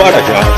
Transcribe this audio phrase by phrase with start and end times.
[0.00, 0.49] Para já, podcast.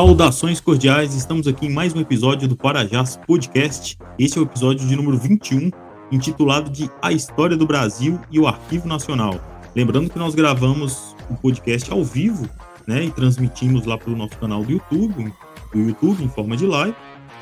[0.00, 3.98] Saudações cordiais, estamos aqui em mais um episódio do Parajás Podcast.
[4.18, 5.70] Este é o episódio de número 21,
[6.10, 9.38] intitulado de A História do Brasil e o Arquivo Nacional.
[9.76, 12.48] Lembrando que nós gravamos o podcast ao vivo,
[12.86, 15.34] né, e transmitimos lá para o nosso canal do YouTube,
[15.70, 16.96] do YouTube em forma de live,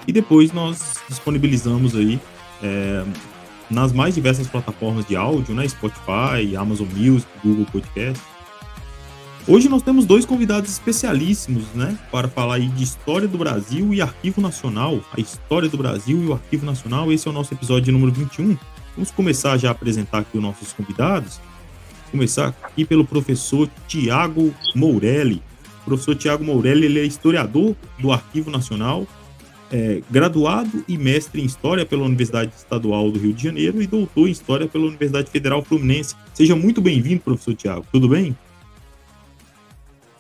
[0.09, 2.21] e depois nós disponibilizamos aí
[2.61, 3.05] é,
[3.71, 8.21] nas mais diversas plataformas de áudio, né, Spotify, Amazon Music, Google Podcast
[9.51, 14.03] Hoje nós temos dois convidados especialíssimos, né, para falar aí de história do Brasil e
[14.03, 15.01] Arquivo Nacional.
[15.11, 17.11] A história do Brasil e o Arquivo Nacional.
[17.11, 18.59] Esse é o nosso episódio número 21.
[18.95, 21.41] Vamos começar já a apresentar aqui os nossos convidados.
[22.11, 25.43] Começar aqui pelo professor Tiago Mourelli.
[25.81, 29.07] O professor Tiago Mourelli ele é historiador do Arquivo Nacional,
[29.73, 34.29] é, graduado e mestre em História pela Universidade Estadual do Rio de Janeiro e doutor
[34.29, 36.15] em História pela Universidade Federal Fluminense.
[36.35, 37.87] Seja muito bem-vindo, professor Tiago.
[37.91, 38.37] Tudo bem?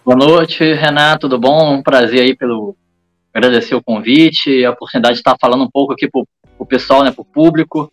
[0.08, 1.74] Boa noite, Renato, tudo bom?
[1.74, 2.74] Um prazer aí pelo
[3.30, 6.22] agradecer o convite e a oportunidade de estar falando um pouco aqui para
[6.58, 7.90] o pessoal, né, para o público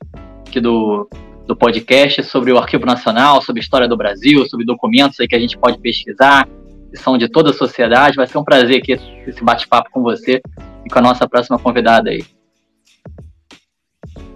[0.48, 1.10] aqui do,
[1.46, 5.36] do podcast sobre o Arquivo Nacional, sobre a história do Brasil, sobre documentos aí que
[5.36, 6.48] a gente pode pesquisar,
[6.90, 8.16] que são de toda a sociedade.
[8.16, 10.42] Vai ser um prazer aqui esse bate-papo com você
[10.86, 12.24] e com a nossa próxima convidada aí.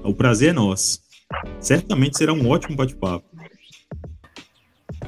[0.03, 0.99] O prazer é nosso.
[1.61, 3.28] Certamente será um ótimo bate-papo.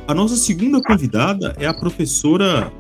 [0.08, 2.72] A nossa segunda convidada é a professora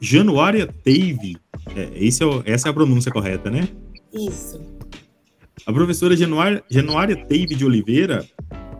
[0.00, 1.36] Januária Teve.
[1.74, 3.68] É, esse é o, essa é a pronúncia correta, né?
[4.12, 4.60] Isso.
[5.66, 8.24] A professora Januária, Januária Teve de Oliveira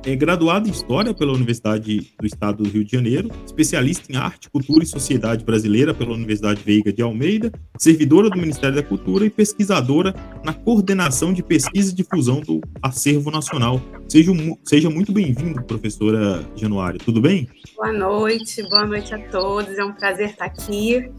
[0.04, 4.50] é graduada em História pela Universidade do Estado do Rio de Janeiro, especialista em Arte,
[4.50, 9.30] Cultura e Sociedade Brasileira pela Universidade Veiga de Almeida, servidora do Ministério da Cultura e
[9.30, 10.14] pesquisadora
[10.44, 13.80] na coordenação de pesquisa e difusão do Acervo Nacional.
[14.08, 14.32] Seja,
[14.64, 16.98] seja muito bem-vindo, professora Januária.
[16.98, 17.48] Tudo bem?
[17.76, 19.78] Boa noite, boa noite a todos.
[19.78, 21.10] É um prazer estar aqui.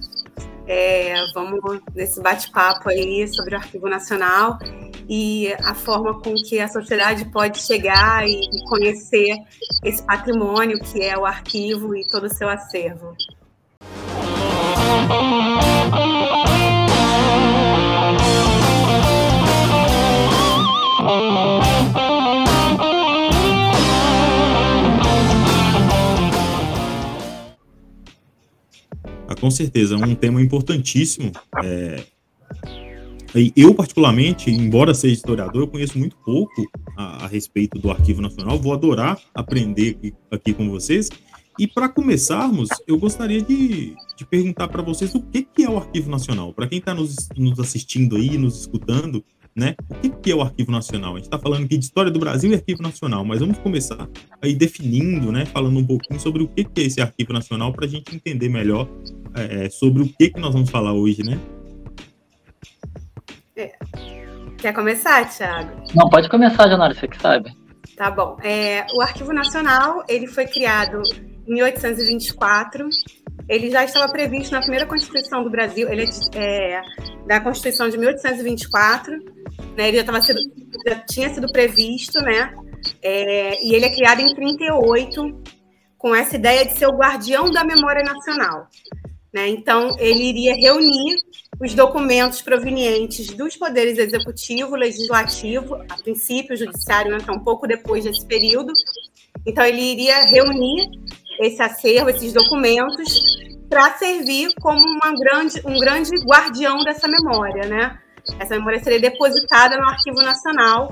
[0.68, 4.58] É, vamos nesse bate-papo aí sobre o Arquivo Nacional
[5.10, 9.36] e a forma com que a sociedade pode chegar e, conhecer
[9.84, 13.14] esse patrimônio que é o arquivo e todo o seu acervo.
[29.44, 31.30] Com certeza, é um tema importantíssimo.
[31.62, 32.02] É,
[33.58, 36.66] eu, particularmente, embora seja historiador, eu conheço muito pouco
[36.96, 38.58] a, a respeito do Arquivo Nacional.
[38.58, 41.10] Vou adorar aprender aqui, aqui com vocês.
[41.60, 45.78] E para começarmos, eu gostaria de, de perguntar para vocês o que, que é o
[45.78, 46.54] Arquivo Nacional.
[46.54, 49.22] Para quem está nos, nos, assistindo aí, nos escutando,
[49.56, 49.76] né?
[49.90, 51.14] O que, que é o Arquivo Nacional?
[51.14, 54.08] A gente está falando aqui de história do Brasil e Arquivo Nacional, mas vamos começar
[54.42, 55.46] aí definindo, né?
[55.46, 58.50] Falando um pouquinho sobre o que, que é esse Arquivo Nacional para a gente entender
[58.50, 58.88] melhor
[59.36, 61.40] é, sobre o que, que nós vamos falar hoje, né?
[63.56, 63.72] É.
[64.58, 65.72] Quer começar, Thiago?
[65.94, 67.52] Não, pode começar, Janara, você que sabe.
[67.96, 68.38] Tá bom.
[68.42, 71.02] É, o Arquivo Nacional ele foi criado
[71.48, 72.88] em 1824.
[73.48, 75.90] Ele já estava previsto na primeira Constituição do Brasil.
[75.90, 76.82] Ele é, é
[77.28, 79.43] da Constituição de 1824.
[79.78, 80.40] Né, ele já, tava sido,
[80.88, 82.54] já tinha sido previsto, né?
[83.02, 85.42] É, e ele é criado em 38
[85.98, 88.68] com essa ideia de ser o guardião da memória nacional.
[89.34, 89.48] Né?
[89.48, 91.16] Então, ele iria reunir
[91.60, 98.04] os documentos provenientes dos poderes executivo, legislativo, a princípio, judiciário, né, então um pouco depois
[98.04, 98.72] desse período.
[99.46, 100.88] Então, ele iria reunir
[101.40, 103.20] esse acervo, esses documentos,
[103.70, 108.00] para servir como uma grande, um grande guardião dessa memória, né?
[108.40, 110.92] Essa memória seria depositada no Arquivo Nacional.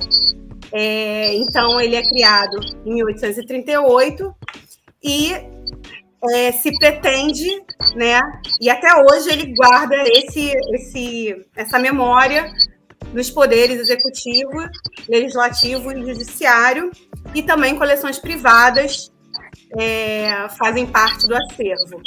[0.71, 4.35] É, então, ele é criado em 1838
[5.03, 5.33] e
[6.29, 7.49] é, se pretende,
[7.95, 8.19] né?
[8.59, 12.51] E até hoje ele guarda esse, esse, essa memória
[13.13, 14.51] dos poderes executivo,
[15.09, 16.91] legislativo e judiciário,
[17.33, 19.11] e também coleções privadas
[19.77, 22.01] é, fazem parte do acervo.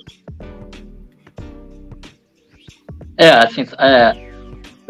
[3.17, 4.33] É, assim, é,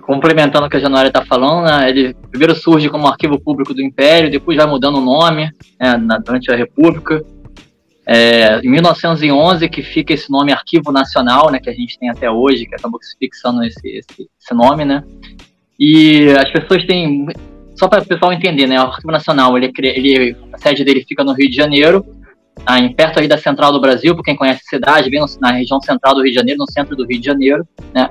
[0.06, 3.82] complementando o que a Januária está falando, né, ele primeiro surge como arquivo público do
[3.82, 7.24] Império, depois vai mudando o nome né, na, durante a República.
[8.06, 12.30] É, em 1911 que fica esse nome Arquivo Nacional, né, que a gente tem até
[12.30, 15.02] hoje, que acabou se fixando esse, esse, esse nome, né?
[15.80, 17.26] E as pessoas têm,
[17.74, 21.24] só para o pessoal entender, né, o Arquivo Nacional, ele, ele, a sede dele fica
[21.24, 22.04] no Rio de Janeiro,
[22.66, 25.80] aí, perto aí da Central do Brasil, para quem conhece a cidade, bem na região
[25.80, 28.10] central do Rio de Janeiro, no centro do Rio de Janeiro, né?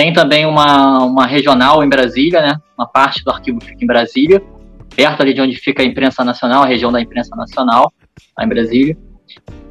[0.00, 2.56] Tem também uma, uma regional em Brasília, né?
[2.74, 4.42] Uma parte do arquivo fica em Brasília,
[4.96, 7.92] perto ali de onde fica a imprensa nacional, a região da imprensa nacional,
[8.34, 8.96] lá em Brasília.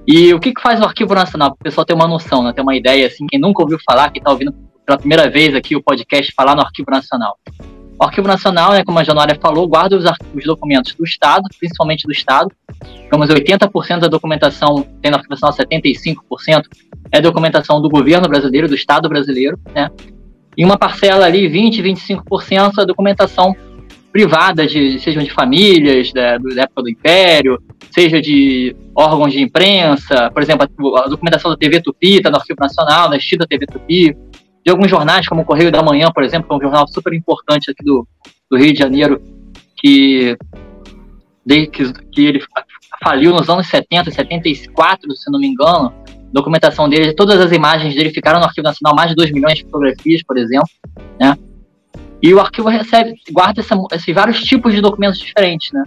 [0.06, 1.50] E o que, que faz o Arquivo Nacional?
[1.50, 2.54] Para o pessoal ter uma noção, né?
[2.54, 4.54] ter uma ideia, assim, quem nunca ouviu falar, que está ouvindo
[4.86, 7.36] pela primeira vez aqui o podcast falar no Arquivo Nacional.
[8.00, 12.06] O Arquivo Nacional, né, como a Januária falou, guarda os, os, documentos do Estado, principalmente
[12.06, 12.52] do Estado.
[13.02, 16.66] Digamos, 80% da documentação, tem no Arquivo Nacional 75%,
[17.12, 19.90] é documentação do governo brasileiro, do Estado brasileiro, né?
[20.57, 23.56] E uma parcela ali, 20, 25%, a documentação
[24.12, 27.62] privada, de, sejam de famílias, da, da, época do Império,
[27.92, 30.68] seja de órgãos de imprensa, por exemplo,
[30.98, 34.16] a, a documentação da TV Tupi, está no Arquivo Nacional, da extinta TV Tupi,
[34.66, 37.13] de alguns jornais, como o Correio da Manhã, por exemplo, que é um jornal super
[37.13, 38.07] importante aqui do,
[38.50, 39.22] do Rio de Janeiro,
[39.78, 40.36] que,
[41.48, 42.42] que, que ele
[43.02, 45.94] faliu nos anos 70, 74, se não me engano,
[46.31, 49.64] documentação dele, todas as imagens dele ficaram no Arquivo Nacional, mais de 2 milhões de
[49.64, 50.70] fotografias, por exemplo,
[51.20, 51.38] né?
[52.22, 53.62] E o arquivo recebe, guarda
[53.94, 55.84] esses vários tipos de documentos diferentes, né?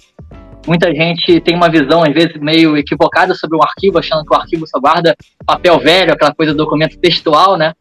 [0.66, 4.38] Muita gente tem uma visão, às vezes, meio equivocada sobre o arquivo, achando que o
[4.38, 7.74] arquivo só guarda papel velho, aquela coisa do documento textual, né?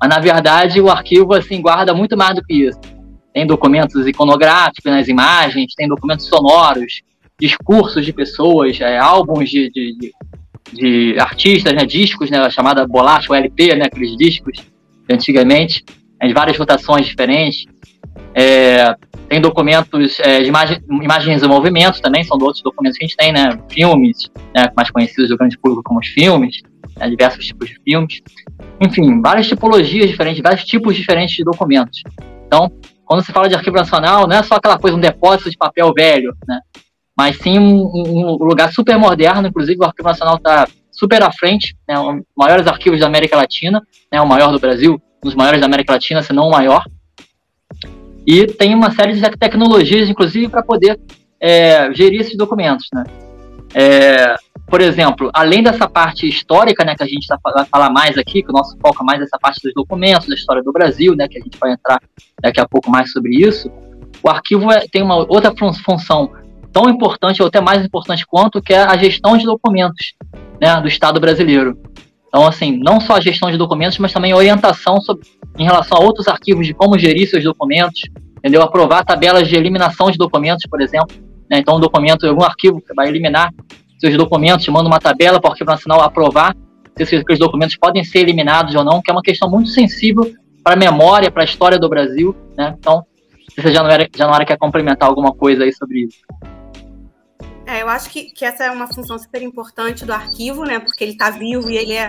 [0.00, 2.78] Mas, na verdade, o arquivo, assim, guarda muito mais do que isso.
[3.34, 7.02] Tem documentos iconográficos nas imagens, tem documentos sonoros,
[7.40, 10.12] discursos de pessoas, é, álbuns de, de, de
[10.72, 14.58] de artistas, né, discos, né, chamada bolacha, o LP, né, aqueles discos
[15.10, 15.84] antigamente,
[16.22, 17.66] de várias rotações diferentes.
[18.34, 18.94] É,
[19.28, 23.16] tem documentos é, de imagem, imagens em movimento também, são outros documentos que a gente
[23.16, 26.62] tem, né, filmes, né, mais conhecidos do grande público como os filmes,
[26.96, 28.20] né, diversos tipos de filmes.
[28.80, 32.02] Enfim, várias tipologias diferentes, vários tipos diferentes de documentos.
[32.46, 32.70] Então,
[33.04, 35.92] quando se fala de arquivo nacional, não é só aquela coisa, um depósito de papel
[35.94, 36.60] velho, né?
[37.18, 41.76] Mas sim um, um lugar super moderno, inclusive o Arquivo Nacional está super à frente,
[41.88, 43.82] né, um maiores arquivos da América Latina,
[44.12, 46.84] né, o maior do Brasil, um dos maiores da América Latina, se não o maior.
[48.24, 51.00] E tem uma série de tecnologias, inclusive, para poder
[51.40, 52.86] é, gerir esses documentos.
[52.92, 53.02] Né.
[53.74, 54.36] É,
[54.68, 58.44] por exemplo, além dessa parte histórica, né, que a gente tá, vai falar mais aqui,
[58.44, 61.26] que o nosso foco é mais essa parte dos documentos, da história do Brasil, né,
[61.26, 62.00] que a gente vai entrar
[62.40, 63.68] daqui a pouco mais sobre isso,
[64.22, 65.52] o arquivo é, tem uma outra
[65.84, 66.30] função
[66.78, 70.14] tão importante, ou até mais importante quanto, que é a gestão de documentos
[70.60, 71.76] né, do Estado brasileiro.
[72.28, 75.26] Então, assim, não só a gestão de documentos, mas também orientação sobre,
[75.58, 78.02] em relação a outros arquivos de como gerir seus documentos,
[78.36, 78.62] entendeu?
[78.62, 81.16] Aprovar tabelas de eliminação de documentos, por exemplo.
[81.50, 81.58] Né?
[81.58, 83.52] Então, um documento, algum arquivo que vai eliminar
[83.98, 86.54] seus documentos, manda uma tabela para o Arquivo Nacional aprovar
[86.96, 90.30] se esses documentos podem ser eliminados ou não, que é uma questão muito sensível
[90.62, 92.36] para a memória, para a história do Brasil.
[92.56, 92.74] Né?
[92.78, 93.04] Então,
[93.58, 96.18] se você já não, era, já não era quer complementar alguma coisa aí sobre isso.
[97.68, 100.78] É, eu acho que, que essa é uma função super importante do arquivo, né?
[100.78, 102.08] Porque ele está vivo e ele é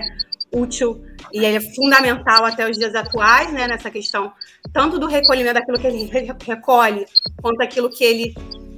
[0.50, 3.68] útil e ele é fundamental até os dias atuais, né?
[3.68, 4.32] Nessa questão
[4.72, 6.10] tanto do recolhimento daquilo que ele
[6.46, 7.04] recolhe,
[7.42, 8.34] quanto daquilo que ele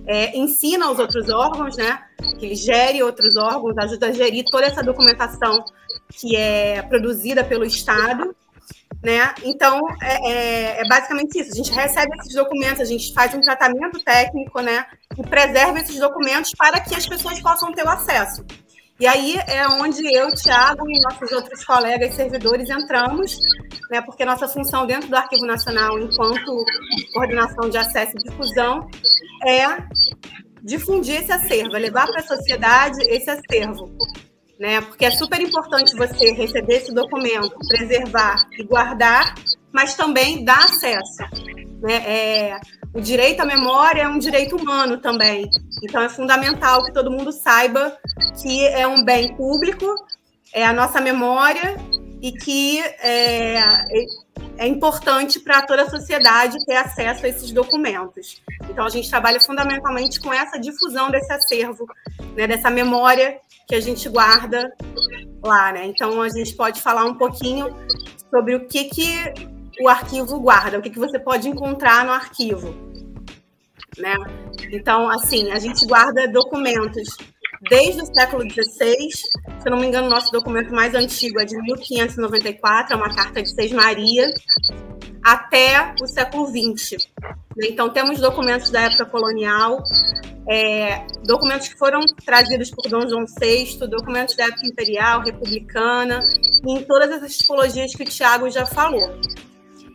[0.08, 2.02] é, ensina aos outros órgãos, né?
[2.40, 5.64] Que ele gere outros órgãos, ajuda a gerir toda essa documentação
[6.10, 8.34] que é produzida pelo Estado
[9.02, 9.34] né?
[9.42, 11.52] Então, é, é, é, basicamente isso.
[11.52, 14.86] A gente recebe esses documentos, a gente faz um tratamento técnico, né?
[15.18, 18.44] E preserva esses documentos para que as pessoas possam ter o acesso.
[19.00, 23.36] E aí é onde eu, Tiago e nossos outros colegas servidores entramos,
[23.90, 24.00] né?
[24.00, 26.64] Porque nossa função dentro do Arquivo Nacional, enquanto
[27.12, 28.88] coordenação de acesso e difusão,
[29.44, 29.66] é
[30.62, 33.90] difundir esse acervo, é levar para a sociedade esse acervo
[34.62, 34.80] né?
[34.80, 39.34] Porque é super importante você receber esse documento, preservar e guardar,
[39.72, 41.20] mas também dar acesso.
[41.82, 41.94] Né?
[41.94, 42.60] É,
[42.94, 45.50] o direito à memória é um direito humano também.
[45.82, 47.98] Então é fundamental que todo mundo saiba
[48.40, 49.84] que é um bem público,
[50.54, 51.76] é a nossa memória
[52.22, 53.58] e que é,
[54.58, 58.42] é importante para toda a sociedade ter acesso a esses documentos.
[58.68, 61.86] Então a gente trabalha fundamentalmente com essa difusão desse acervo,
[62.36, 64.72] né, dessa memória que a gente guarda
[65.42, 65.86] lá, né?
[65.86, 67.74] Então a gente pode falar um pouquinho
[68.30, 69.32] sobre o que, que
[69.80, 72.74] o arquivo guarda, o que, que você pode encontrar no arquivo,
[73.98, 74.14] né?
[74.70, 77.16] Então, assim, a gente guarda documentos
[77.68, 82.94] desde o século XVI, se não me engano, nosso documento mais antigo é de 1594,
[82.94, 84.32] é uma carta de Seis Maria,
[85.22, 87.06] até o século XX.
[87.62, 89.82] Então, temos documentos da época colonial,
[90.48, 96.18] é, documentos que foram trazidos por Dom João VI, documentos da época imperial, republicana,
[96.66, 99.20] em todas essas tipologias que o Tiago já falou.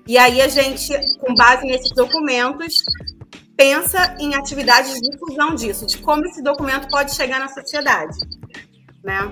[0.08, 2.82] E aí a gente, com base nesses documentos,
[3.58, 8.16] pensa em atividades de difusão disso, de como esse documento pode chegar na sociedade,
[9.04, 9.30] né?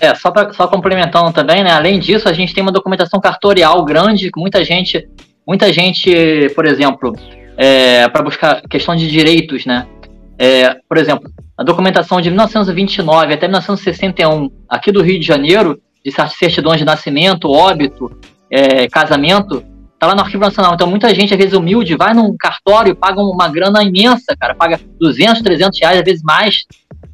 [0.00, 1.72] É, só, pra, só complementando também, né?
[1.72, 5.08] Além disso, a gente tem uma documentação cartorial grande, que muita gente,
[5.46, 7.12] muita gente, por exemplo,
[7.56, 9.88] é, para buscar questão de direitos, né?
[10.38, 16.12] É, por exemplo, a documentação de 1929 até 1961, aqui do Rio de Janeiro, de
[16.38, 18.16] certidões de nascimento, óbito,
[18.48, 19.64] é, casamento,
[19.98, 20.74] tá lá no Arquivo Nacional.
[20.74, 24.80] Então, muita gente, às vezes humilde, vai num cartório, paga uma grana imensa, cara, paga
[24.98, 26.64] 200, 300 reais, às vezes mais,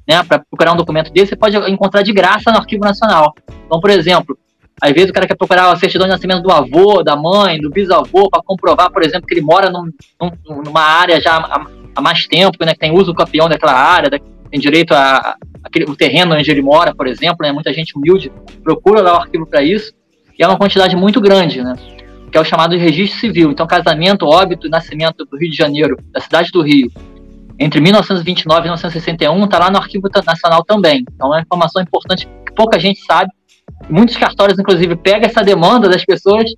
[0.07, 3.35] né, para procurar um documento desse, você pode encontrar de graça no Arquivo Nacional.
[3.67, 4.38] Então, por exemplo,
[4.81, 7.71] às vezes o cara quer procurar a certidão de nascimento do avô, da mãe, do
[7.71, 12.00] bisavô, para comprovar, por exemplo, que ele mora num, num, numa área já há, há,
[12.03, 15.97] mais tempo, né, que tem uso campeão daquela área, da, tem direito a aquele, o
[15.97, 18.31] terreno onde ele mora, por exemplo, né, muita gente humilde
[18.62, 19.93] procura lá o arquivo para isso,
[20.38, 21.75] e é uma quantidade muito grande, né,
[22.35, 23.53] que é o chamado registro civil.
[23.53, 26.91] Então, casamento, óbito, nascimento do Rio de Janeiro, da cidade do Rio,
[27.61, 31.05] entre 1929 e 1961 está lá no Arquivo Nacional também.
[31.14, 33.31] Então é uma informação importante que pouca gente sabe.
[33.88, 36.50] Muitos cartórios, inclusive, pegam essa demanda das pessoas,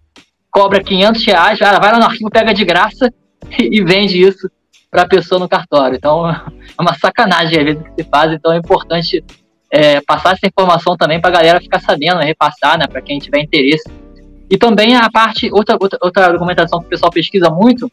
[0.51, 3.13] cobra 500 reais, vai lá no arquivo, pega de graça
[3.61, 4.51] e, vende isso
[4.91, 5.97] para a pessoa no cartório.
[5.97, 6.43] Então é
[6.81, 8.33] uma sacanagem às vezes que se faz.
[8.33, 9.23] Então é importante
[9.71, 13.19] é, passar essa informação também para a galera ficar sabendo, né, repassar, né, para quem
[13.19, 14.06] tiver interesse.
[14.49, 17.91] E também a parte, outra, outra, outra documentação que o pessoal pesquisa muito,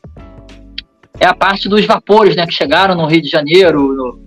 [1.20, 4.20] é a parte dos vapores, né, que chegaram no Rio de Janeiro, no,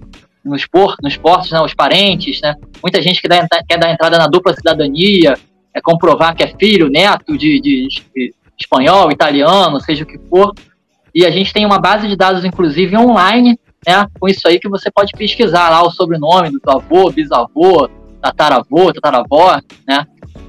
[0.45, 4.19] nos, portos, nos portos, né, os parentes, né, muita gente que dá, quer dar entrada
[4.19, 5.35] na dupla cidadania,
[5.75, 10.53] é comprovar que é filho, neto de, de, de espanhol, italiano, seja o que for,
[11.15, 14.69] e a gente tem uma base de dados, inclusive, online, né, com isso aí que
[14.69, 17.89] você pode pesquisar lá o sobrenome do avô, bisavô,
[18.21, 20.07] tataravô, tataravó, né,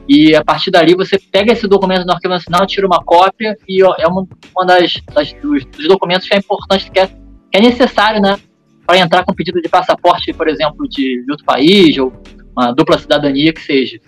[0.08, 3.84] e a partir dali você pega esse documento no Arquivo Nacional, tira uma cópia e
[3.84, 7.14] é uma, uma das, das dos, dos, documentos que é importante, que é, que
[7.54, 8.40] é necessário, né?
[8.86, 12.14] Para entrar com pedido de passaporte, por exemplo, de, de outro país, ou
[12.56, 14.00] uma dupla cidadania que seja.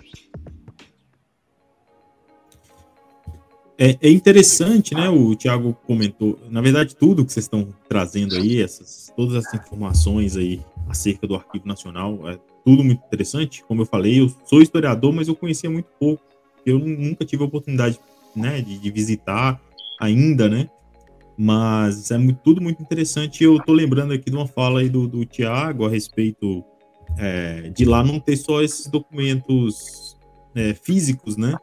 [3.82, 5.08] É, é, interessante, né?
[5.08, 6.38] O Tiago comentou.
[6.50, 11.34] Na verdade, tudo que vocês estão trazendo aí, essas, todas essas informações aí acerca do
[11.34, 13.64] Arquivo Nacional, é tudo muito interessante.
[13.64, 16.22] Como eu falei, eu sou historiador, mas eu conhecia muito pouco.
[16.64, 17.98] Eu nunca tive a oportunidade,
[18.34, 19.60] né, de, de visitar
[20.00, 20.68] ainda, né?
[21.36, 23.42] Mas é muito, tudo muito interessante.
[23.42, 26.62] Eu tô lembrando aqui de uma fala aí do, do Tiago a respeito
[27.18, 30.16] é, de lá não ter só esses documentos
[30.54, 31.54] é, físicos, né?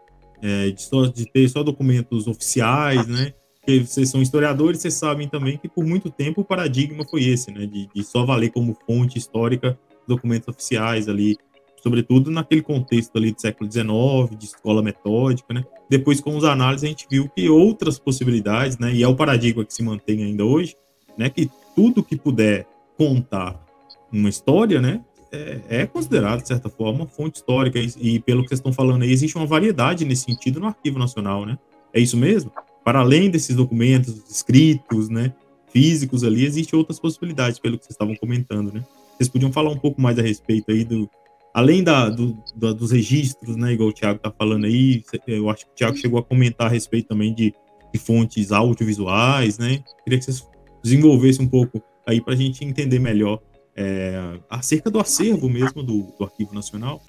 [0.41, 3.33] É, de, só, de ter só documentos oficiais, né?
[3.55, 7.51] Porque vocês são historiadores, vocês sabem também que por muito tempo o paradigma foi esse,
[7.51, 7.65] né?
[7.65, 11.37] De, de só valer como fonte histórica documentos oficiais ali,
[11.81, 15.63] sobretudo naquele contexto ali do século XIX, de escola metódica, né?
[15.89, 18.93] Depois, com os análises, a gente viu que outras possibilidades, né?
[18.93, 20.75] E é o paradigma que se mantém ainda hoje,
[21.17, 21.29] né?
[21.29, 23.63] Que tudo que puder contar
[24.11, 25.01] uma história, né?
[25.31, 27.79] É, é considerado, de certa forma, fonte histórica.
[27.79, 30.97] E, e, pelo que vocês estão falando aí, existe uma variedade nesse sentido no Arquivo
[30.97, 31.57] Nacional, né?
[31.93, 32.51] É isso mesmo?
[32.83, 35.33] Para além desses documentos escritos, né?
[35.69, 38.83] Físicos ali, existem outras possibilidades, pelo que vocês estavam comentando, né?
[39.17, 41.09] Vocês podiam falar um pouco mais a respeito aí do.
[41.53, 43.73] Além da, do, do, dos registros, né?
[43.73, 46.69] Igual o Thiago tá falando aí, eu acho que o Thiago chegou a comentar a
[46.69, 47.51] respeito também de,
[47.91, 49.83] de fontes audiovisuais, né?
[50.03, 50.47] Queria que vocês
[50.83, 53.39] desenvolvessem um pouco aí para a gente entender melhor
[53.75, 57.01] é, acerca do acervo mesmo do, do Arquivo Nacional.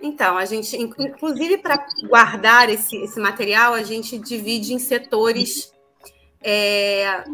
[0.00, 5.72] Então, a gente, inclusive para guardar esse, esse material, a gente divide em setores
[6.48, 7.24] é,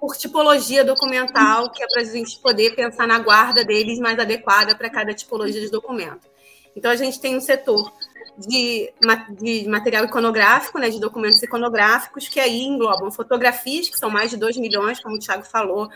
[0.00, 4.76] por tipologia documental, que é para a gente poder pensar na guarda deles mais adequada
[4.76, 6.28] para cada tipologia de documento.
[6.76, 7.92] Então, a gente tem um setor
[8.36, 8.92] de,
[9.32, 14.36] de material iconográfico, né, de documentos iconográficos, que aí englobam fotografias, que são mais de
[14.36, 15.88] 2 milhões, como o Thiago falou,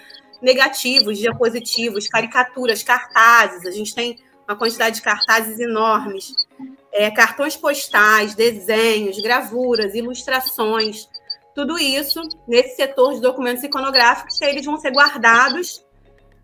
[0.42, 4.18] negativos, diapositivos, caricaturas, cartazes, a gente tem
[4.48, 6.34] uma quantidade de cartazes enormes,
[6.92, 11.08] é, cartões postais, desenhos, gravuras, ilustrações,
[11.54, 15.84] tudo isso nesse setor de documentos iconográficos, eles vão ser guardados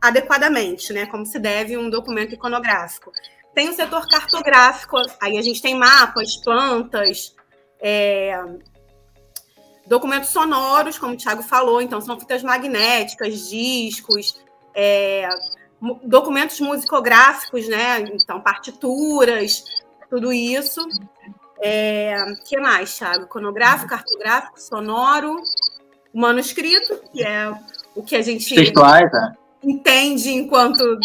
[0.00, 1.07] adequadamente, né?
[1.07, 3.11] Como se deve um documento iconográfico.
[3.55, 7.35] Tem o setor cartográfico, aí a gente tem mapas, plantas,
[7.81, 8.41] é,
[9.87, 14.41] documentos sonoros, como o Thiago falou, então são fitas magnéticas, discos,
[14.75, 15.29] é,
[16.05, 18.00] documentos musicográficos, né?
[18.00, 19.65] Então, partituras,
[20.11, 20.87] tudo isso.
[21.61, 22.15] É,
[22.47, 23.25] que mais, Thiago?
[23.25, 25.43] Iconográfico, cartográfico, sonoro,
[26.15, 27.53] manuscrito, que é
[27.95, 29.33] o que a gente Textuais, é.
[29.62, 30.99] entende enquanto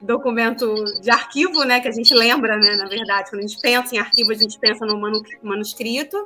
[0.00, 1.80] documento de arquivo, né?
[1.80, 2.76] Que a gente lembra, né?
[2.76, 5.00] Na verdade, quando a gente pensa em arquivo, a gente pensa no
[5.42, 6.24] manuscrito,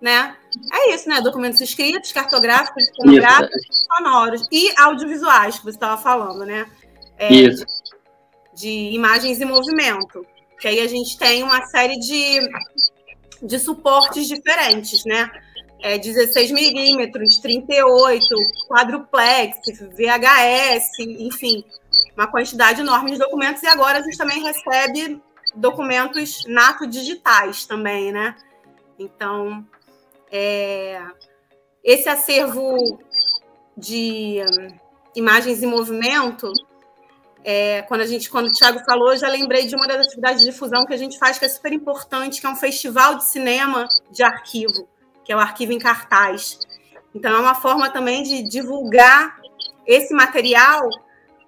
[0.00, 0.36] né?
[0.72, 1.20] É isso, né?
[1.20, 6.66] Documentos escritos, cartográficos, iconográficos, sonoros e audiovisuais que você estava falando, né?
[7.16, 7.64] É, isso.
[8.54, 10.26] De, de imagens em movimento.
[10.64, 12.40] Que aí a gente tem uma série de,
[13.42, 15.30] de suportes diferentes, né?
[15.82, 18.26] É 16 milímetros, 38,
[18.66, 21.62] quadruplex, VHS, enfim,
[22.16, 23.62] uma quantidade enorme de documentos.
[23.62, 25.20] E agora a gente também recebe
[25.54, 28.34] documentos nato digitais também, né?
[28.98, 29.62] Então,
[30.32, 30.98] é,
[31.84, 32.98] esse acervo
[33.76, 34.38] de
[35.14, 36.50] imagens em movimento
[37.44, 40.42] é, quando a gente, quando o Thiago falou, eu já lembrei de uma das atividades
[40.42, 43.24] de difusão que a gente faz, que é super importante, que é um festival de
[43.24, 44.88] cinema de arquivo,
[45.22, 46.58] que é o Arquivo em Cartaz.
[47.14, 49.36] Então, é uma forma também de divulgar
[49.86, 50.88] esse material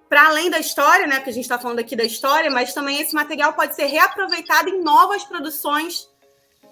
[0.07, 1.19] para além da história, né?
[1.19, 4.69] Que a gente está falando aqui da história, mas também esse material pode ser reaproveitado
[4.69, 6.07] em novas produções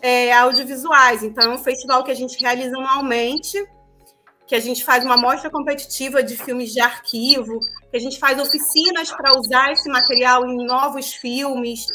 [0.02, 1.24] é, audiovisuais.
[1.24, 3.58] Então, é um festival que a gente realiza anualmente
[4.48, 7.60] que a gente faz uma mostra competitiva de filmes de arquivo,
[7.90, 11.86] que a gente faz oficinas para usar esse material em novos filmes.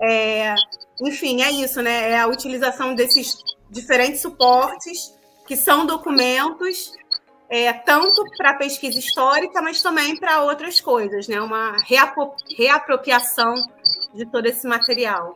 [0.00, 0.54] É,
[1.02, 2.10] enfim, é isso, né?
[2.10, 3.36] É a utilização desses
[3.70, 5.14] diferentes suportes,
[5.46, 6.92] que são documentos,
[7.48, 11.40] é, tanto para pesquisa histórica, mas também para outras coisas, né?
[11.40, 11.76] Uma
[12.56, 13.54] reapropriação
[14.14, 15.34] de todo esse material.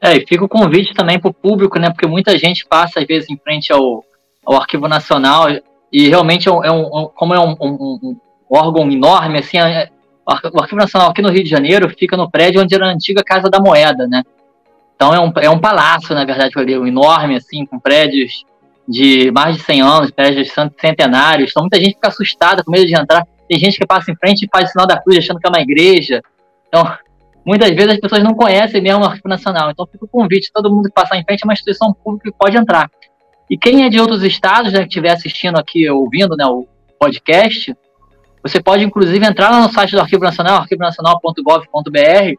[0.00, 1.90] É, e fica o convite também para o público, né?
[1.90, 4.04] Porque muita gente passa, às vezes, em frente ao,
[4.44, 5.46] ao Arquivo Nacional
[5.92, 8.16] e realmente é um, é um como é um, um, um,
[8.50, 9.88] órgão enorme, assim, é,
[10.26, 13.22] o Arquivo Nacional aqui no Rio de Janeiro fica no prédio onde era a antiga
[13.24, 14.22] Casa da Moeda, né?
[14.94, 18.44] Então é um, é um palácio, na verdade, um enorme, assim, com prédios
[18.88, 21.50] de mais de 100 anos, prédios centenários.
[21.50, 23.26] Então muita gente fica assustada, com medo de entrar.
[23.48, 25.50] Tem gente que passa em frente e faz o sinal da cruz achando que é
[25.50, 26.22] uma igreja.
[26.68, 26.96] Então,
[27.46, 29.70] muitas vezes as pessoas não conhecem mesmo o Arquivo Nacional.
[29.70, 32.36] Então fica o convite, todo mundo que passar em frente é uma instituição pública que
[32.36, 32.90] pode entrar.
[33.48, 36.66] E quem é de outros estados, né, que estiver assistindo aqui, ouvindo né, o
[36.98, 37.72] podcast,
[38.42, 42.34] você pode inclusive entrar no site do Arquivo Nacional, arquivonacional.gov.br,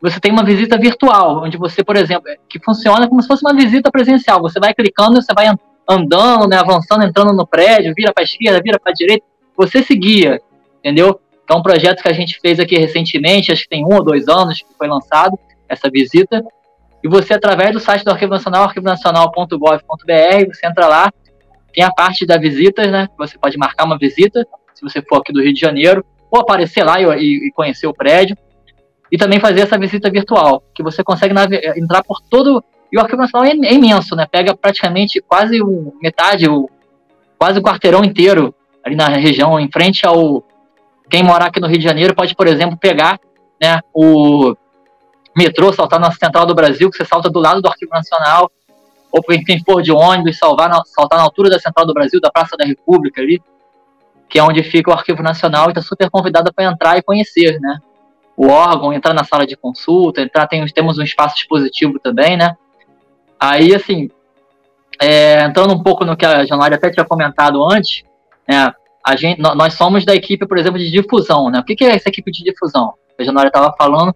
[0.00, 3.54] você tem uma visita virtual, onde você, por exemplo, que funciona como se fosse uma
[3.54, 4.40] visita presencial.
[4.42, 5.48] Você vai clicando, você vai
[5.88, 9.24] andando, né, avançando, entrando no prédio, vira para a esquerda, vira para a direita,
[9.56, 10.40] você se guia,
[10.78, 11.18] entendeu?
[11.46, 14.26] Então, um projeto que a gente fez aqui recentemente, acho que tem um ou dois
[14.26, 16.44] anos que foi lançado, essa visita,
[17.04, 21.12] e você, através do site do Arquivo Nacional, arquivonacional.gov.br, você entra lá,
[21.72, 23.06] tem a parte da visitas, né?
[23.16, 26.82] Você pode marcar uma visita, se você for aqui do Rio de Janeiro, ou aparecer
[26.82, 28.36] lá e, e conhecer o prédio.
[29.12, 31.32] E também fazer essa visita virtual, que você consegue
[31.76, 32.60] entrar por todo.
[32.90, 34.26] E o Arquivo Nacional é, é imenso, né?
[34.28, 35.60] Pega praticamente quase
[36.02, 36.46] metade,
[37.38, 38.52] quase o quarteirão inteiro
[38.84, 40.42] ali na região, em frente ao.
[41.08, 43.20] Quem morar aqui no Rio de Janeiro pode, por exemplo, pegar
[43.60, 44.54] né, o,
[45.36, 48.50] metrô, saltar na Central do Brasil, que você salta do lado do Arquivo Nacional,
[49.12, 52.30] ou quem for de ônibus, salvar na, saltar na altura da Central do Brasil, da
[52.30, 53.42] Praça da República ali,
[54.28, 57.60] que é onde fica o Arquivo Nacional, e está super convidada para entrar e conhecer,
[57.60, 57.78] né?
[58.36, 62.56] O órgão, entrar na sala de consulta, entrar, tem, temos um espaço expositivo também, né?
[63.38, 64.10] Aí, assim,
[65.00, 68.04] é, entrando um pouco no que a Januária até tinha comentado antes,
[68.48, 68.72] né,
[69.06, 71.60] a gente, nós somos da equipe, por exemplo, de difusão, né?
[71.60, 72.94] O que, que é essa equipe de difusão?
[73.16, 74.12] A Januária estava falando,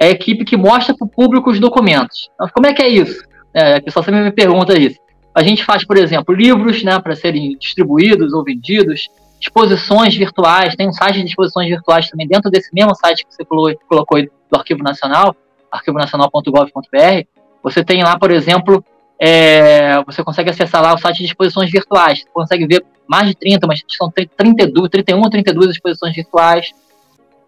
[0.00, 2.28] é a equipe que mostra para o público os documentos.
[2.34, 3.22] Então, como é que é isso?
[3.54, 4.98] É, a pessoa sempre me pergunta isso.
[5.32, 9.08] A gente faz, por exemplo, livros né, para serem distribuídos ou vendidos,
[9.40, 13.44] exposições virtuais, tem um site de exposições virtuais também dentro desse mesmo site que você
[13.44, 15.36] colocou do Arquivo Nacional,
[15.70, 17.26] arquivonacional.gov.br.
[17.62, 18.84] Você tem lá, por exemplo,
[19.22, 22.20] é, você consegue acessar lá o site de exposições virtuais.
[22.20, 26.72] Você consegue ver mais de 30, mas são 32, 31 ou 32 exposições virtuais.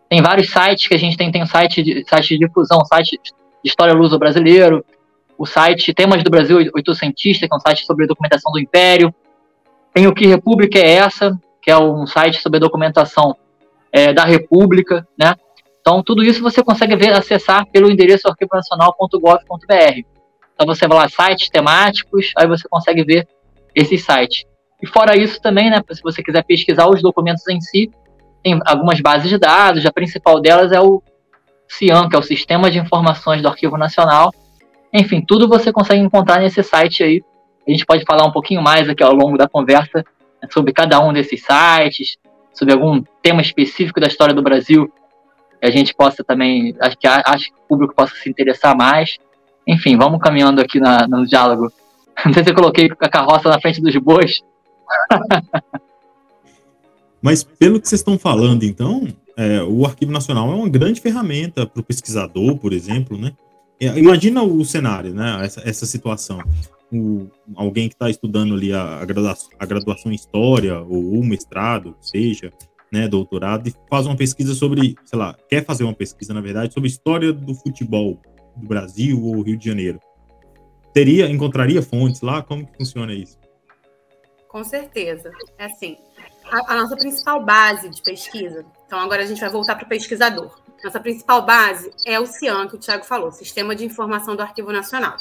[0.07, 3.33] Tem vários sites que a gente tem, tem site de, site de difusão, site de
[3.65, 4.85] história luso brasileiro,
[5.39, 9.15] o site Temas do Brasil Oitocentista, que é um site sobre documentação do Império.
[9.95, 13.35] Tem o Que República é Essa, que é um site sobre documentação
[13.91, 15.35] é, da República, né?
[15.81, 20.12] Então, tudo isso você consegue ver, acessar pelo endereço arquivonacional.gov.br.
[20.55, 23.27] Então, você vai lá, sites temáticos, aí você consegue ver
[23.75, 24.45] esses sites.
[24.83, 27.91] E fora isso também, né, se você quiser pesquisar os documentos em si,
[28.43, 31.03] tem algumas bases de dados, a principal delas é o
[31.69, 34.33] CIAN, que é o Sistema de Informações do Arquivo Nacional.
[34.93, 37.23] Enfim, tudo você consegue encontrar nesse site aí.
[37.67, 40.05] A gente pode falar um pouquinho mais aqui ao longo da conversa
[40.43, 42.17] né, sobre cada um desses sites,
[42.53, 44.93] sobre algum tema específico da história do Brasil
[45.61, 49.17] que a gente possa também, acho que, acho que o público possa se interessar mais.
[49.67, 51.73] Enfim, vamos caminhando aqui na, no diálogo.
[52.25, 54.41] Não sei se eu coloquei a carroça na frente dos bois.
[57.23, 61.65] Mas pelo que vocês estão falando, então, é, o Arquivo Nacional é uma grande ferramenta
[61.65, 63.33] para o pesquisador, por exemplo, né?
[63.81, 65.45] É, imagina o cenário, né?
[65.45, 66.43] Essa, essa situação.
[66.93, 71.25] O, alguém que está estudando ali a, a, graduação, a graduação em História, ou o
[71.25, 72.53] mestrado, seja,
[72.93, 76.75] né, doutorado, e faz uma pesquisa sobre, sei lá, quer fazer uma pesquisa, na verdade,
[76.75, 78.21] sobre história do futebol
[78.57, 80.01] do Brasil ou Rio de Janeiro.
[80.93, 82.43] Teria, encontraria fontes lá?
[82.43, 83.39] Como que funciona isso?
[84.49, 85.31] Com certeza.
[85.57, 85.97] É assim,
[86.45, 89.89] a, a nossa principal base de pesquisa, então agora a gente vai voltar para o
[89.89, 90.61] pesquisador.
[90.85, 94.73] Nossa principal base é o CIAN, que o Tiago falou, Sistema de Informação do Arquivo
[94.73, 95.17] Nacional.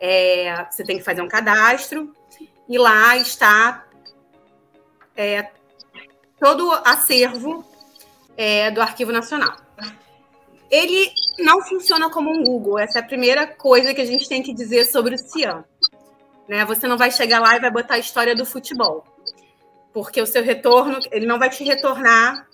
[0.00, 2.14] É, você tem que fazer um cadastro
[2.68, 3.86] e lá está
[5.16, 5.50] é,
[6.38, 7.64] todo o acervo
[8.36, 9.56] é, do Arquivo Nacional.
[10.70, 14.42] Ele não funciona como um Google, essa é a primeira coisa que a gente tem
[14.42, 15.64] que dizer sobre o CIAN.
[16.46, 16.64] Né?
[16.64, 19.04] Você não vai chegar lá e vai botar a história do futebol
[19.98, 22.46] porque o seu retorno, ele não vai te retornar,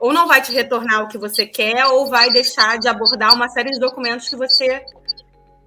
[0.00, 3.48] ou não vai te retornar o que você quer, ou vai deixar de abordar uma
[3.48, 4.84] série de documentos que você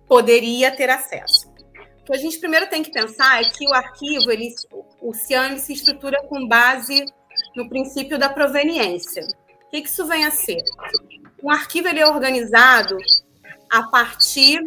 [0.07, 1.49] poderia ter acesso.
[2.01, 4.53] O que a gente primeiro tem que pensar é que o arquivo, ele,
[5.01, 7.05] o CIAN se estrutura com base
[7.55, 9.25] no princípio da proveniência.
[9.67, 10.61] O que isso vem a ser?
[11.43, 12.97] Um arquivo ele é organizado
[13.69, 14.59] a partir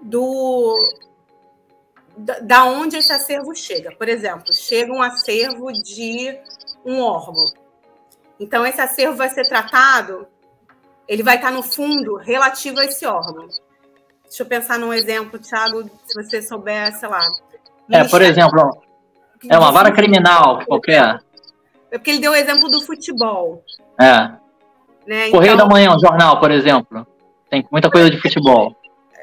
[0.00, 0.76] do,
[2.42, 3.90] da onde esse acervo chega.
[3.92, 6.38] Por exemplo, chega um acervo de
[6.84, 7.44] um órgão.
[8.38, 10.26] Então, esse acervo vai ser tratado,
[11.08, 13.48] ele vai estar no fundo relativo a esse órgão.
[14.24, 17.20] Deixa eu pensar num exemplo, Thiago, se você souber, sei lá.
[17.90, 18.82] É, por exemplo,
[19.48, 21.20] é uma vara criminal qualquer.
[21.90, 23.64] É porque ele deu o exemplo do futebol.
[24.00, 24.30] É.
[25.08, 25.30] Né?
[25.30, 27.06] Correio então, da Manhã, um jornal, por exemplo.
[27.48, 28.76] Tem muita coisa de futebol.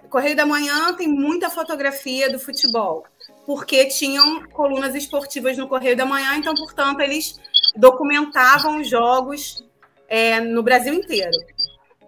[0.10, 3.04] Correio da Manhã tem muita fotografia do futebol,
[3.46, 7.40] porque tinham colunas esportivas no Correio da Manhã, então, portanto, eles
[7.76, 9.64] documentavam os jogos
[10.08, 11.38] é, no Brasil inteiro.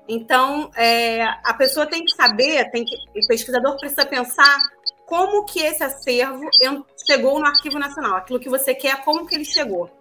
[0.08, 4.58] Então, é, a pessoa tem que saber, tem que, o pesquisador precisa pensar
[5.06, 6.50] como que esse acervo
[7.06, 9.92] chegou no Arquivo Nacional, aquilo que você quer, como que ele chegou.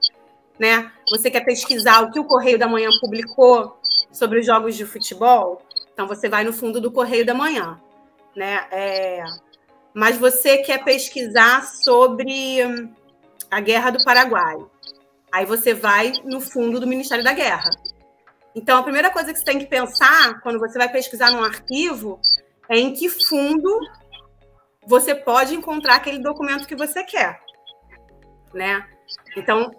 [0.59, 0.91] Né?
[1.11, 3.79] Você quer pesquisar o que o Correio da Manhã publicou
[4.11, 5.63] sobre os jogos de futebol?
[5.93, 7.81] Então, você vai no fundo do Correio da Manhã
[8.37, 8.67] né?
[8.71, 9.25] É,
[9.95, 12.59] mas você quer pesquisar sobre
[13.51, 14.57] a Guerra do Paraguai.
[15.33, 17.71] Aí você vai no fundo do Ministério da Guerra.
[18.55, 22.21] Então, a primeira coisa que você tem que pensar quando você vai pesquisar num arquivo
[22.69, 23.81] é em que fundo
[24.87, 27.41] você pode encontrar aquele documento que você quer,
[28.55, 28.87] né?
[29.37, 29.71] Então,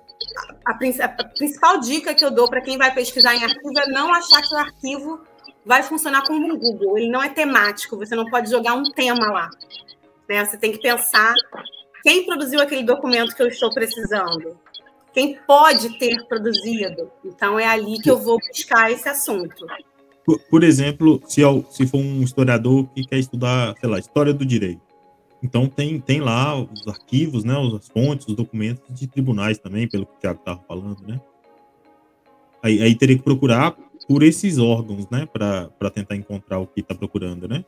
[0.66, 4.14] a, a, principal dica que eu dou para quem vai pesquisar em arquivo é não
[4.14, 5.22] achar que o arquivo
[5.66, 6.98] vai funcionar como um Google.
[6.98, 9.50] Ele não é temático, você não pode jogar um tema lá.
[10.28, 10.44] Né?
[10.46, 11.34] Você tem que pensar
[12.04, 14.58] quem produziu aquele documento que eu estou precisando.
[15.14, 17.12] Quem pode ter produzido.
[17.26, 19.66] Então, é ali que eu vou buscar esse assunto.
[20.24, 24.46] Por, por exemplo, se, se for um historiador que quer estudar, sei lá, história do
[24.46, 24.87] direito.
[25.42, 30.06] Então, tem, tem lá os arquivos, né, as fontes, os documentos de tribunais também, pelo
[30.06, 31.20] que o Tiago estava falando, né?
[32.64, 33.76] Aí, aí teria que procurar
[34.08, 37.64] por esses órgãos, né, para tentar encontrar o que está procurando, né?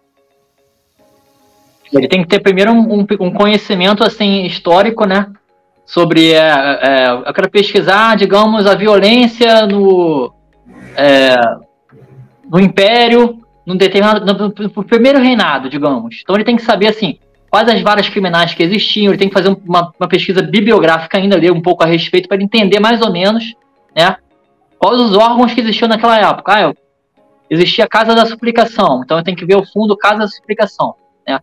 [1.92, 5.32] Ele tem que ter primeiro um, um conhecimento assim histórico, né,
[5.86, 10.32] sobre é, é, eu quero pesquisar, digamos, a violência no
[10.96, 11.36] é,
[12.48, 16.20] no Império, no determinado no, no, primeiro reinado, digamos.
[16.22, 17.18] Então ele tem que saber assim
[17.50, 19.12] quais as várias criminais que existiam.
[19.12, 22.42] Ele tem que fazer uma, uma pesquisa bibliográfica ainda, ler um pouco a respeito para
[22.42, 23.56] entender mais ou menos,
[23.96, 24.18] né,
[24.78, 26.54] quais os órgãos que existiam naquela época.
[26.54, 26.76] Ah, eu,
[27.50, 30.96] existia a Casa da Suplicação, então eu tenho que ver o fundo Casa da Suplicação.
[31.28, 31.40] Né?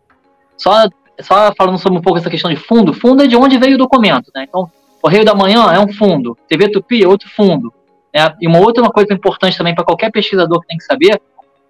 [0.57, 0.89] Só,
[1.21, 3.79] só falando sobre um pouco essa questão de fundo, fundo é de onde veio o
[3.79, 4.31] documento.
[4.35, 4.45] Né?
[4.49, 4.71] Então,
[5.03, 7.73] Correio da Manhã é um fundo, TV Tupi é outro fundo.
[8.15, 8.35] Né?
[8.41, 11.21] E uma outra uma coisa importante também para qualquer pesquisador que tem que saber,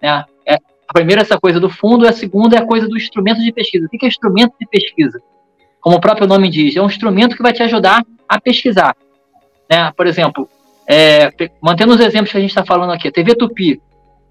[0.01, 0.23] né?
[0.87, 3.51] A primeira é essa coisa do fundo, a segunda é a coisa do instrumento de
[3.51, 3.85] pesquisa.
[3.85, 5.21] O que é instrumento de pesquisa?
[5.81, 8.95] Como o próprio nome diz, é um instrumento que vai te ajudar a pesquisar.
[9.69, 9.91] Né?
[9.95, 10.49] Por exemplo,
[10.87, 13.81] é, mantendo os exemplos que a gente está falando aqui, a TV Tupi,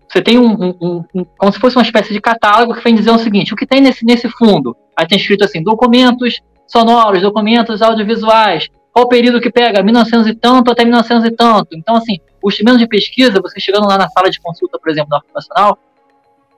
[0.08, 3.10] você tem um, um, um, como se fosse uma espécie de catálogo que vem dizer
[3.10, 4.76] o seguinte: o que tem nesse, nesse fundo?
[4.96, 9.82] Aí tem escrito assim: documentos sonoros, documentos audiovisuais, qual o período que pega?
[9.82, 11.68] 1900 e tanto até 1900 e tanto.
[11.76, 15.10] Então, assim, o instrumento de pesquisa, você chegando lá na sala de consulta, por exemplo,
[15.10, 15.78] da Nacional,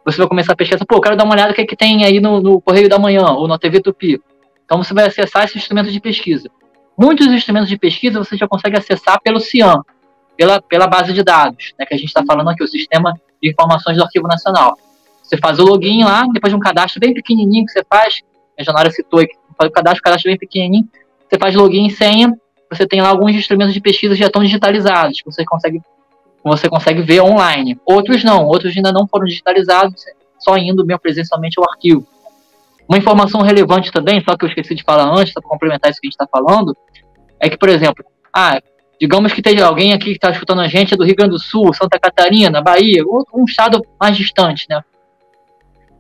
[0.05, 1.77] você vai começar a pesquisar, pô, eu quero dar uma olhada o que, é que
[1.77, 4.21] tem aí no, no Correio da Manhã ou na TV Tupi.
[4.65, 6.51] Então, você vai acessar esse instrumento de pesquisa.
[6.97, 9.83] Muitos instrumentos de pesquisa você já consegue acessar pelo CIAN.
[10.37, 13.51] pela, pela base de dados, né, que a gente está falando aqui, o sistema de
[13.51, 14.79] informações do Arquivo Nacional.
[15.23, 18.23] Você faz o login lá, depois de um cadastro bem pequenininho que você faz,
[18.59, 20.89] a Janara citou aqui, faz o cadastro, o cadastro bem pequenininho,
[21.29, 22.33] você faz login e senha,
[22.71, 25.81] você tem lá alguns instrumentos de pesquisa já estão digitalizados, que você consegue,
[26.45, 27.79] você consegue ver online.
[27.85, 30.05] Outros não, outros ainda não foram digitalizados,
[30.39, 32.07] só indo mesmo presencialmente ao arquivo.
[32.89, 36.07] Uma informação relevante também, só que eu esqueci de falar antes, para complementar isso que
[36.07, 36.77] a gente está falando,
[37.39, 38.61] é que, por exemplo, ah,
[39.01, 41.39] digamos que tem alguém aqui que está escutando a gente é do Rio Grande do
[41.39, 43.03] Sul, Santa Catarina, Bahia,
[43.35, 44.83] um estado mais distante, né?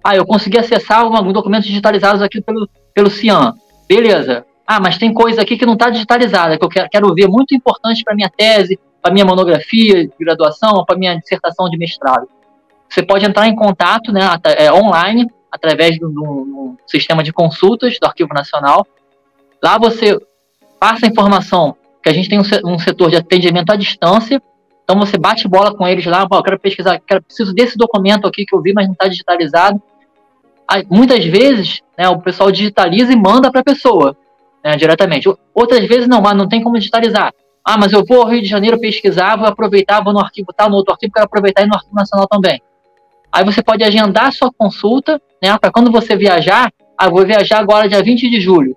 [0.03, 3.53] Ah, eu consegui acessar alguns documentos digitalizados aqui pelo, pelo CIAN.
[3.89, 4.47] Beleza.
[4.67, 7.55] Ah, mas tem coisa aqui que não está digitalizada, que eu quero, quero ver, muito
[7.55, 12.29] importante para minha tese, para minha monografia de graduação, para minha dissertação de mestrado.
[12.89, 14.21] Você pode entrar em contato né,
[14.59, 18.87] é, online através do, sistema de consultas do Arquivo Nacional.
[19.63, 20.19] Lá você
[20.79, 24.43] passa a informação que a gente tem um, setor de atendimento à distância,
[24.85, 28.45] então você bate bola com eles lá, eu quero pesquisar, quero, preciso desse documento aqui
[28.45, 29.83] que eu vi, mas não está digitalizado.
[30.71, 34.17] Aí, muitas vezes né, o pessoal digitaliza e manda para a pessoa
[34.63, 35.29] né, diretamente.
[35.55, 37.33] Outras vezes não, mas não tem como digitalizar.
[37.71, 40.71] Ah, mas eu vou ao Rio de Janeiro pesquisar, vou aproveitar, vou no arquivo tal,
[40.71, 42.63] no outro arquivo, quero aproveitar e no arquivo nacional também.
[43.31, 47.87] Aí você pode agendar sua consulta, né, para quando você viajar, ah, vou viajar agora
[47.87, 48.75] dia 20 de julho.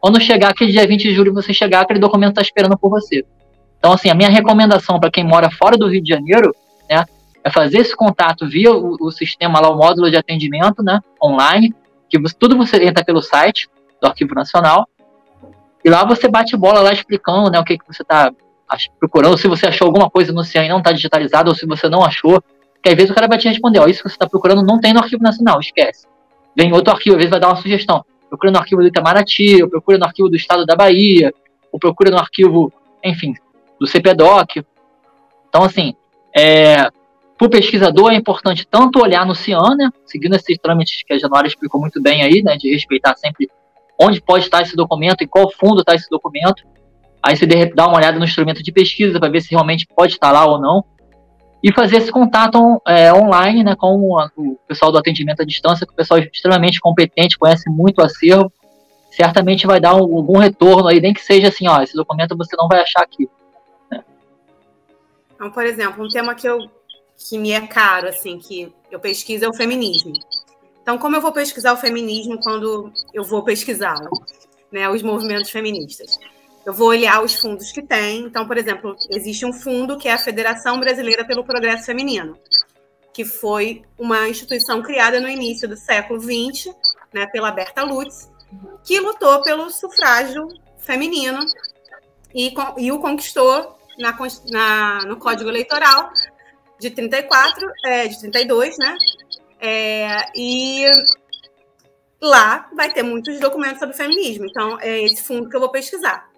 [0.00, 3.24] Quando chegar aquele dia 20 de julho, você chegar, aquele documento está esperando por você.
[3.78, 6.52] Então, assim, a minha recomendação para quem mora fora do Rio de Janeiro,
[6.90, 7.04] né,
[7.44, 11.72] é fazer esse contato via o, o, sistema lá, o módulo de atendimento, né, online,
[12.10, 13.68] que você, tudo você entra pelo site
[14.00, 14.88] do Arquivo Nacional,
[15.84, 18.32] e lá você bate bola lá explicando, né, o que, que você está
[18.98, 21.88] procurando, se você achou alguma coisa no CIAN e não está digitalizado, ou se você
[21.88, 22.42] não achou,
[22.82, 24.80] que às vezes o cara vai te responder, ó, isso que você está procurando não
[24.80, 26.06] tem no Arquivo Nacional, esquece.
[26.56, 28.04] Vem outro arquivo, às vezes vai dar uma sugestão.
[28.28, 31.32] Procura no arquivo do Itamaraty, ou procura no arquivo do Estado da Bahia,
[31.70, 33.34] ou procura no arquivo, enfim,
[33.78, 34.64] do CPDOC.
[35.48, 35.94] Então, assim,
[36.36, 36.88] é,
[37.36, 41.18] para o pesquisador é importante tanto olhar no CIAN, né, seguindo esses trâmites que a
[41.18, 43.50] Januária explicou muito bem aí, né, de respeitar sempre
[44.00, 46.64] onde pode estar esse documento e qual fundo está esse documento.
[47.22, 50.32] Aí você dá uma olhada no instrumento de pesquisa para ver se realmente pode estar
[50.32, 50.84] lá ou não
[51.62, 55.92] e fazer esse contato é, online né, com o, pessoal do atendimento à distância, que
[55.92, 58.52] o pessoal é extremamente competente, conhece muito o acervo,
[59.10, 62.56] certamente vai dar um, algum retorno aí, nem que seja assim, ó, esse documento você
[62.56, 63.30] não vai achar aqui.
[63.88, 64.02] Né?
[65.36, 66.58] Então, por exemplo, um tema que, eu,
[67.16, 70.12] que me é caro, assim, que eu pesquiso é o feminismo.
[70.82, 74.10] Então, como eu vou pesquisar o feminismo quando eu vou pesquisá-lo?
[74.70, 76.18] Né, os movimentos feministas
[76.64, 78.20] eu vou olhar os fundos que tem.
[78.20, 82.38] Então, por exemplo, existe um fundo que é a Federação Brasileira pelo Progresso Feminino,
[83.12, 86.74] que foi uma instituição criada no início do século XX,
[87.12, 88.30] né, pela Berta Lutz,
[88.84, 91.44] que lutou pelo sufrágio feminino
[92.34, 94.16] e, e o conquistou na,
[94.50, 96.10] na, no Código Eleitoral
[96.78, 98.96] de 34, é, de 32, né?
[99.64, 100.84] É, e
[102.20, 104.44] lá vai ter muitos documentos sobre feminismo.
[104.44, 106.28] Então, é esse fundo que eu vou pesquisar.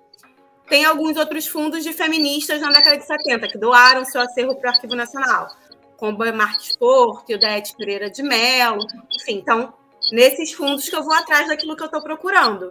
[0.68, 4.70] Tem alguns outros fundos de feministas na década de 70 que doaram seu acervo para
[4.70, 5.48] o Arquivo Nacional,
[5.96, 8.86] como Marques Porto e o Dete Pereira de Mello.
[9.10, 9.72] Enfim, então,
[10.12, 12.70] nesses fundos que eu vou atrás daquilo que eu estou procurando.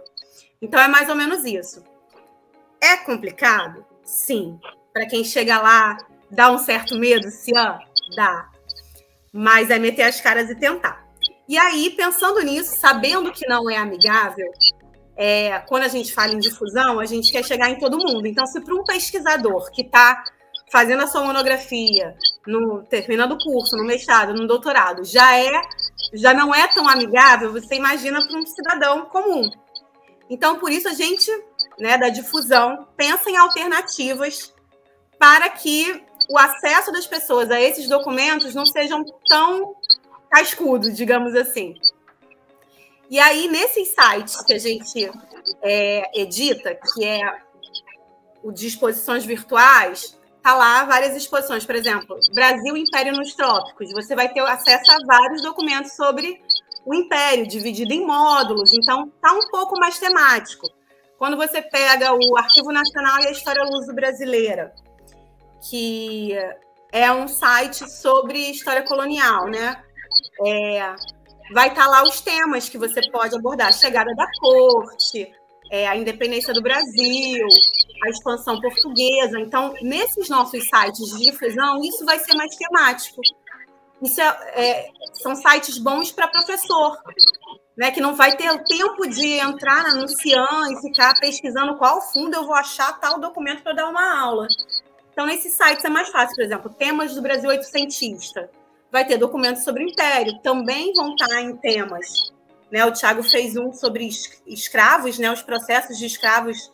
[0.62, 1.82] Então, é mais ou menos isso.
[2.80, 3.84] É complicado?
[4.04, 4.58] Sim.
[4.92, 5.96] Para quem chega lá,
[6.30, 7.52] dá um certo medo, se
[8.16, 8.53] dá.
[9.34, 11.04] Mas é meter as caras e tentar.
[11.48, 14.46] E aí, pensando nisso, sabendo que não é amigável,
[15.16, 18.26] é, quando a gente fala em difusão, a gente quer chegar em todo mundo.
[18.26, 20.22] Então, se para um pesquisador que está
[20.70, 22.16] fazendo a sua monografia,
[22.46, 25.60] no, terminando o curso, no mestrado, no doutorado, já é,
[26.12, 29.50] já não é tão amigável, você imagina para um cidadão comum.
[30.28, 31.30] Então, por isso a gente,
[31.78, 34.52] né, da difusão, pensa em alternativas
[35.18, 39.76] para que o acesso das pessoas a esses documentos não sejam tão
[40.30, 41.74] cascudo, digamos assim.
[43.10, 45.10] E aí, nesses sites que a gente
[45.62, 47.20] é, edita, que é
[48.42, 51.64] o de exposições virtuais, tá lá várias exposições.
[51.64, 53.92] Por exemplo, Brasil Império nos Trópicos.
[53.92, 56.42] Você vai ter acesso a vários documentos sobre
[56.84, 58.72] o Império, dividido em módulos.
[58.72, 60.68] Então, tá um pouco mais temático.
[61.18, 64.74] Quando você pega o Arquivo Nacional e a História Luso-Brasileira,
[65.68, 66.32] que
[66.92, 69.82] é um site sobre história colonial, né?
[70.46, 70.94] É,
[71.52, 75.32] vai estar tá lá os temas que você pode abordar: a chegada da corte,
[75.70, 77.46] é, a independência do Brasil,
[78.06, 79.40] a expansão portuguesa.
[79.40, 83.20] Então, nesses nossos sites de difusão, isso vai ser mais temático.
[84.02, 86.98] Isso é, é, são sites bons para professor,
[87.76, 92.00] né, que não vai ter o tempo de entrar na Cian e ficar pesquisando qual
[92.12, 94.46] fundo eu vou achar tal documento para dar uma aula.
[95.14, 98.50] Então, nesses sites é mais fácil, por exemplo, temas do Brasil oitocentista.
[98.90, 102.32] Vai ter documentos sobre o Império, também vão estar em temas.
[102.68, 102.84] Né?
[102.84, 104.08] O Tiago fez um sobre
[104.44, 105.30] escravos, né?
[105.30, 106.68] os processos de escravos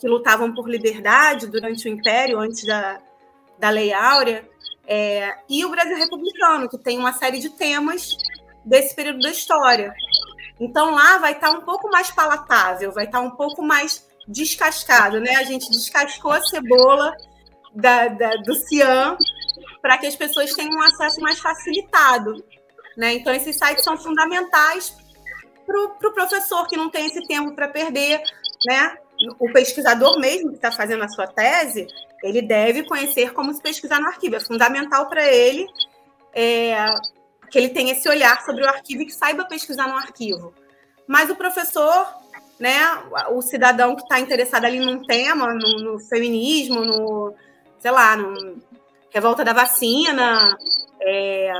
[0.00, 3.00] que lutavam por liberdade durante o Império, antes da,
[3.60, 4.44] da Lei Áurea.
[4.88, 8.16] É, e o Brasil Republicano, que tem uma série de temas
[8.64, 9.94] desse período da história.
[10.58, 15.36] Então lá vai estar um pouco mais palatável, vai estar um pouco mais descascado, né?
[15.36, 17.14] A gente descascou a cebola
[17.74, 19.16] da, da, do cian
[19.82, 22.44] para que as pessoas tenham um acesso mais facilitado.
[22.96, 23.14] Né?
[23.14, 24.96] Então, esses sites são fundamentais
[25.66, 28.22] para o pro professor que não tem esse tempo para perder.
[28.66, 28.96] Né?
[29.38, 31.86] O pesquisador mesmo que está fazendo a sua tese,
[32.22, 34.36] ele deve conhecer como se pesquisar no arquivo.
[34.36, 35.66] É fundamental para ele
[36.32, 36.74] é,
[37.50, 40.52] que ele tenha esse olhar sobre o arquivo e que saiba pesquisar no arquivo.
[41.06, 42.06] Mas o professor,
[42.58, 42.80] né,
[43.30, 47.34] o cidadão que está interessado ali num tema, no, no feminismo, no,
[47.84, 48.62] sei lá, no,
[49.10, 50.56] revolta da vacina,
[51.02, 51.52] é,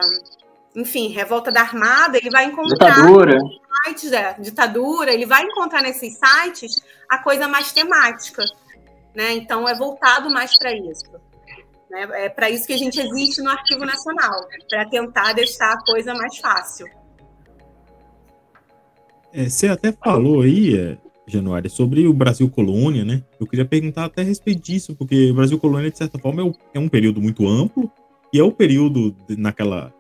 [0.75, 3.39] enfim, revolta da armada, ele vai encontrar ditadura.
[3.85, 8.43] sites, é, ditadura, ele vai encontrar nesses sites a coisa mais temática,
[9.15, 9.35] né?
[9.35, 11.13] Então é voltado mais para isso.
[11.91, 12.09] Né?
[12.25, 16.15] É para isso que a gente existe no Arquivo Nacional, para tentar deixar a coisa
[16.15, 16.87] mais fácil.
[19.31, 23.23] É, você até falou aí, é, Januário, sobre o Brasil colônia, né?
[23.41, 26.79] Eu queria perguntar até a respeito disso, porque o Brasil colônia, de certa forma, é,
[26.79, 27.91] um período muito amplo,
[28.33, 29.93] e é o período de, naquela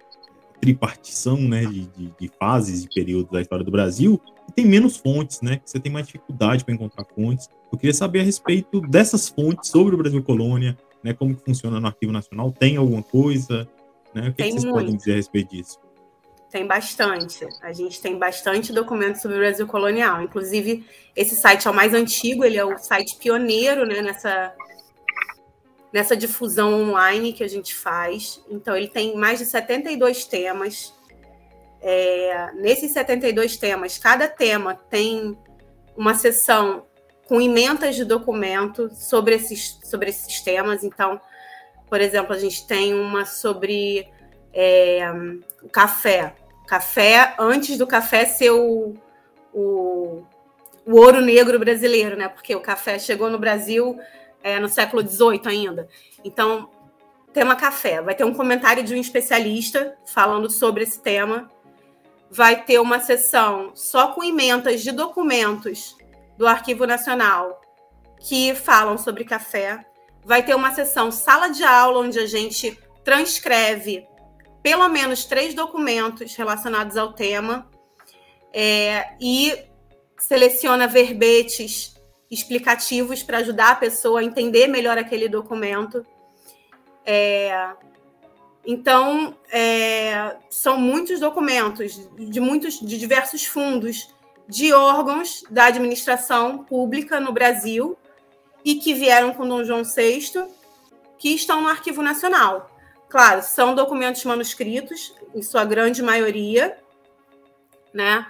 [0.60, 4.96] tripartição, né, de, de, de, fases de período da história do Brasil, que tem menos
[4.96, 5.56] fontes, né?
[5.56, 7.48] Que você tem mais dificuldade para encontrar fontes.
[7.72, 11.12] Eu queria saber a respeito dessas fontes sobre o Brasil colônia, né?
[11.12, 12.52] Como que funciona no Arquivo Nacional?
[12.52, 13.68] Tem alguma coisa?
[14.14, 14.28] Né?
[14.28, 14.76] O que, que vocês muito.
[14.76, 15.78] podem dizer a respeito disso?
[16.54, 17.44] Tem bastante.
[17.60, 20.22] A gente tem bastante documentos sobre o Brasil colonial.
[20.22, 20.86] Inclusive,
[21.16, 24.54] esse site é o mais antigo, ele é o site pioneiro né, nessa,
[25.92, 28.40] nessa difusão online que a gente faz.
[28.48, 30.94] Então, ele tem mais de 72 temas.
[31.82, 35.36] É, nesses 72 temas, cada tema tem
[35.96, 36.86] uma seção
[37.26, 40.84] com emendas de documento sobre esses, sobre esses temas.
[40.84, 41.20] Então,
[41.90, 44.08] por exemplo, a gente tem uma sobre
[44.52, 45.02] é,
[45.72, 48.94] café café antes do café ser o,
[49.52, 50.22] o,
[50.86, 52.28] o, ouro negro brasileiro, né?
[52.28, 53.98] Porque o café chegou no Brasil
[54.42, 55.88] é, no século XVIII ainda.
[56.24, 56.70] Então,
[57.32, 58.00] tema café.
[58.00, 61.50] Vai ter um comentário de um especialista falando sobre esse tema.
[62.30, 65.96] Vai ter uma sessão só com emendas de documentos
[66.38, 67.60] do Arquivo Nacional
[68.18, 69.84] que falam sobre café.
[70.24, 74.06] Vai ter uma sessão sala de aula onde a gente transcreve
[74.64, 77.68] pelo menos três documentos relacionados ao tema
[78.50, 79.54] é, e
[80.18, 81.94] seleciona verbetes
[82.30, 86.04] explicativos para ajudar a pessoa a entender melhor aquele documento.
[87.04, 87.72] É,
[88.64, 94.14] então, é, são muitos documentos de muitos de diversos fundos
[94.48, 97.98] de órgãos da administração pública no Brasil
[98.64, 100.46] e que vieram com Dom João VI,
[101.18, 102.73] que estão no Arquivo Nacional.
[103.14, 106.76] Claro, são documentos manuscritos, em sua grande maioria,
[107.92, 108.26] né?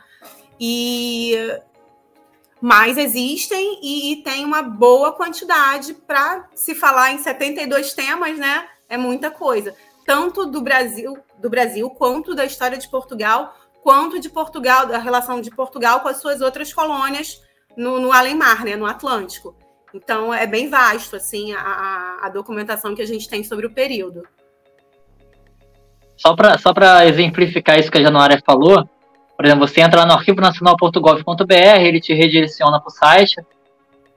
[0.60, 1.38] E
[2.60, 8.68] mas existem e, tem uma boa quantidade para se falar em 72 temas, né?
[8.86, 14.28] É muita coisa, tanto do Brasil, do Brasil quanto da história de Portugal, quanto de
[14.28, 17.40] Portugal, da relação de Portugal com as suas outras colônias
[17.74, 18.76] no, no além-mar, né?
[18.76, 19.56] No Atlântico.
[19.94, 24.28] Então é bem vasto assim a, a documentação que a gente tem sobre o período.
[26.16, 26.72] Só para só
[27.06, 28.88] exemplificar isso que a Januária falou,
[29.36, 33.40] por exemplo, você entra lá no arquivo nacional.gov.br, ele te redireciona para o site,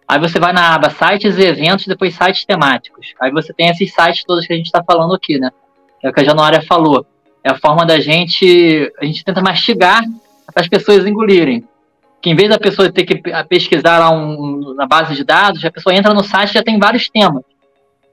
[0.07, 3.13] aí você vai na aba sites e eventos, depois sites temáticos.
[3.19, 5.49] Aí você tem esses sites todos que a gente está falando aqui, né?
[5.99, 7.05] Que é o que a Januária falou.
[7.43, 10.03] É a forma da gente, a gente tenta mastigar
[10.53, 11.67] para as pessoas engolirem.
[12.22, 15.72] Que em vez da pessoa ter que pesquisar lá um, na base de dados, a
[15.72, 17.43] pessoa entra no site e já tem vários temas.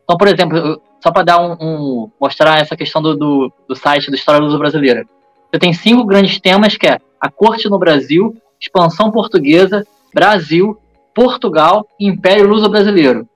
[0.04, 4.10] Então, por exemplo, só para dar um, um, mostrar essa questão do, do, do site
[4.10, 5.04] da História Luso Brasileira.
[5.52, 10.80] Você tem cinco grandes temas que é a corte no Brasil, expansão portuguesa, Brasil,
[11.14, 13.28] Portugal e Império Luso Brasileiro.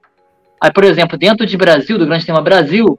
[0.59, 2.99] Aí, por exemplo, dentro de Brasil, do grande tema Brasil,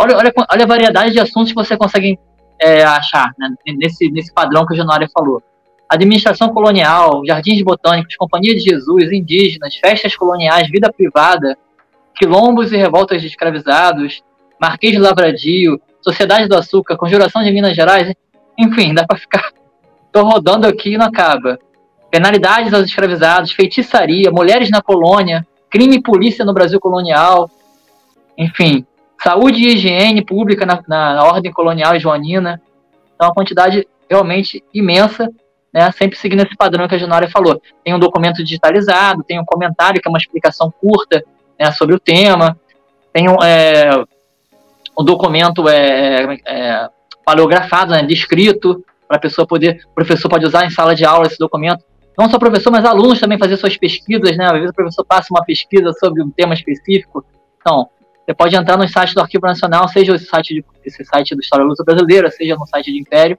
[0.00, 2.18] olha, olha, olha a variedade de assuntos que você consegue
[2.58, 5.42] é, achar né, nesse, nesse padrão que o Januário falou.
[5.90, 11.54] Administração colonial, jardins botânicos, Companhia de Jesus, indígenas, festas coloniais, vida privada,
[12.16, 14.22] quilombos e revoltas de escravizados,
[14.60, 18.14] Marquês de Lavradio, Sociedade do Açúcar, Conjuração de Minas Gerais,
[18.58, 19.52] enfim, dá para ficar.
[20.10, 21.58] Tô rodando aqui e não acaba.
[22.10, 27.50] Penalidades aos escravizados, feitiçaria, mulheres na colônia, crime e polícia no Brasil colonial.
[28.38, 28.86] enfim,
[29.22, 32.60] saúde e higiene pública na, na, ordem colonial e joanina.
[33.14, 35.28] Então, uma quantidade realmente imensa,
[35.72, 37.60] né, sempre seguindo esse padrão que a Januária falou.
[37.84, 41.22] Tem um documento digitalizado, tem um comentário que é uma explicação curta
[41.58, 42.58] né, sobre o tema,
[43.12, 44.04] tem um, é,
[44.98, 46.88] um documento é, é,
[47.24, 51.26] paleografado, né, descrito, para a pessoa poder, o professor pode usar em sala de aula
[51.26, 51.84] esse documento.
[52.18, 54.46] Não só professor, mas alunos também fazer suas pesquisas, né?
[54.46, 57.24] Às vezes o professor passa uma pesquisa sobre um tema específico.
[57.60, 57.88] Então,
[58.24, 61.40] você pode entrar no site do Arquivo Nacional, seja esse site, de, esse site do
[61.40, 63.38] História Lusa Brasileira, seja no site de Império,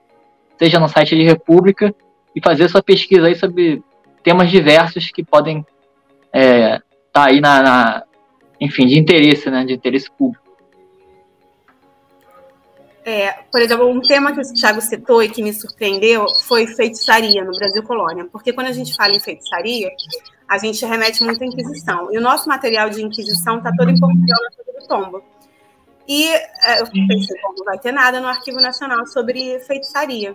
[0.56, 1.92] seja no site de República,
[2.34, 3.82] e fazer sua pesquisa aí sobre
[4.22, 5.66] temas diversos que podem
[6.32, 6.80] estar é,
[7.12, 8.02] tá aí na, na,
[8.60, 9.64] enfim, de interesse, né?
[9.64, 10.48] De interesse público.
[13.04, 17.42] É, por exemplo, um tema que o Thiago citou e que me surpreendeu foi feitiçaria
[17.42, 19.90] no Brasil Colônia, porque quando a gente fala em feitiçaria,
[20.46, 22.12] a gente remete muito à Inquisição.
[22.12, 25.22] E o nosso material de Inquisição está todo em Portugal na do Tombo.
[26.06, 30.34] E é, eu pensei, como não vai ter nada no Arquivo Nacional sobre feitiçaria.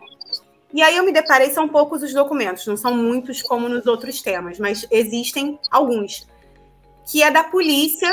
[0.73, 4.19] E aí eu me deparei, são poucos os documentos, não são muitos como nos outros
[4.19, 6.27] temas, mas existem alguns.
[7.05, 8.09] Que é da polícia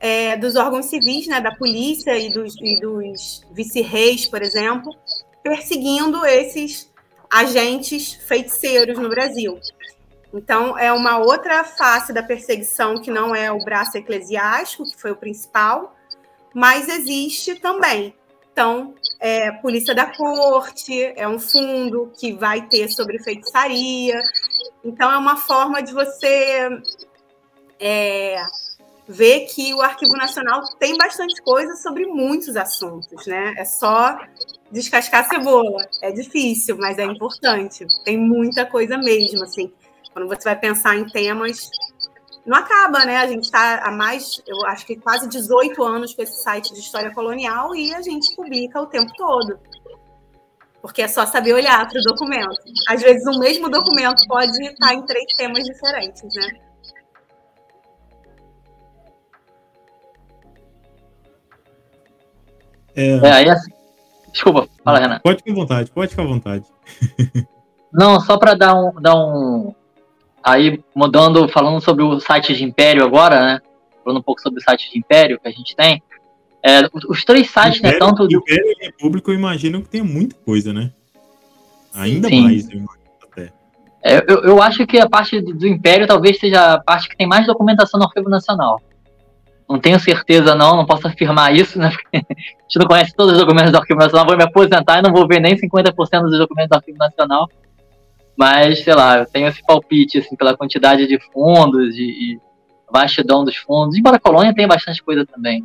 [0.00, 4.94] é, dos órgãos civis, né, da polícia e dos, e dos vice-reis, por exemplo,
[5.42, 6.92] perseguindo esses
[7.30, 9.58] agentes feiticeiros no Brasil.
[10.32, 15.12] Então, é uma outra face da perseguição que não é o braço eclesiástico, que foi
[15.12, 15.96] o principal,
[16.54, 18.14] mas existe também.
[18.52, 24.18] Então, é, Polícia da Corte, é um fundo que vai ter sobre feitiçaria.
[24.84, 26.68] Então, é uma forma de você
[27.78, 28.42] é,
[29.08, 33.54] vê que o Arquivo Nacional tem bastante coisa sobre muitos assuntos, né?
[33.56, 34.18] É só
[34.70, 35.86] descascar a cebola.
[36.02, 37.86] É difícil, mas é importante.
[38.04, 39.72] Tem muita coisa mesmo, assim.
[40.12, 41.70] Quando você vai pensar em temas,
[42.44, 43.18] não acaba, né?
[43.18, 46.80] A gente está há mais, eu acho que quase 18 anos com esse site de
[46.80, 49.58] história colonial e a gente publica o tempo todo.
[50.80, 52.56] Porque é só saber olhar para o documento.
[52.88, 56.60] Às vezes, o mesmo documento pode estar em três temas diferentes, né?
[62.96, 63.70] É, é aí assim.
[64.32, 65.20] Desculpa, fala, Renan.
[65.20, 66.64] Pode ficar à vontade, pode ficar à vontade.
[67.92, 69.74] Não, só para dar um, dar um.
[70.42, 73.60] Aí, mudando, falando sobre o site de Império agora, né?
[74.04, 76.02] Falando um pouco sobre o site de Império que a gente tem.
[76.62, 78.06] É, os três sites, Império, né?
[78.06, 78.24] Tanto.
[78.24, 80.92] Império e República, eu imagino que tem muita coisa, né?
[81.94, 82.42] Ainda Sim.
[82.42, 83.06] mais, eu imagino.
[83.22, 83.52] Até.
[84.04, 87.26] É, eu, eu acho que a parte do Império talvez seja a parte que tem
[87.26, 88.80] mais documentação no Arquivo Nacional.
[89.68, 91.90] Não tenho certeza, não, não posso afirmar isso, né?
[91.90, 94.26] Porque a gente não conhece todos os documentos do Arquivo Nacional.
[94.26, 97.48] Vou me aposentar e não vou ver nem 50% dos documentos do Arquivo Nacional.
[98.36, 102.38] Mas, sei lá, eu tenho esse palpite, assim, pela quantidade de fundos e, e
[102.90, 103.96] vastidão dos fundos.
[103.96, 105.64] Embora a colônia tenha bastante coisa também.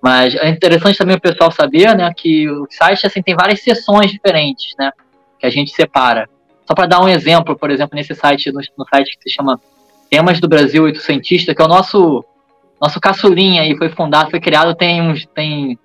[0.00, 4.10] Mas é interessante também o pessoal saber, né, que o site, assim, tem várias seções
[4.12, 4.90] diferentes, né,
[5.38, 6.28] que a gente separa.
[6.66, 9.60] Só para dar um exemplo, por exemplo, nesse site, no, no site que se chama
[10.08, 12.24] Temas do Brasil Oitocentista, que é o nosso
[12.80, 15.26] nosso caçulinha aí foi fundado, foi criado tem uns.
[15.34, 15.78] Tem,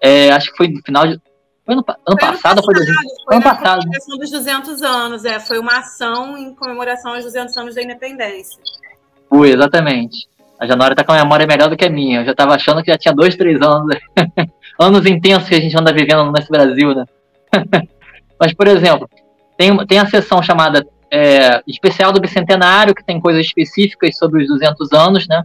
[0.00, 1.20] é, acho que foi no final de.
[1.64, 3.80] Foi no, ano, foi passado, foi, foi, foi ano passado.
[3.80, 8.60] comemoração dos 200 anos, é, foi uma ação em comemoração aos 200 anos da independência.
[9.30, 10.28] Foi, exatamente.
[10.58, 12.20] A Januária tá com a memória melhor do que a minha.
[12.20, 13.96] Eu já tava achando que já tinha dois, três anos.
[14.78, 17.04] anos intensos que a gente anda vivendo nesse Brasil, né?
[18.38, 19.08] Mas, por exemplo,
[19.56, 24.48] tem, tem a sessão chamada é, Especial do Bicentenário, que tem coisas específicas sobre os
[24.48, 25.42] 200 anos, né?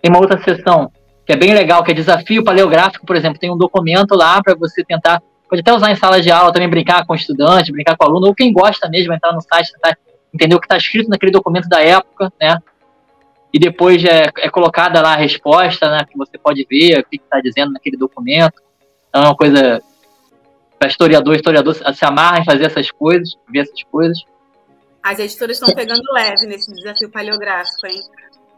[0.00, 0.90] Tem uma outra sessão
[1.26, 3.38] que é bem legal, que é desafio paleográfico, por exemplo.
[3.38, 5.20] Tem um documento lá para você tentar.
[5.48, 8.08] Pode até usar em sala de aula, também brincar com o estudante, brincar com o
[8.08, 9.96] aluno, ou quem gosta mesmo, entrar no site, tentar
[10.32, 12.58] entender o que está escrito naquele documento da época, né?
[13.52, 16.04] E depois é, é colocada lá a resposta, né?
[16.04, 18.62] Que você pode ver o que está dizendo naquele documento.
[19.08, 19.82] Então é uma coisa
[20.78, 24.18] para historiador, historiador se amarra em fazer essas coisas, ver essas coisas.
[25.02, 28.00] As editoras estão pegando leve nesse desafio paleográfico, hein?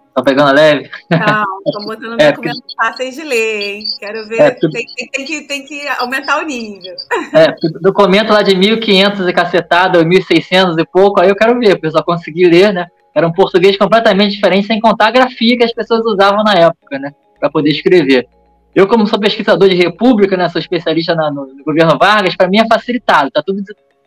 [0.09, 0.90] Estão pegando leve?
[1.11, 2.74] Não, estão botando é, documentos porque...
[2.76, 3.84] fáceis de ler, hein?
[3.98, 4.40] Quero ver.
[4.40, 6.96] É, tem, tem, tem, que, tem que aumentar o nível.
[7.32, 11.80] É, documento lá de 1.500 e cacetada, 1.600 e pouco, aí eu quero ver, o
[11.80, 12.86] pessoal conseguir ler, né?
[13.14, 16.98] Era um português completamente diferente, sem contar a grafia que as pessoas usavam na época,
[16.98, 17.12] né?
[17.38, 18.28] Para poder escrever.
[18.74, 22.48] Eu, como sou pesquisador de República, né, sou especialista na, no, no, governo Vargas, para
[22.48, 23.61] mim é facilitado, tá tudo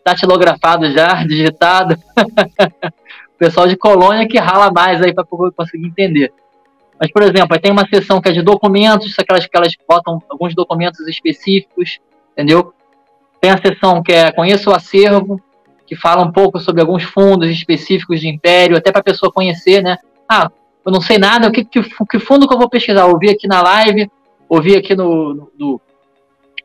[0.05, 1.97] datilografado já, digitado.
[3.41, 6.31] Pessoal de colônia que rala mais aí para conseguir entender.
[6.99, 10.53] Mas, por exemplo, tem uma seção que é de documentos, aquelas que elas botam alguns
[10.53, 11.97] documentos específicos,
[12.33, 12.71] entendeu?
[13.39, 15.41] Tem a seção que é Conheça o Acervo,
[15.87, 19.81] que fala um pouco sobre alguns fundos específicos de império, até para a pessoa conhecer,
[19.81, 19.97] né?
[20.29, 20.51] Ah,
[20.85, 23.07] eu não sei nada, o que, que, que fundo que eu vou pesquisar?
[23.07, 24.07] Ouvi aqui na live,
[24.47, 25.81] ouvi aqui no, no, no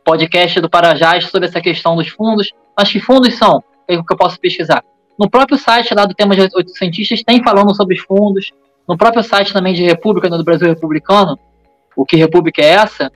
[0.04, 3.64] podcast do Parajás sobre essa questão dos fundos, mas que fundos são?
[3.88, 4.84] O que eu posso pesquisar?
[5.18, 8.52] No próprio site lá do tema de oito cientistas tem falando sobre os fundos,
[8.86, 11.38] no próprio site também de República, né, do Brasil Republicano,
[11.96, 13.10] o que República é essa,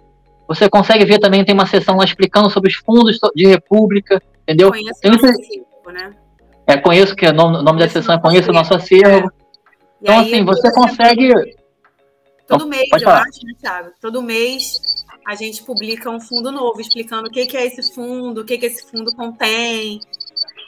[0.49, 4.71] você consegue ver também, tem uma seção lá explicando sobre os fundos de República, entendeu?
[4.71, 6.15] Conheço tem, acervo, né?
[6.67, 9.29] É, conheço, que o nome, nome da sessão é Conheço o Nosso Acervo.
[9.29, 9.31] É.
[10.03, 11.33] Então, aí, assim, você consegue...
[12.49, 13.91] Todo mês, eu acho, né, Thiago?
[14.01, 14.73] Todo mês
[15.27, 18.59] a gente publica um fundo novo, explicando o que, que é esse fundo, o que,
[18.59, 20.01] que esse fundo contém,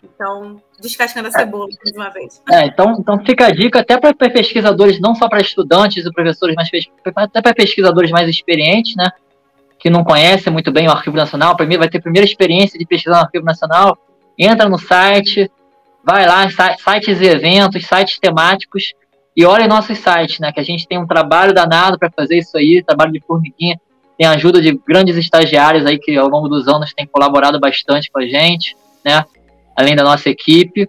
[0.03, 2.43] então, descascando a cebola mais uma vez.
[2.51, 6.57] É, então, então fica a dica até para pesquisadores, não só para estudantes e professores,
[6.57, 6.69] mas
[7.17, 9.11] até para pesquisadores mais experientes, né?
[9.79, 11.57] Que não conhecem muito bem o Arquivo Nacional.
[11.57, 13.97] Primeiro, vai ter a primeira experiência de pesquisar no Arquivo Nacional.
[14.37, 15.51] Entra no site,
[16.05, 18.95] vai lá, sites e eventos, sites temáticos,
[19.37, 20.53] e olha nossos sites, né?
[20.53, 23.81] Que a gente tem um trabalho danado para fazer isso aí, trabalho de formiguinha.
[24.19, 28.11] Tem a ajuda de grandes estagiários aí que ao longo dos anos têm colaborado bastante
[28.11, 29.25] com a gente, né?
[29.77, 30.89] Além da nossa equipe.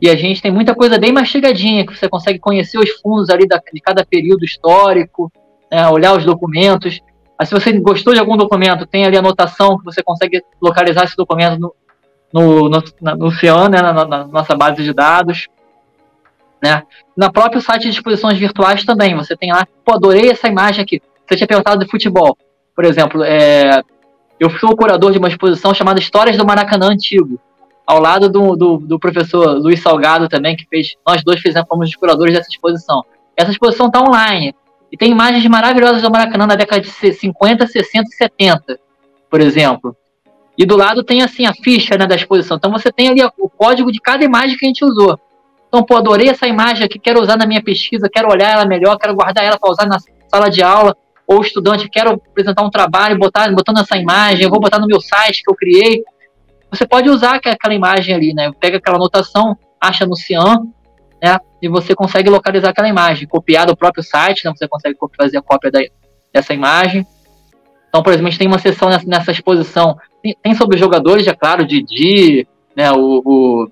[0.00, 3.46] E a gente tem muita coisa bem mastigadinha, que você consegue conhecer os fundos ali
[3.46, 5.30] da, de cada período histórico,
[5.70, 7.00] né, olhar os documentos.
[7.38, 11.16] Mas se você gostou de algum documento, tem ali anotação que você consegue localizar esse
[11.16, 11.74] documento no,
[12.32, 15.48] no, no, na, no CIAN, né, na, na, nossa base de dados.
[16.62, 16.82] Né?
[17.16, 21.02] Na próprio site de exposições virtuais também, você tem lá, pô, adorei essa imagem aqui.
[21.26, 22.36] Você tinha perguntado de futebol,
[22.74, 23.82] por exemplo, é,
[24.38, 27.40] eu sou o curador de uma exposição chamada Histórias do Maracanã Antigo
[27.88, 31.88] ao lado do, do, do, professor Luiz Salgado também, que fez, nós dois fizemos, fomos
[31.88, 33.02] os curadores dessa exposição.
[33.34, 34.54] Essa exposição está online,
[34.92, 38.78] e tem imagens maravilhosas do Maracanã na década de 50, 60 e 70,
[39.30, 39.96] por exemplo.
[40.58, 42.58] E do lado tem, assim, a ficha né, da exposição.
[42.58, 45.18] Então você tem ali o código de cada imagem que a gente usou.
[45.68, 48.98] Então, pô, adorei essa imagem aqui, quero usar na minha pesquisa, quero olhar ela melhor,
[48.98, 49.96] quero guardar ela para usar na
[50.28, 50.94] sala de aula,
[51.26, 55.00] ou estudante, quero apresentar um trabalho, botar, botando essa imagem, eu vou botar no meu
[55.00, 56.04] site que eu criei
[56.70, 58.50] você pode usar aquela imagem ali, né?
[58.60, 60.66] Pega aquela anotação, acha no Cian,
[61.22, 61.38] né?
[61.60, 64.52] E você consegue localizar aquela imagem, copiar do próprio site, né?
[64.54, 65.80] Você consegue fazer a cópia da,
[66.32, 67.06] dessa imagem.
[67.88, 69.96] Então, por exemplo, a gente tem uma sessão nessa, nessa exposição.
[70.22, 72.46] Tem, tem, sobre jogadores, é claro, Didi,
[72.76, 72.92] né?
[72.92, 73.68] O, o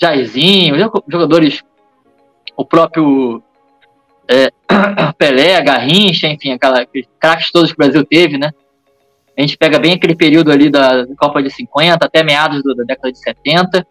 [0.00, 0.74] Jairzinho,
[1.06, 1.62] jogadores,
[2.56, 3.42] o próprio
[4.28, 4.50] é,
[5.18, 6.86] Pelé, Garrincha, enfim, aquela,
[7.20, 8.52] craques todos que o Brasil teve, né?
[9.38, 12.82] A gente pega bem aquele período ali da Copa de 50 até meados do, da
[12.82, 13.86] década de 70.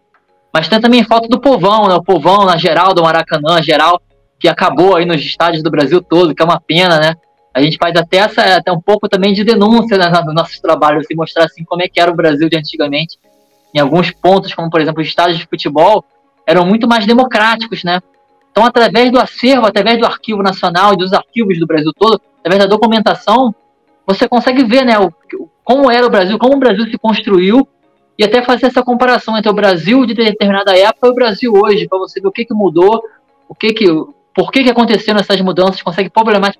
[0.52, 1.94] Mas tem também falta do povão, né?
[1.94, 3.98] O povão na geral do Maracanã, geral,
[4.38, 7.14] que acabou aí nos estádios do Brasil todo, que é uma pena, né?
[7.54, 11.00] A gente faz até, essa, até um pouco também de denúncia né, no nosso trabalho,
[11.00, 13.16] assim, mostrar assim, como é que era o Brasil de antigamente.
[13.74, 16.04] Em alguns pontos, como por exemplo os estádios de futebol,
[16.46, 18.00] eram muito mais democráticos, né?
[18.50, 22.62] Então, através do acervo, através do Arquivo Nacional e dos arquivos do Brasil todo, através
[22.62, 23.54] da documentação,
[24.08, 25.12] você consegue ver né, o,
[25.68, 27.68] como era o Brasil, como o Brasil se construiu,
[28.18, 31.86] e até fazer essa comparação entre o Brasil de determinada época e o Brasil hoje,
[31.86, 33.02] para você ver o que, que mudou,
[33.46, 33.86] o que que,
[34.34, 36.10] por que, que aconteceram essas mudanças, consegue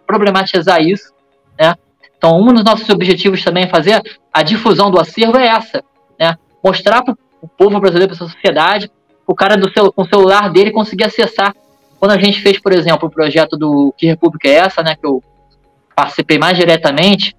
[0.06, 1.10] problematizar isso.
[1.58, 1.74] Né?
[2.18, 5.82] Então, um dos nossos objetivos também é fazer a difusão do acervo é essa,
[6.20, 6.36] né?
[6.62, 8.90] mostrar para o povo brasileiro, para a sociedade,
[9.26, 11.54] o cara do seu, com o celular dele conseguir acessar.
[11.98, 15.06] Quando a gente fez, por exemplo, o projeto do Que República é essa, né, que
[15.06, 15.22] eu
[15.96, 17.34] participei mais diretamente,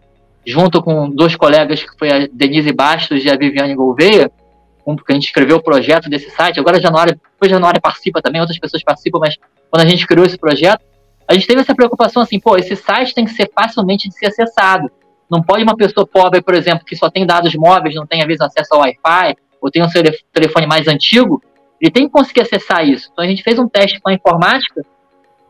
[0.45, 4.31] junto com dois colegas, que foi a Denise Bastos e a Viviane Gouveia,
[5.05, 6.59] que a gente escreveu o projeto desse site.
[6.59, 9.37] Agora a Januária, depois a participa também, outras pessoas participam, mas
[9.69, 10.81] quando a gente criou esse projeto,
[11.27, 14.27] a gente teve essa preocupação assim, pô, esse site tem que ser facilmente de ser
[14.27, 14.89] acessado.
[15.29, 18.25] Não pode uma pessoa pobre, por exemplo, que só tem dados móveis, não tem às
[18.25, 19.87] vezes acesso ao Wi-Fi, ou tem um
[20.33, 21.43] telefone mais antigo,
[21.79, 23.09] ele tem que conseguir acessar isso.
[23.11, 24.83] Então a gente fez um teste com a informática,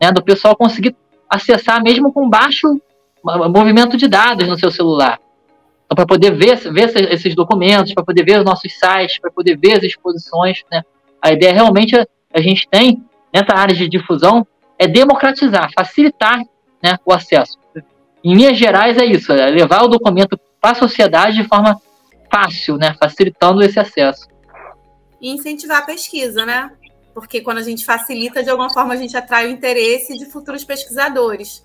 [0.00, 0.94] né, do pessoal conseguir
[1.28, 2.80] acessar mesmo com baixo
[3.24, 5.18] movimento de dados no seu celular.
[5.84, 9.58] Então, para poder ver, ver esses documentos, para poder ver os nossos sites, para poder
[9.58, 10.82] ver as exposições, né?
[11.20, 14.46] A ideia realmente a, a gente tem nessa área de difusão
[14.78, 16.40] é democratizar, facilitar
[16.82, 17.58] né, o acesso.
[18.24, 21.80] Em linhas gerais é isso, é levar o documento para a sociedade de forma
[22.32, 24.26] fácil, né, facilitando esse acesso.
[25.20, 26.70] E incentivar a pesquisa, né?
[27.12, 30.64] Porque quando a gente facilita, de alguma forma a gente atrai o interesse de futuros
[30.64, 31.62] pesquisadores.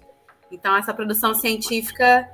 [0.56, 2.28] Então, essa produção científica,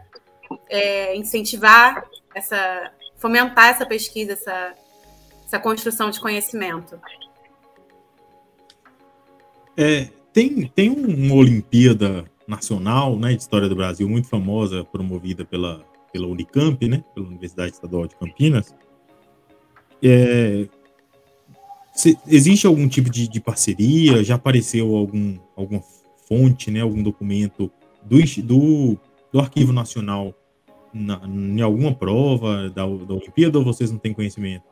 [0.70, 4.76] é, incentivar, essa, fomentar essa pesquisa, essa,
[5.46, 7.00] essa construção de conhecimento.
[9.76, 15.84] É, tem, tem uma Olimpíada Nacional né, de História do Brasil muito famosa, promovida pela,
[16.14, 18.76] pela Unicamp, né, pela Universidade Estadual de Campinas.
[20.04, 20.68] É,
[21.94, 24.24] se, existe algum tipo de, de, parceria?
[24.24, 25.82] Já apareceu algum, alguma
[26.28, 27.72] fonte, né, algum documento
[28.04, 28.98] do, do,
[29.32, 30.34] do Arquivo Nacional
[30.94, 34.64] na, em alguma prova da, da Olimpíada ou vocês não têm conhecimento?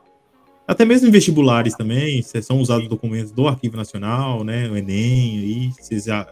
[0.66, 5.70] Até mesmo em vestibulares também, são usados documentos do Arquivo Nacional, né, o Enem, aí,
[5.72, 6.28] vocês já,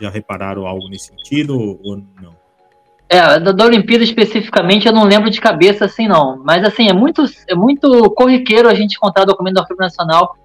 [0.00, 2.42] já repararam algo nesse sentido ou, não?
[3.08, 6.92] É, da, da, Olimpíada especificamente eu não lembro de cabeça assim não, mas assim, é
[6.92, 10.36] muito, é muito corriqueiro a gente encontrar documento do Arquivo Nacional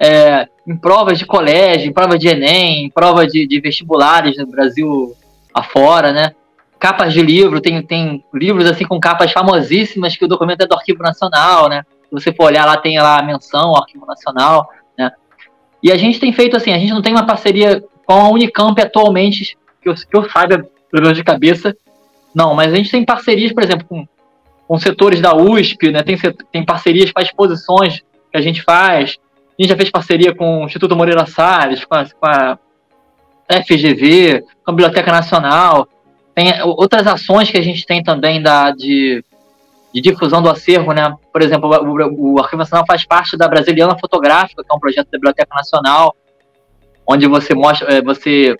[0.00, 4.46] é, em provas de colégio, em prova de Enem, em prova de, de vestibulares no
[4.46, 5.14] Brasil
[5.56, 6.32] afora, né?
[6.78, 10.74] Capas de livro, tem, tem livros assim com capas famosíssimas que o documento é do
[10.74, 11.82] Arquivo Nacional, né?
[12.04, 15.10] Se você for olhar lá, tem lá a menção ao Arquivo Nacional, né?
[15.82, 18.80] E a gente tem feito assim, a gente não tem uma parceria com a Unicamp
[18.80, 21.74] atualmente, que eu, que eu saiba, pelo de cabeça,
[22.36, 24.06] não, mas a gente tem parcerias, por exemplo, com,
[24.68, 26.02] com setores da USP, né?
[26.02, 26.18] Tem,
[26.52, 29.16] tem parcerias para exposições que a gente faz.
[29.58, 32.58] A gente já fez parceria com o Instituto Moreira Salles, com a, com a
[33.50, 35.88] FGV, com a Biblioteca Nacional.
[36.34, 39.24] Tem outras ações que a gente tem também da, de,
[39.92, 41.14] de difusão do acervo, né?
[41.32, 45.06] Por exemplo, o, o Arquivo Nacional faz parte da Brasiliana Fotográfica, que é um projeto
[45.10, 46.14] da Biblioteca Nacional,
[47.06, 48.56] onde você mostra, é, você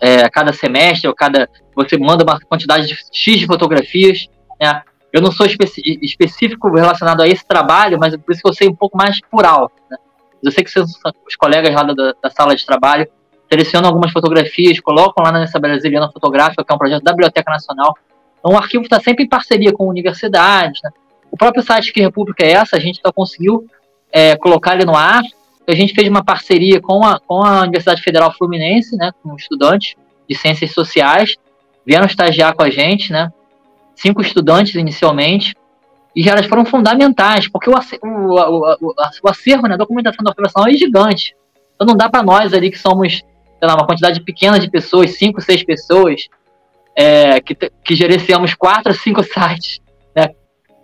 [0.00, 4.28] é, cada semestre ou cada você manda uma quantidade de x de fotografias.
[4.60, 4.82] Né?
[5.12, 8.74] Eu não sou específico relacionado a esse trabalho, mas por isso que eu sei um
[8.74, 9.74] pouco mais alto.
[9.90, 9.96] Né?
[10.42, 13.08] Eu sei que os colegas lá da, da, sala de trabalho
[13.54, 17.96] selecionam algumas fotografias, colocam lá nessa Brasiliana Fotográfica, que é um projeto da Biblioteca Nacional.
[18.38, 20.80] Então o arquivo está sempre em parceria com universidades.
[20.82, 20.90] Né?
[21.30, 23.66] O próprio site Que República é essa, a gente só conseguiu
[24.12, 25.22] é, colocar ele no ar.
[25.66, 29.94] A gente fez uma parceria com a, com a Universidade Federal Fluminense, né, com estudantes
[30.28, 31.36] de ciências sociais,
[31.86, 33.32] vieram estagiar com a gente, né?
[33.94, 35.54] Cinco estudantes inicialmente,
[36.14, 40.32] e elas foram fundamentais, porque o, acervo, o, o, o acervo, né, a documentação da
[40.32, 41.34] operação é gigante.
[41.74, 43.22] Então não dá para nós ali que somos,
[43.64, 46.28] sei lá, uma quantidade pequena de pessoas, cinco, seis pessoas,
[46.94, 49.80] é, que, que gerenciamos quatro, cinco sites,
[50.14, 50.28] né?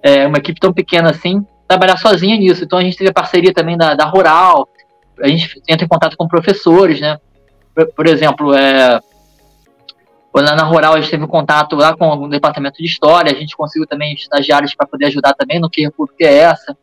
[0.02, 2.64] É, uma equipe tão pequena assim, trabalhar sozinha nisso.
[2.64, 4.66] Então a gente teve a parceria também da, da Rural,
[5.20, 7.18] a gente entra em contato com professores, né?
[7.74, 8.98] Por, por exemplo, é,
[10.32, 13.34] Lá na Rural, a gente teve um contato lá com o departamento de História, a
[13.34, 16.76] gente conseguiu também estagiários para poder ajudar também no que República é essa.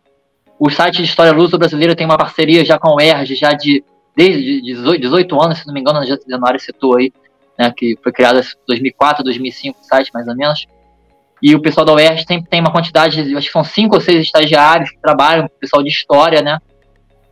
[0.60, 3.84] O site de História Luso-Brasileira tem uma parceria já com o ERJ, já de
[4.18, 7.14] desde 18, 18 anos, se não me engano, a Januário citou aí,
[7.58, 10.66] né, que foi criado em 2004, 2005, o site mais ou menos.
[11.40, 14.24] E o pessoal da UERJ tem, tem uma quantidade, acho que são cinco ou seis
[14.24, 16.58] estagiários que trabalham, pessoal de História, né.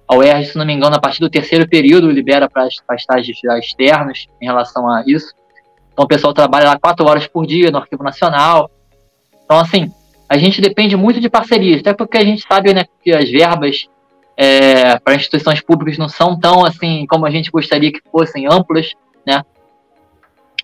[0.07, 4.27] A UERJ, se não me engano, a partir do terceiro período libera para estágios externos
[4.39, 5.33] em relação a isso.
[5.91, 8.69] Então o pessoal trabalha lá quatro horas por dia no Arquivo Nacional.
[9.43, 9.91] Então, assim,
[10.29, 13.87] a gente depende muito de parcerias, até porque a gente sabe né, que as verbas
[14.37, 18.93] é, para instituições públicas não são tão assim como a gente gostaria que fossem amplas,
[19.25, 19.43] né?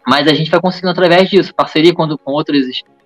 [0.05, 2.65] Mas a gente vai conseguindo através disso, parceria com, com outras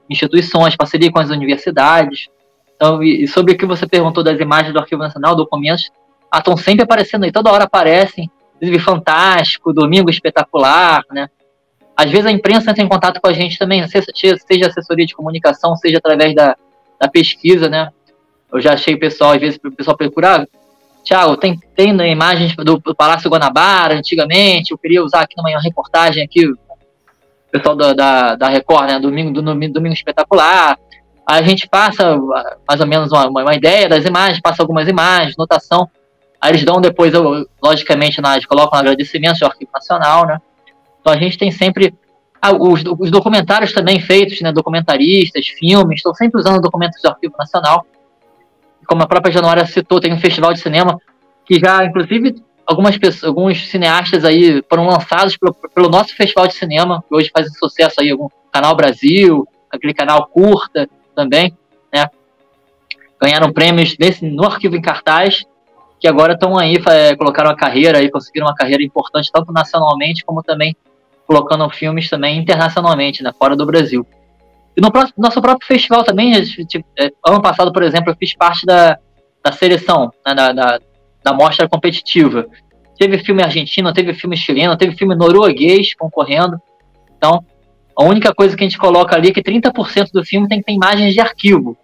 [0.10, 2.28] instituições, parceria com as universidades.
[2.76, 5.92] Então, e, e sobre o que você perguntou das imagens do Arquivo Nacional, documentos,
[6.32, 11.30] ah, estão sempre aparecendo aí, toda hora aparecem, inclusive Fantástico, Domingo Espetacular, né?
[11.96, 15.78] Às vezes a imprensa entra em contato com a gente também, seja assessoria de comunicação,
[15.78, 16.58] seja através da,
[17.00, 17.90] da pesquisa, né?
[18.56, 20.42] Eu já achei o pessoal, às vezes, o pessoal procurar.
[20.42, 20.48] Ah,
[21.04, 26.24] Tiago, tem, tem né, imagens do, Palácio Guanabara, antigamente, eu queria usar aqui numa reportagem
[26.24, 26.58] aqui, o
[27.52, 29.00] pessoal da, da, da Record, né?
[29.00, 30.78] Domingo, do domingo, Espetacular.
[31.28, 32.18] A gente passa
[32.68, 35.90] mais ou menos uma, uma ideia das imagens, passa algumas imagens, notação.
[36.42, 40.40] Aí eles dão depois, eu, logicamente, na, colocam um agradecimento ao Arquivo Nacional, né?
[41.02, 41.94] Então a gente tem sempre
[42.42, 47.34] ah, os, os, documentários também feitos, né, documentaristas, filmes, estão sempre usando documentos do Arquivo
[47.38, 47.86] Nacional.
[48.86, 51.00] Como a própria Januária citou, tem um festival de cinema
[51.46, 56.56] que já, inclusive, algumas pessoas, alguns cineastas aí foram lançados pelo, pelo nosso festival de
[56.56, 61.56] cinema, que hoje faz sucesso aí, algum Canal Brasil, aquele canal curta também,
[61.94, 62.08] né?
[63.22, 65.44] Ganharam prêmios nesse, no arquivo em cartaz
[66.00, 70.24] que agora estão aí, é, colocaram a carreira aí, conseguiram uma carreira importante, tanto nacionalmente
[70.24, 70.76] como também
[71.26, 74.06] colocando filmes também internacionalmente, né, fora do Brasil.
[74.76, 78.36] E no próximo, nosso próprio festival também, gente, é, ano passado, por exemplo, eu fiz
[78.36, 78.98] parte da,
[79.44, 80.80] da seleção, né, da, da,
[81.24, 82.46] da mostra competitiva.
[82.98, 86.60] Teve filme argentino, teve filme chileno, teve filme norueguês concorrendo.
[87.18, 87.44] Então,
[87.98, 90.66] a única coisa que a gente coloca ali é que 30% do filme tem que
[90.66, 91.78] ter imagens de arquivo.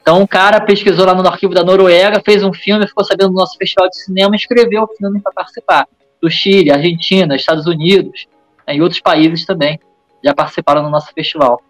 [0.00, 3.34] Então, o cara pesquisou lá no arquivo da Noruega, fez um filme, ficou sabendo do
[3.34, 5.86] nosso festival de cinema e escreveu o filme para participar.
[6.20, 8.26] Do Chile, Argentina, Estados Unidos,
[8.66, 9.78] né, e outros países também
[10.24, 11.60] já participaram do nosso festival.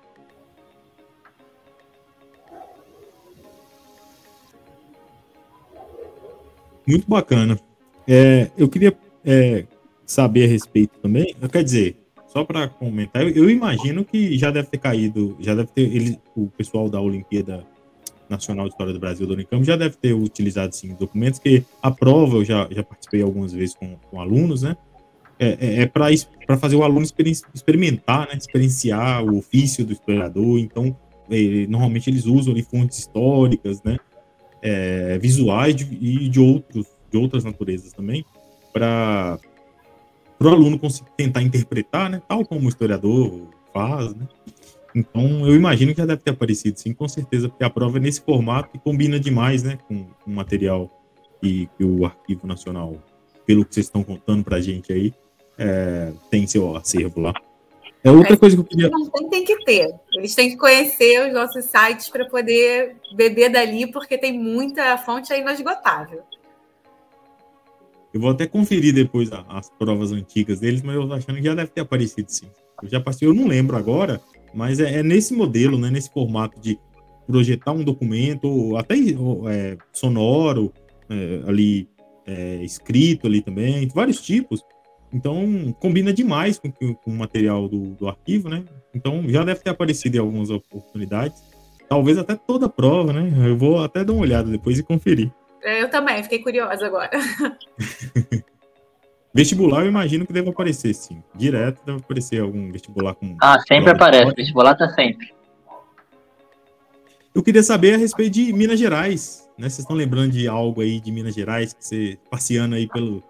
[6.89, 7.61] Muito bacana.
[8.07, 9.66] É, eu queria é,
[10.07, 14.68] saber a respeito também, quer dizer, só para comentar, eu, eu, imagino que já deve
[14.68, 17.66] ter caído, já deve ter, ele, o pessoal da Olimpíada
[18.26, 21.91] Nacional de História do Brasil do Unicamp já deve ter utilizado sim documentos que a
[21.91, 24.74] prova eu já, já participei algumas vezes com, com alunos, né?
[25.39, 27.07] É, é, é para fazer o aluno
[27.55, 28.34] experimentar, né?
[28.34, 30.59] Experienciar o ofício do historiador.
[30.59, 30.97] Então,
[31.68, 33.99] normalmente eles usam ali, fontes históricas, né?
[34.61, 38.24] É, visuais de, e de outros de outras naturezas também
[38.72, 39.38] para
[40.40, 42.22] o aluno conseguir tentar interpretar, né?
[42.28, 44.28] Tal como o historiador faz, né?
[44.94, 48.00] Então, eu imagino que já deve ter aparecido, sim, com certeza, porque a prova é
[48.00, 50.90] nesse formato e combina demais, né, com, o material
[51.40, 52.96] que, que, o Arquivo Nacional,
[53.46, 55.12] pelo que vocês estão contando para a gente aí,
[55.59, 57.34] é, tem seu acervo lá.
[58.03, 58.88] É outra coisa que eu queria.
[58.88, 59.94] Não tem, tem que ter.
[60.14, 65.32] Eles têm que conhecer os nossos sites para poder beber dali, porque tem muita fonte
[65.32, 66.22] aí inesgotável.
[68.12, 71.55] Eu vou até conferir depois as provas antigas deles, mas eu tô achando que já
[71.55, 72.46] deve ter aparecido sim.
[72.82, 74.20] Eu já passei, eu não lembro agora,
[74.55, 76.78] mas é, é nesse modelo, né, nesse formato de
[77.26, 80.72] projetar um documento, até é, sonoro,
[81.11, 81.88] é, ali
[82.26, 84.64] é, escrito ali também, vários tipos.
[85.12, 88.62] Então, combina demais com, com o material do, do, arquivo, né?
[88.94, 91.42] Então, já deve ter aparecido em algumas oportunidades.
[91.88, 93.48] Talvez até toda a prova, né?
[93.48, 95.32] Eu vou até dar uma olhada depois e conferir.
[95.62, 97.11] É, eu também, fiquei curiosa agora.
[99.34, 101.22] Vestibular, eu imagino que deve aparecer, sim.
[101.34, 103.36] Direto deve aparecer algum vestibular com.
[103.40, 104.34] Ah, sempre aparece.
[104.34, 105.32] Vestibular tá sempre.
[107.34, 109.48] Eu queria saber a respeito de Minas Gerais.
[109.56, 109.68] Né?
[109.68, 113.22] Vocês estão lembrando de algo aí de Minas Gerais que você passeando aí pelo,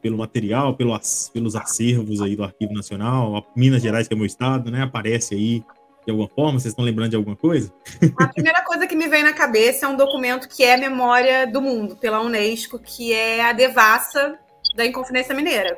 [0.00, 0.98] pelo material, pelo,
[1.32, 4.82] pelos acervos aí do Arquivo Nacional, Minas Gerais, que é meu estado, né?
[4.82, 5.64] Aparece aí
[6.04, 6.58] de alguma forma?
[6.58, 7.72] Vocês estão lembrando de alguma coisa?
[8.18, 11.60] A primeira coisa que me vem na cabeça é um documento que é memória do
[11.60, 14.38] mundo pela Unesco, que é a devassa
[14.74, 15.76] da Inconfidência Mineira.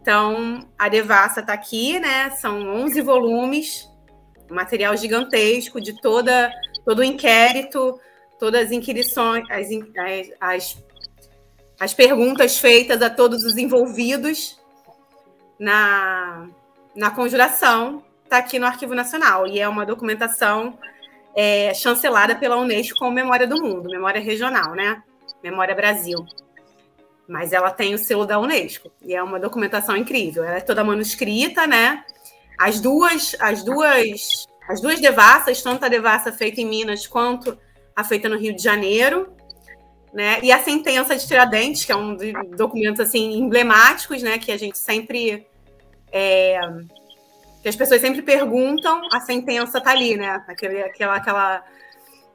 [0.00, 2.30] Então, a devassa está aqui, né?
[2.30, 3.88] São 11 volumes,
[4.50, 6.50] material gigantesco de toda
[6.84, 7.98] todo o inquérito,
[8.38, 10.84] todas as inquirições, as, as, as
[11.94, 14.60] perguntas feitas a todos os envolvidos
[15.58, 16.46] na,
[16.94, 20.78] na conjuração está aqui no Arquivo Nacional e é uma documentação
[21.34, 25.02] é, chancelada pela Unesco como Memória do Mundo, memória regional, né?
[25.42, 26.18] Memória Brasil.
[27.26, 30.44] Mas ela tem o selo da Unesco e é uma documentação incrível.
[30.44, 32.04] Ela é toda manuscrita, né?
[32.58, 37.56] As duas, as duas, as duas devassas, tanto a devassa feita em Minas quanto
[37.96, 39.32] a feita no Rio de Janeiro,
[40.12, 40.40] né?
[40.42, 44.38] E a sentença de Tiradentes, que é um dos documentos assim emblemáticos, né?
[44.38, 45.46] Que a gente sempre
[46.12, 46.58] é,
[47.62, 50.42] que as pessoas sempre perguntam, a sentença tá ali, né?
[50.48, 51.64] Aquele, aquela, aquela,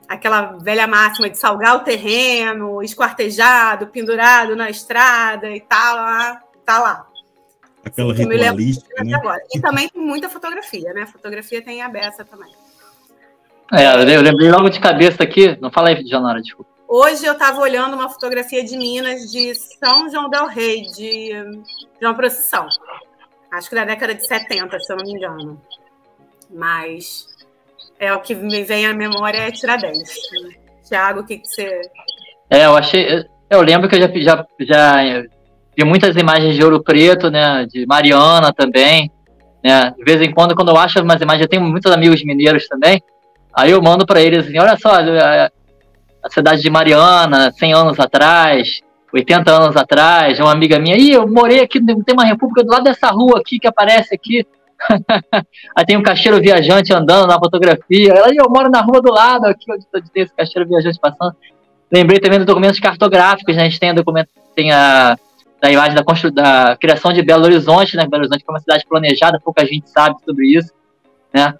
[0.07, 6.79] aquela velha máxima de salgar o terreno, esquartejado, pendurado na estrada e tal, lá, tá
[6.79, 7.07] lá.
[7.83, 9.19] Aquela Sim, ritualística, né?
[9.53, 11.05] E também tem muita fotografia, né?
[11.07, 12.51] Fotografia tem a beça também.
[13.73, 16.74] É, eu lembrei logo de cabeça aqui, não fala aí, Janora, desculpa.
[16.87, 21.31] Hoje eu estava olhando uma fotografia de Minas, de São João del Rei, de,
[22.01, 22.67] uma procissão.
[23.51, 25.61] Acho que da década de 70, se eu não me engano.
[26.49, 27.25] Mas
[27.99, 30.15] é o que me vem à memória é Tiradentes.
[30.87, 31.81] Tiago, o que, que você.
[32.49, 33.25] É, eu achei.
[33.49, 35.23] Eu lembro que eu já, já, já
[35.75, 37.65] vi muitas imagens de ouro preto, né?
[37.65, 39.11] De Mariana também.
[39.63, 39.91] Né?
[39.97, 43.01] De vez em quando, quando eu acho umas imagens, eu tenho muitos amigos mineiros também.
[43.51, 44.91] Aí eu mando para eles assim: olha só,
[46.25, 48.81] a cidade de Mariana, 100 anos atrás,
[49.13, 52.83] 80 anos atrás, uma amiga minha, e eu morei aqui, tem uma república do lado
[52.83, 54.45] dessa rua aqui que aparece aqui.
[55.75, 58.11] Aí tem um caixeiro viajante andando na fotografia.
[58.11, 61.35] Ela, eu moro na rua do lado, aqui onde tem esse caixeiro viajante passando.
[61.91, 63.61] Lembrei também dos documentos cartográficos, né?
[63.61, 65.15] A gente tem a documento, tem a
[65.61, 68.05] da imagem da, da criação de Belo Horizonte, né?
[68.05, 70.73] Belo Horizonte foi uma cidade planejada, pouca gente sabe sobre isso,
[71.33, 71.53] né?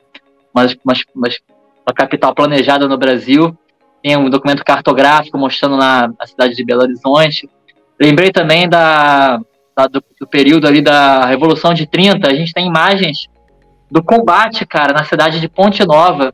[0.53, 1.39] Mas, mas, mas
[1.87, 3.57] uma capital planejada no Brasil
[4.05, 7.49] tem um documento cartográfico mostrando na, a cidade de Belo Horizonte.
[7.99, 9.39] Lembrei também da,
[9.75, 13.27] da do, do, período ali da Revolução de 30, a gente tem imagens
[13.89, 16.31] do combate, cara, na cidade de Ponte Nova.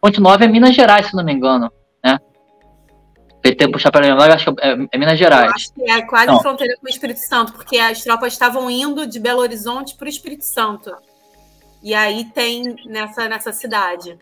[0.00, 1.72] Ponte Nova é Minas Gerais, se não me engano,
[2.04, 2.20] né?
[3.42, 5.48] PT puxar para lembrar, acho que é, é, Minas Gerais.
[5.48, 6.40] Eu acho que é quase não.
[6.40, 10.08] fronteira com o Espírito Santo, porque as tropas estavam indo de Belo Horizonte para o
[10.08, 10.94] Espírito Santo.
[11.82, 14.16] E aí tem nessa, nessa cidade.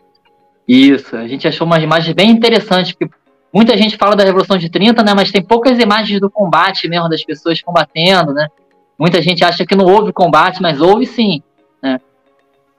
[0.66, 3.12] Isso, a gente achou umas imagens bem interessantes, porque
[3.52, 7.08] muita gente fala da Revolução de 30, né, mas tem poucas imagens do combate mesmo,
[7.08, 8.48] das pessoas combatendo, né?
[8.98, 11.42] Muita gente acha que não houve combate, mas houve sim,
[11.82, 12.00] né?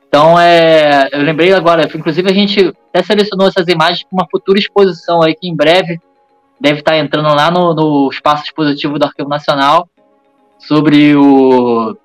[0.08, 4.58] Então, é, eu lembrei agora, inclusive a gente até selecionou essas imagens para uma futura
[4.58, 6.00] exposição aí, que em breve
[6.60, 9.88] deve estar entrando lá no, no espaço expositivo do Arquivo Nacional,
[10.60, 11.96] sobre o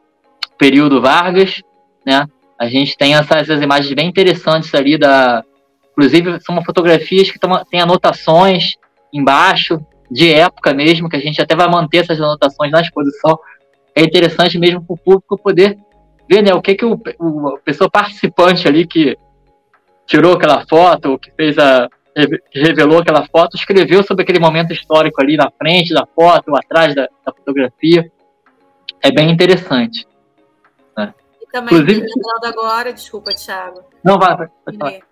[0.59, 1.63] período Vargas,
[2.05, 2.27] né?
[2.59, 5.43] A gente tem essas, essas imagens bem interessantes ali da,
[5.93, 7.39] inclusive são fotografias que
[7.71, 8.75] têm anotações
[9.13, 9.79] embaixo
[10.11, 13.39] de época mesmo, que a gente até vai manter essas anotações na exposição.
[13.95, 15.79] É interessante mesmo para o público poder
[16.29, 19.17] ver, né, o que que o, o pessoa participante ali que
[20.07, 21.89] tirou aquela foto, que fez a
[22.53, 27.09] revelou aquela foto, escreveu sobre aquele momento histórico ali na frente da foto, atrás da,
[27.25, 28.11] da fotografia.
[29.03, 30.07] É bem interessante.
[30.97, 31.15] Né?
[31.41, 32.07] E também, Inclusive,
[32.45, 33.81] agora, desculpa, Thiago.
[34.05, 35.03] Não, vai, vai, vai.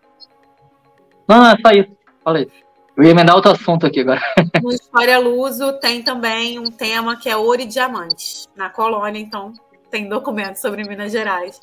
[1.31, 1.97] Não, não, é só isso.
[2.25, 2.51] Falei.
[2.97, 4.21] Eu ia emendar outro assunto aqui agora.
[4.61, 8.49] No História Luso tem também um tema que é ouro e diamantes.
[8.57, 9.53] Na colônia, então,
[9.91, 11.61] tem documentos sobre Minas Gerais.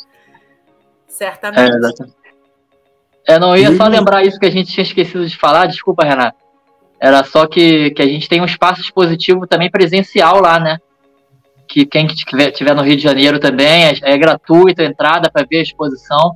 [1.07, 1.69] Certamente.
[1.69, 2.15] É, exatamente.
[3.27, 6.05] É, não, eu ia só lembrar isso que a gente tinha esquecido de falar, desculpa,
[6.05, 6.37] Renato.
[6.97, 10.77] Era só que, que a gente tem um espaço expositivo também presencial lá, né?
[11.67, 15.45] Que quem estiver tiver no Rio de Janeiro também é, é gratuito a entrada para
[15.45, 16.33] ver a exposição.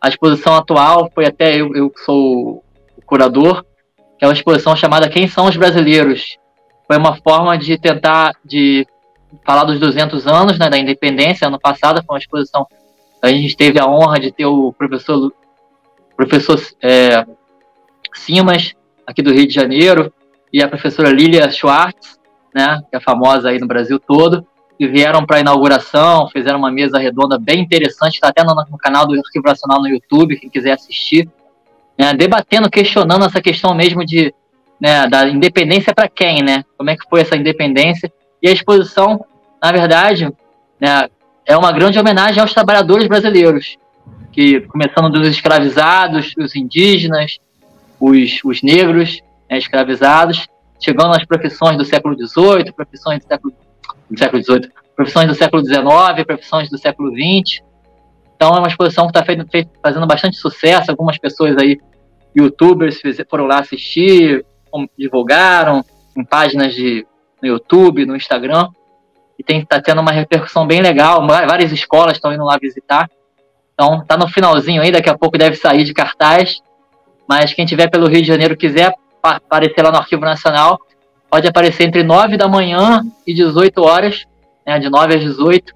[0.00, 2.62] A exposição atual foi até eu, eu sou
[2.96, 3.64] o curador,
[4.18, 6.36] que é uma exposição chamada Quem são os brasileiros?
[6.86, 8.86] Foi uma forma de tentar de
[9.44, 11.48] falar dos 200 anos né, da independência.
[11.48, 12.66] Ano passado foi uma exposição
[13.22, 15.32] a gente teve a honra de ter o professor
[16.16, 17.26] professor é,
[18.14, 18.72] Simas,
[19.06, 20.12] aqui do Rio de Janeiro,
[20.50, 22.18] e a professora Lilia Schwartz,
[22.54, 24.46] né, que é famosa aí no Brasil todo,
[24.78, 28.78] que vieram para a inauguração, fizeram uma mesa redonda bem interessante, está até no, no,
[28.78, 31.28] canal do Arquivo Nacional no YouTube, quem quiser assistir,
[31.98, 34.34] né, debatendo, questionando essa questão mesmo de
[34.80, 36.62] né, da independência para quem, né?
[36.76, 38.12] Como é que foi essa independência?
[38.42, 39.24] E a exposição,
[39.62, 40.30] na verdade,
[40.78, 41.08] né,
[41.46, 43.78] é uma grande homenagem aos trabalhadores brasileiros,
[44.32, 47.38] que começando dos escravizados, os indígenas,
[47.98, 50.46] os, os negros né, escravizados,
[50.78, 53.54] chegando às profissões do século XVIII, profissões do século,
[54.10, 57.62] do século XVIII, profissões do século XIX, profissões do século XX.
[58.34, 59.24] Então é uma exposição que está
[59.82, 60.90] fazendo bastante sucesso.
[60.90, 61.78] Algumas pessoas aí,
[62.36, 64.44] youtubers, foram lá assistir,
[64.98, 65.84] divulgaram
[66.16, 67.06] em páginas de,
[67.42, 68.68] no YouTube, no Instagram.
[69.38, 71.26] E está tendo uma repercussão bem legal.
[71.26, 73.08] Várias escolas estão indo lá visitar.
[73.74, 76.62] Então, tá no finalzinho aí, daqui a pouco deve sair de cartaz.
[77.28, 78.92] Mas quem tiver pelo Rio de Janeiro quiser
[79.22, 80.78] aparecer lá no Arquivo Nacional,
[81.30, 84.24] pode aparecer entre 9 da manhã e 18 horas,
[84.66, 85.74] né, de 9 às 18,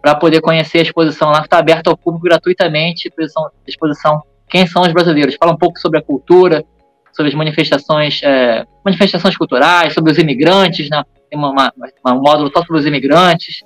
[0.00, 3.08] para poder conhecer a exposição lá que está aberta ao público gratuitamente.
[3.08, 5.36] Exposição, exposição Quem são os brasileiros?
[5.38, 6.64] Fala um pouco sobre a cultura,
[7.12, 11.02] sobre as manifestações, é, manifestações culturais, sobre os imigrantes, né?
[11.28, 13.60] Tem uma, uma, um módulo só sobre os imigrantes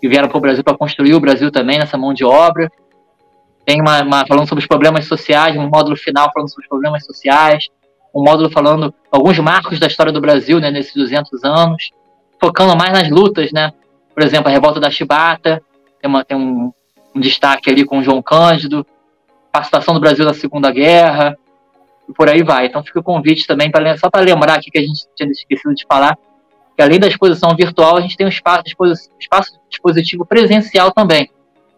[0.00, 2.70] que vieram para o Brasil para construir o Brasil também nessa mão de obra.
[3.66, 7.04] Tem uma, uma, falando sobre os problemas sociais, um módulo final falando sobre os problemas
[7.04, 7.68] sociais,
[8.14, 11.90] um módulo falando alguns marcos da história do Brasil, né, nesses 200 anos,
[12.40, 13.72] focando mais nas lutas, né?
[14.14, 15.62] Por exemplo, a revolta da Chibata,
[16.00, 16.72] tem, uma, tem um,
[17.14, 18.86] um destaque ali com João Cândido,
[19.52, 21.36] participação do Brasil na Segunda Guerra,
[22.08, 22.66] e por aí vai.
[22.66, 25.74] Então fica o convite também, pra, só para lembrar aqui que a gente tinha esquecido
[25.74, 26.18] de falar,
[26.76, 28.64] que além da exposição virtual, a gente tem um espaço,
[29.18, 31.30] espaço dispositivo presencial também.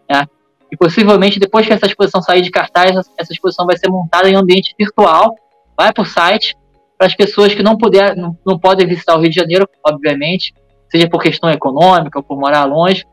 [0.09, 0.25] Né?
[0.71, 4.35] E possivelmente, depois que essa exposição sair de cartaz, essa exposição vai ser montada em
[4.35, 5.35] ambiente virtual,
[5.77, 6.55] vai para o site,
[6.97, 10.53] para as pessoas que não, puder, não, não podem visitar o Rio de Janeiro, obviamente,
[10.89, 13.05] seja por questão econômica ou por morar longe,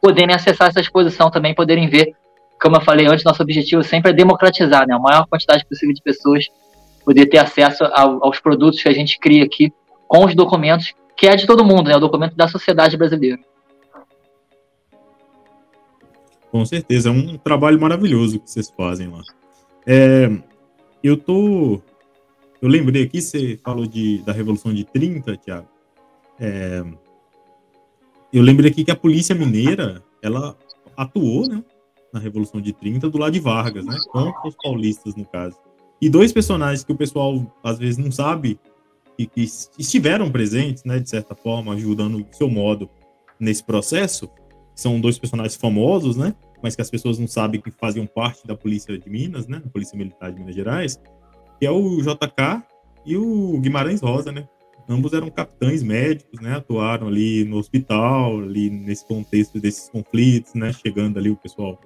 [0.00, 2.14] poderem acessar essa exposição também, poderem ver.
[2.60, 4.94] Como eu falei antes, nosso objetivo sempre é democratizar, né?
[4.94, 6.46] A maior quantidade possível de pessoas
[7.04, 9.72] poder ter acesso ao, aos produtos que a gente cria aqui
[10.06, 11.96] com os documentos, que é de todo mundo, né?
[11.96, 13.38] O documento da sociedade brasileira.
[16.52, 19.22] Com certeza, é um trabalho maravilhoso que vocês fazem lá.
[19.86, 20.30] É,
[21.02, 21.80] eu tô.
[22.60, 25.68] Eu lembrei aqui, você falou de, da Revolução de 30, Tiago.
[26.38, 26.84] É,
[28.32, 30.56] eu lembrei aqui que a Polícia Mineira, ela
[30.96, 31.62] atuou, né?
[32.12, 33.96] Na Revolução de 30, do lado de Vargas, né?
[34.10, 35.56] Contra os paulistas, no caso.
[36.00, 38.58] E dois personagens que o pessoal às vezes não sabe
[39.18, 39.42] e que
[39.78, 40.98] estiveram presentes, né?
[40.98, 42.88] De certa forma, ajudando o seu modo
[43.38, 44.30] nesse processo,
[44.74, 46.34] são dois personagens famosos, né?
[46.62, 49.62] Mas que as pessoas não sabem que faziam parte da polícia de Minas, né?
[49.72, 51.00] Polícia militar de Minas Gerais,
[51.58, 52.62] que é o JK
[53.04, 54.48] e o Guimarães Rosa, né?
[54.88, 56.56] Ambos eram capitães médicos, né?
[56.56, 60.72] Atuaram ali no hospital, ali nesse contexto desses conflitos, né?
[60.72, 61.80] Chegando ali o pessoal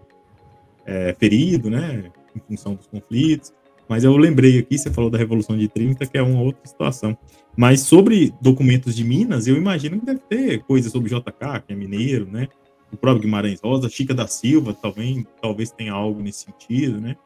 [0.84, 2.10] é, ferido, né?
[2.34, 3.52] Em função dos conflitos.
[3.88, 7.16] Mas eu lembrei aqui, você falou da Revolução de 30, que é uma outra situação.
[7.56, 11.76] Mas sobre documentos de Minas, eu imagino que deve ter coisa sobre JK, que é
[11.76, 12.48] mineiro, né?
[12.92, 17.16] O próprio Guimarães Rosa, Chica da Silva também, talvez tenha algo nesse sentido, né?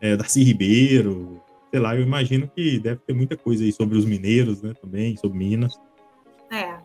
[0.00, 4.04] É, Darcy Ribeiro, sei lá, eu imagino que deve ter muita coisa aí sobre os
[4.04, 5.74] mineiros, né, também, sobre Minas.
[6.50, 6.76] É.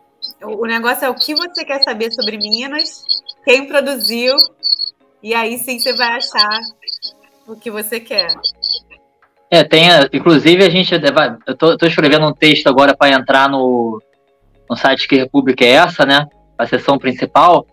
[0.42, 3.04] O negócio é o que você quer saber sobre Minas,
[3.44, 4.36] quem produziu,
[5.22, 6.60] e aí sim você vai achar
[7.46, 8.28] o que você quer.
[9.50, 10.94] É, tem, inclusive a gente,
[11.46, 14.00] eu tô, tô escrevendo um texto agora para entrar no,
[14.68, 16.26] no site que República é essa, né?
[16.56, 17.66] A sessão principal.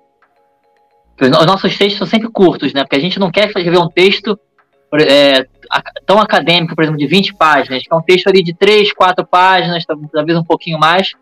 [1.20, 2.84] Os nossos textos são sempre curtos, né?
[2.84, 4.39] Porque a gente não quer escrever um texto
[4.93, 5.45] é,
[6.05, 9.26] tão acadêmico, por exemplo, de 20 páginas, que é um texto ali de 3, 4
[9.26, 11.13] páginas, talvez um pouquinho mais,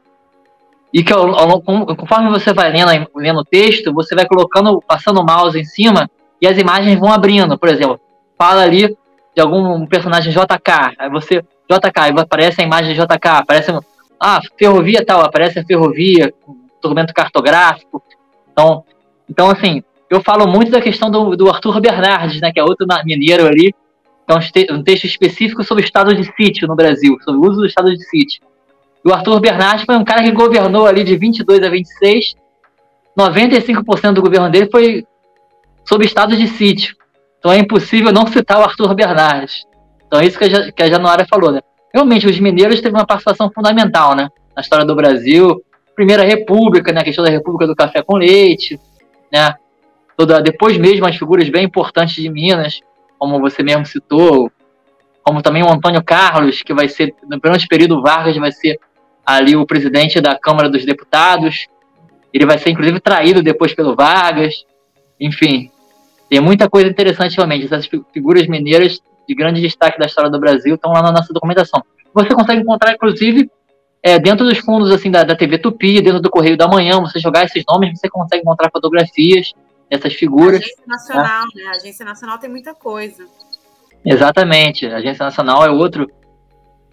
[0.93, 5.20] e que ao, ao, conforme você vai lendo, lendo o texto, você vai colocando, passando
[5.20, 6.10] o mouse em cima
[6.41, 7.58] e as imagens vão abrindo.
[7.58, 8.00] Por exemplo,
[8.38, 8.96] fala ali
[9.36, 13.72] de algum personagem JK, aí você, JK, aparece a imagem de JK, aparece,
[14.20, 16.34] ah, ferrovia tal, aparece a ferrovia,
[16.82, 18.02] documento cartográfico.
[18.52, 18.86] Então,
[19.30, 22.86] então assim, eu falo muito da questão do, do Arthur Bernardes, né, que é outro
[23.05, 23.73] mineiro ali,
[24.28, 27.61] que é um, texto específico sobre o estado de sítio no Brasil, sobre o uso
[27.61, 28.41] do estado de sítio.
[29.03, 32.34] E o Arthur Bernardes foi um cara que governou ali de 22 a 26,
[33.17, 35.05] 95% do governo dele foi
[35.88, 36.95] sobre estado de sítio.
[37.39, 39.63] Então é impossível não citar o Arthur Bernardes.
[40.07, 41.61] Então é isso que a, que a Januária falou, né?
[41.93, 44.28] Realmente, os mineiros teve uma participação fundamental, né?
[44.55, 45.63] Na história do Brasil.
[45.95, 47.01] Primeira República, né?
[47.01, 48.80] A questão da República do Café com Leite,
[49.36, 49.55] né?
[50.17, 52.79] Toda, depois mesmo as figuras bem importantes de Minas,
[53.19, 54.49] como você mesmo citou,
[55.21, 58.79] como também o Antônio Carlos, que vai ser, no primeiro período Vargas vai ser
[59.25, 61.67] ali o presidente da Câmara dos Deputados.
[62.33, 64.65] Ele vai ser, inclusive, traído depois pelo Vargas.
[65.19, 65.69] Enfim,
[66.29, 67.65] tem muita coisa interessante realmente.
[67.65, 71.83] Essas figuras mineiras de grande destaque da história do Brasil estão lá na nossa documentação.
[72.13, 73.49] Você consegue encontrar, inclusive,
[74.06, 77.18] é, dentro dos fundos assim da, da TV Tupi, dentro do Correio da Manhã, você
[77.20, 79.51] jogar esses nomes, você consegue encontrar fotografias
[79.89, 80.62] dessas figuras.
[80.62, 81.64] A Agência Nacional, né?
[81.64, 81.70] né?
[81.70, 83.26] A Agência Nacional tem muita coisa.
[84.06, 84.86] Exatamente.
[84.86, 86.08] A Agência Nacional é outro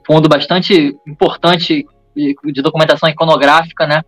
[0.07, 1.87] fundo bastante importante
[2.17, 4.03] de documentação iconográfica, né?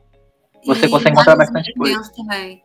[0.65, 2.11] Você e consegue encontrar bastante coisa.
[2.17, 2.63] Também.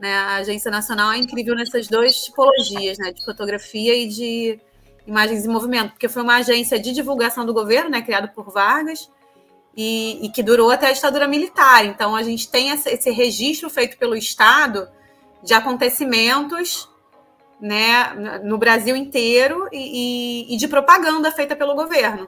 [0.00, 0.12] Né?
[0.12, 3.12] A Agência Nacional é incrível nessas duas tipologias, né?
[3.12, 4.60] De fotografia e de
[5.06, 8.02] imagens em movimento, porque foi uma agência de divulgação do governo, né?
[8.02, 9.08] Criada por Vargas.
[9.76, 11.84] E, e que durou até a ditadura militar.
[11.84, 14.88] Então, a gente tem esse registro feito pelo Estado
[15.42, 16.88] de acontecimentos
[17.60, 22.26] né, no Brasil inteiro e, e, e de propaganda feita pelo governo.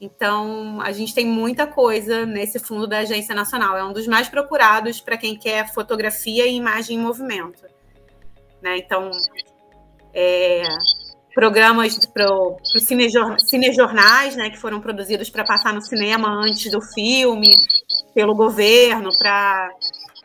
[0.00, 3.76] Então, a gente tem muita coisa nesse fundo da Agência Nacional.
[3.76, 7.64] É um dos mais procurados para quem quer fotografia e imagem em movimento.
[8.62, 8.78] Né?
[8.78, 9.10] Então,
[10.14, 10.62] é,
[11.38, 12.84] programas para os
[13.48, 17.54] cinejornais, né, que foram produzidos para passar no cinema antes do filme,
[18.12, 19.70] pelo governo, para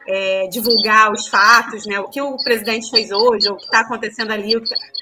[0.08, 4.32] é, divulgar os fatos, né, o que o presidente fez hoje, o que está acontecendo
[4.32, 4.56] ali,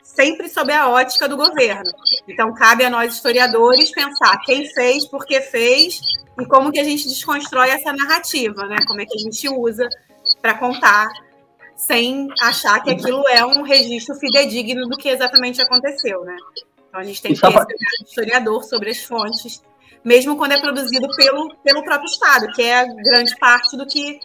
[0.03, 1.89] sempre sob a ótica do governo.
[2.27, 6.01] Então, cabe a nós, historiadores, pensar quem fez, por que fez
[6.37, 8.75] e como que a gente desconstrói essa narrativa, né?
[8.85, 9.87] Como é que a gente usa
[10.41, 11.07] para contar
[11.81, 16.37] sem achar que aquilo é um registro fidedigno do que exatamente aconteceu, né?
[16.87, 19.63] Então, a gente tem que ter esse historiador sobre as fontes,
[20.03, 24.19] mesmo quando é produzido pelo, pelo próprio Estado, que é grande parte do que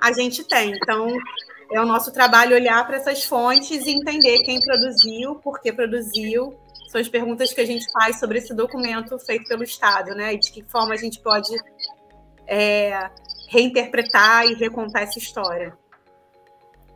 [0.00, 0.70] a gente tem.
[0.70, 1.08] Então,
[1.72, 6.54] é o nosso trabalho olhar para essas fontes e entender quem produziu, por que produziu.
[6.92, 10.34] São as perguntas que a gente faz sobre esse documento feito pelo Estado, né?
[10.34, 11.50] E de que forma a gente pode
[12.46, 13.10] é,
[13.48, 15.76] reinterpretar e recontar essa história.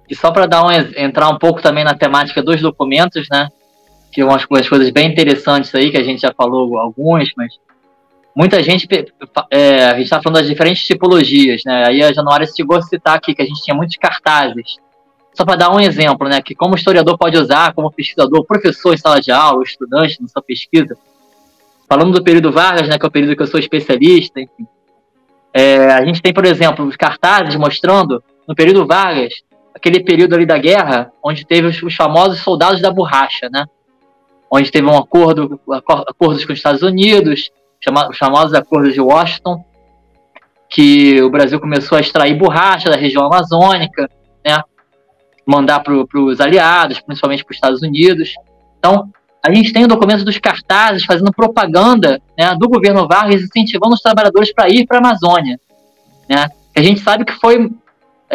[0.09, 3.49] E só para dar um, entrar um pouco também na temática dos documentos, né?
[4.13, 7.55] Que é umas coisas bem interessantes aí, que a gente já falou algumas, mas
[8.35, 8.87] muita gente,
[9.51, 11.87] é, a gente está falando das diferentes tipologias, né?
[11.89, 14.77] Aí a Januária chegou a citar aqui que a gente tinha muitos cartazes.
[15.33, 16.41] Só para dar um exemplo, né?
[16.43, 20.43] Que como historiador pode usar, como pesquisador, professor em sala de aula, estudante na sua
[20.43, 20.97] pesquisa.
[21.89, 22.99] Falando do período Vargas, né?
[22.99, 24.67] Que é o período que eu sou especialista, enfim.
[25.53, 29.35] É, a gente tem, por exemplo, os cartazes mostrando, no período Vargas,
[29.75, 33.67] aquele período ali da guerra, onde teve os, os famosos soldados da borracha, né?
[34.51, 37.51] Onde teve um acordo, acordos com os Estados Unidos,
[38.11, 39.65] os famosos acordos de Washington,
[40.69, 44.09] que o Brasil começou a extrair borracha da região amazônica,
[44.45, 44.61] né,
[45.47, 48.33] mandar para os aliados, principalmente para os Estados Unidos.
[48.79, 49.11] Então,
[49.45, 54.01] a gente tem o documento dos cartazes fazendo propaganda né, do governo Vargas, incentivando os
[54.01, 55.61] trabalhadores para ir para a Amazônia.
[56.29, 56.49] Né?
[56.75, 57.71] A gente sabe que foi,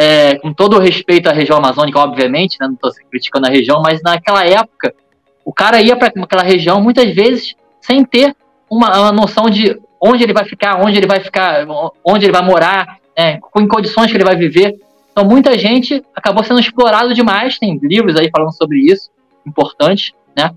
[0.00, 3.82] é, com todo o respeito à região amazônica, obviamente, né, não estou criticando a região,
[3.82, 4.94] mas naquela época,
[5.44, 8.34] o cara ia para aquela região muitas vezes sem ter
[8.70, 11.66] uma, uma noção de onde ele vai ficar, onde ele vai ficar,
[12.02, 14.74] onde ele vai morar, é, em condições que ele vai viver.
[15.12, 17.58] Então, muita gente acabou sendo explorado demais.
[17.58, 19.10] Tem livros aí falando sobre isso,
[19.46, 20.50] importante, né?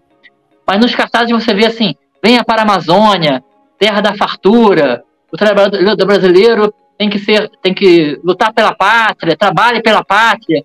[0.66, 3.44] Mas nos cartazes você vê assim: venha para a Amazônia,
[3.78, 9.82] terra da fartura, o trabalhador brasileiro tem que ser, tem que lutar pela pátria, trabalhe
[9.82, 10.64] pela pátria.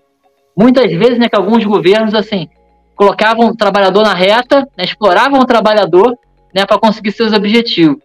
[0.55, 2.47] Muitas vezes, né, que alguns governos assim
[2.95, 6.17] colocavam o trabalhador na reta, né, exploravam o trabalhador,
[6.53, 8.03] né, para conseguir seus objetivos.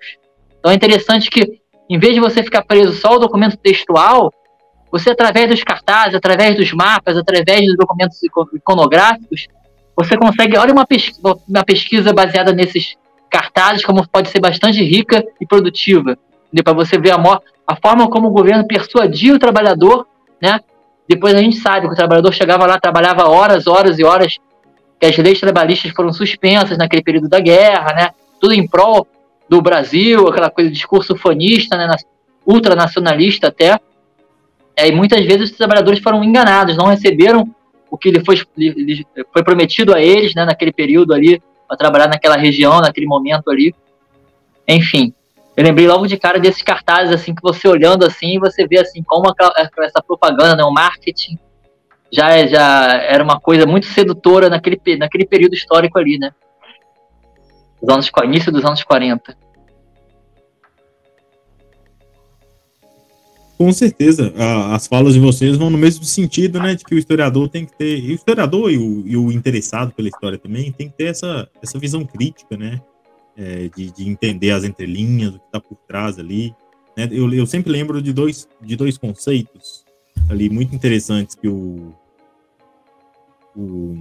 [0.58, 1.60] Então é interessante que,
[1.90, 4.32] em vez de você ficar preso só ao documento textual,
[4.90, 8.18] você através dos cartazes, através dos mapas, através dos documentos
[8.54, 9.48] iconográficos,
[9.96, 12.96] você consegue, olha uma pesquisa, uma pesquisa baseada nesses
[13.30, 16.16] cartazes, como pode ser bastante rica e produtiva,
[16.62, 20.06] para você ver a, a forma como o governo persuadia o trabalhador,
[20.40, 20.60] né?
[21.08, 24.38] Depois a gente sabe que o trabalhador chegava lá, trabalhava horas, horas e horas,
[24.98, 28.10] que as leis trabalhistas foram suspensas naquele período da guerra, né?
[28.40, 29.06] Tudo em prol
[29.48, 31.94] do Brasil, aquela coisa de discurso fanista, né?
[32.46, 33.78] ultranacionalista até.
[34.76, 37.54] É, e muitas vezes os trabalhadores foram enganados, não receberam
[37.90, 40.44] o que lhe foi, lhe foi prometido a eles, né?
[40.44, 43.74] Naquele período ali, para trabalhar naquela região, naquele momento ali.
[44.66, 45.12] Enfim,
[45.56, 49.02] eu lembrei logo de cara desses cartazes, assim, que você olhando assim, você vê assim
[49.02, 49.32] como
[49.78, 51.38] essa propaganda, né, o marketing
[52.12, 56.32] já, já era uma coisa muito sedutora naquele, naquele período histórico ali, né?
[57.80, 59.36] Dos anos, início dos anos 40.
[63.56, 64.32] Com certeza,
[64.72, 67.76] as falas de vocês vão no mesmo sentido, né, de que o historiador tem que
[67.76, 71.48] ter, o historiador e o, e o interessado pela história também tem que ter essa,
[71.62, 72.80] essa visão crítica, né,
[73.36, 76.54] é, de, de, entender as entrelinhas, o que está por trás ali.
[76.96, 77.08] Né?
[77.10, 79.84] Eu, eu, sempre lembro de dois, de dois conceitos
[80.28, 81.92] ali muito interessantes que o.
[83.56, 83.96] o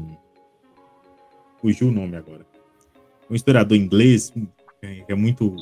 [1.60, 2.46] fugiu o nome agora.
[3.30, 4.34] Um historiador inglês,
[4.82, 5.56] que é muito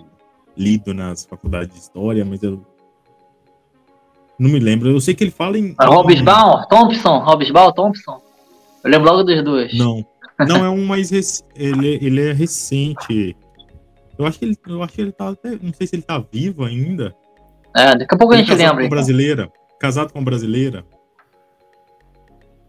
[0.57, 2.65] lido nas faculdades de história, mas eu
[4.37, 4.89] não me lembro.
[4.89, 5.75] Eu sei que ele fala em.
[5.79, 6.67] Robisbal?
[6.67, 7.19] Thompson?
[7.19, 7.73] Robisbal?
[7.73, 8.21] Thompson?
[8.83, 9.77] Eu lembro logo dos dois.
[9.77, 10.05] Não.
[10.47, 11.11] Não, é um mais.
[11.11, 11.25] Rec...
[11.55, 13.35] Ele, ele é recente.
[14.21, 15.57] Eu acho que ele, eu acho que ele tá até.
[15.61, 17.15] Não sei se ele tá vivo ainda.
[17.75, 18.75] É, daqui a pouco ele a gente lembra.
[18.75, 18.89] Com então.
[18.89, 19.51] brasileira.
[19.79, 20.85] Casado com brasileira.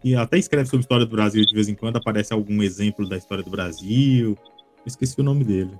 [0.03, 3.07] E até escreve sobre a história do Brasil de vez em quando, aparece algum exemplo
[3.07, 4.37] da história do Brasil.
[4.77, 5.71] Eu esqueci o nome dele.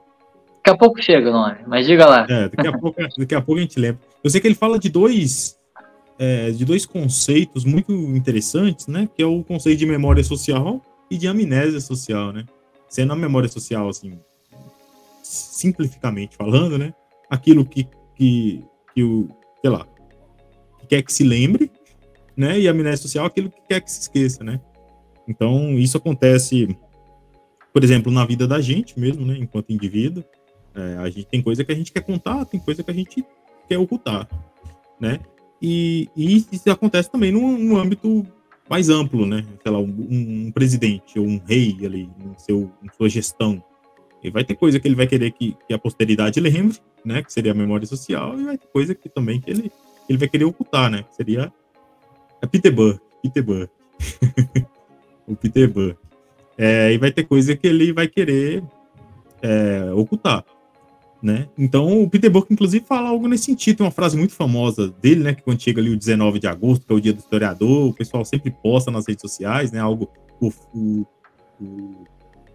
[0.57, 2.25] Daqui a pouco chega o nome, mas diga lá.
[2.29, 3.99] É, daqui a pouco, daqui a pouco a gente lembra.
[4.23, 5.57] Eu sei que ele fala de dois.
[6.19, 9.09] É, de dois conceitos muito interessantes, né?
[9.13, 12.45] Que é o conceito de memória social e de amnésia social, né?
[12.87, 14.19] Sendo a memória social, assim,
[15.23, 16.93] simplificamente falando, né?
[17.29, 18.63] Aquilo que, que,
[18.93, 19.29] que o,
[19.61, 19.87] sei lá,
[20.79, 21.71] que quer que se lembre,
[22.35, 22.59] né?
[22.59, 24.59] E a amnésia social, aquilo que quer que se esqueça, né?
[25.27, 26.77] Então, isso acontece,
[27.71, 29.37] por exemplo, na vida da gente mesmo, né?
[29.39, 30.23] Enquanto indivíduo.
[30.75, 33.23] É, a gente tem coisa que a gente quer contar, tem coisa que a gente
[33.69, 34.27] quer ocultar,
[34.99, 35.19] né?
[35.61, 38.25] E, e isso acontece também no âmbito
[38.69, 39.45] mais amplo, né?
[39.61, 40.07] Sei lá, um,
[40.47, 43.63] um presidente ou um rei ali, no seu, em sua gestão,
[44.23, 47.21] e vai ter coisa que ele vai querer que, que, a posteridade lembre, né?
[47.21, 49.71] Que seria a memória social, e vai ter coisa que também que ele,
[50.07, 51.03] ele vai querer ocultar, né?
[51.03, 51.51] Que seria
[52.41, 53.01] a Peter Burke.
[53.21, 53.43] Peter
[55.27, 55.97] o Peter.
[56.57, 58.63] É, e vai ter coisa que ele vai querer
[59.41, 60.45] é, ocultar,
[61.21, 61.49] né?
[61.57, 63.77] Então o Peter Burke, inclusive, fala algo nesse sentido.
[63.77, 65.33] Tem uma frase muito famosa dele, né?
[65.33, 67.93] Que quando chega ali o 19 de agosto, que é o dia do historiador, o
[67.93, 69.79] pessoal sempre posta nas redes sociais, né?
[69.79, 70.09] Algo
[70.39, 71.05] o, o,
[71.61, 72.05] o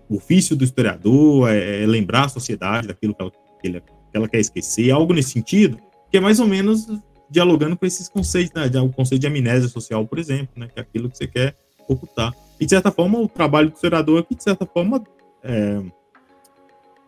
[0.08, 3.82] o ofício do historiador é, é lembrar a sociedade daquilo que ela, que,
[4.12, 5.78] ela, quer esquecer, algo nesse sentido,
[6.10, 6.86] que é mais ou menos
[7.30, 10.82] dialogando com esses conceitos, né, o conceito de amnésia social, por exemplo, né, que é
[10.82, 11.54] aquilo que você quer
[11.86, 12.34] ocultar.
[12.58, 15.02] E, de certa forma, o trabalho do historiador aqui, de certa forma,
[15.42, 15.82] é,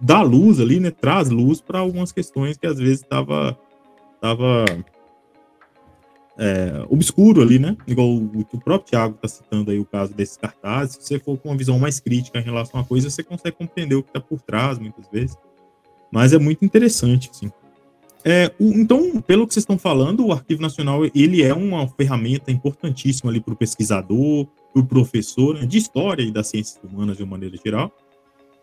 [0.01, 3.59] dá luz ali, né, traz luz para algumas questões que às vezes estava
[4.21, 4.65] tava,
[6.41, 7.77] é, obscuro ali, né?
[7.87, 10.97] Igual o, o próprio Thiago está citando aí o caso desses cartazes.
[10.97, 13.95] Se você for com uma visão mais crítica em relação a coisa, você consegue compreender
[13.95, 15.37] o que está por trás, muitas vezes.
[16.11, 17.53] Mas é muito interessante, assim.
[18.25, 22.51] É, o, então, pelo que vocês estão falando, o Arquivo Nacional ele é uma ferramenta
[22.51, 27.19] importantíssima ali para o pesquisador, para o professor né, de história e das ciências humanas
[27.19, 27.93] de uma maneira geral,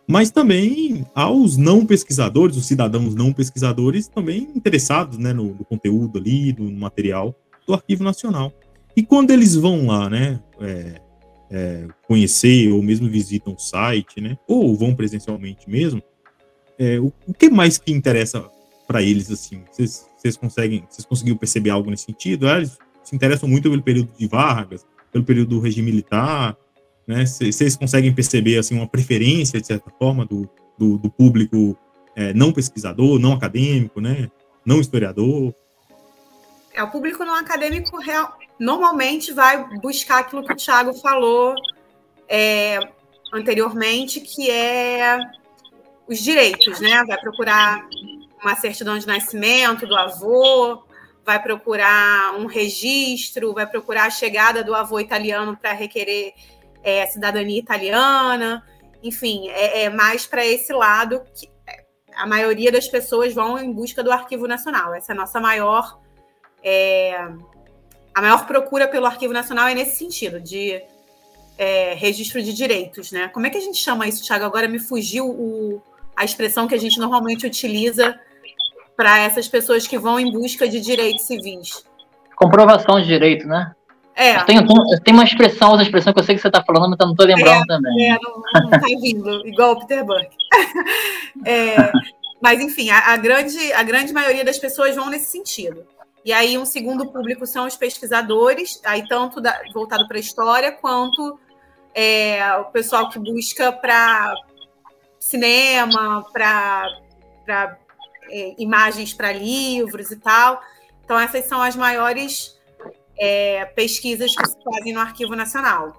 [0.08, 6.18] mas também aos não pesquisadores, os cidadãos não pesquisadores também interessados né, no, no conteúdo
[6.18, 7.36] ali, no material
[7.68, 8.54] do Arquivo Nacional.
[8.96, 11.02] E quando eles vão lá, né, é,
[11.52, 16.02] é, conhecer ou mesmo visitam o site, né, ou vão presencialmente mesmo,
[16.80, 18.44] é, o, o, que mais que interessa
[18.88, 19.64] para eles assim?
[19.72, 22.48] Vocês conseguem, vocês conseguiram perceber algo nesse sentido?
[22.48, 26.56] Ah, eles se interessam muito pelo período de Vargas, pelo período do regime militar,
[27.08, 27.26] né?
[27.26, 31.78] Vocês conseguem perceber assim uma preferência de certa forma do, do, do público
[32.16, 34.30] é, não pesquisador, não acadêmico, né?
[34.66, 35.54] Não historiador?
[36.78, 41.56] É, o público não acadêmico real, normalmente vai buscar aquilo que o Thiago falou
[42.30, 42.80] é,
[43.34, 45.18] anteriormente, que é
[46.08, 47.04] os direitos, né?
[47.04, 47.84] Vai procurar
[48.44, 50.84] uma certidão de nascimento do avô,
[51.26, 56.36] vai procurar um registro, vai procurar a chegada do avô italiano para requerer
[56.84, 58.64] é, cidadania italiana,
[59.02, 61.50] enfim, é, é mais para esse lado que
[62.16, 64.94] a maioria das pessoas vão em busca do Arquivo Nacional.
[64.94, 66.06] Essa é a nossa maior.
[66.64, 67.28] É,
[68.14, 70.82] a maior procura pelo Arquivo Nacional é nesse sentido, de
[71.58, 73.28] é, registro de direitos, né?
[73.30, 74.46] Como é que a gente chama isso, Thiago?
[74.46, 75.82] Agora me fugiu o,
[76.16, 78.20] a expressão que a gente normalmente utiliza
[78.96, 81.84] para essas pessoas que vão em busca de direitos civis.
[82.36, 83.72] Comprovação de direito, né?
[84.16, 84.44] É.
[84.46, 84.58] Tem,
[85.04, 87.14] tem uma expressão, outra expressão que eu sei que você está falando, mas eu não
[87.14, 88.12] estou lembrando é, também.
[88.12, 90.36] É, não, está vindo, igual o Peter Burke.
[91.46, 91.92] É,
[92.42, 95.86] mas, enfim, a, a, grande, a grande maioria das pessoas vão nesse sentido.
[96.28, 100.74] E aí, um segundo público são os pesquisadores, aí tanto da, voltado para a história,
[100.74, 101.40] quanto
[101.96, 104.34] é, o pessoal que busca para
[105.18, 107.78] cinema, para
[108.30, 110.62] é, imagens para livros e tal.
[111.02, 112.60] Então, essas são as maiores
[113.18, 115.94] é, pesquisas que se fazem no Arquivo Nacional.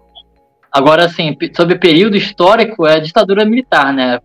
[0.71, 4.21] Agora, assim, sobre período histórico, é a ditadura militar, né?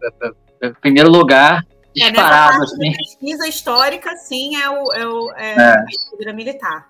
[0.61, 2.61] Em primeiro lugar, é, disparado.
[2.61, 2.91] É, assim.
[2.91, 5.85] pesquisa histórica, sim, é, o, é, o, é,
[6.25, 6.29] é.
[6.29, 6.87] a militar.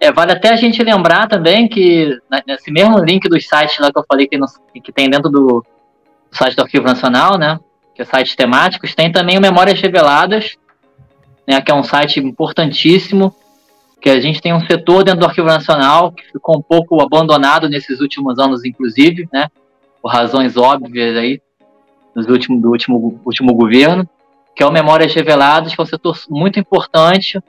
[0.00, 3.92] É, vale até a gente lembrar também que né, nesse mesmo link dos sites lá
[3.92, 4.46] que eu falei que, no,
[4.82, 5.64] que tem dentro do
[6.32, 7.60] site do Arquivo Nacional, né?
[7.94, 10.56] Que é sites temáticos, tem também o Memórias Reveladas,
[11.46, 13.34] né, que é um site importantíssimo
[14.00, 17.68] que a gente tem um setor dentro do Arquivo Nacional que ficou um pouco abandonado
[17.68, 19.48] nesses últimos anos, inclusive, né,
[20.02, 21.40] por razões óbvias aí,
[22.14, 24.08] dos últimos, do último, último governo,
[24.54, 27.40] que é o Memórias Reveladas, que é um setor muito importante.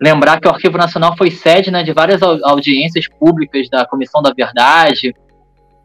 [0.00, 4.32] Lembrar que o Arquivo Nacional foi sede né, de várias audiências públicas da Comissão da
[4.32, 5.14] Verdade,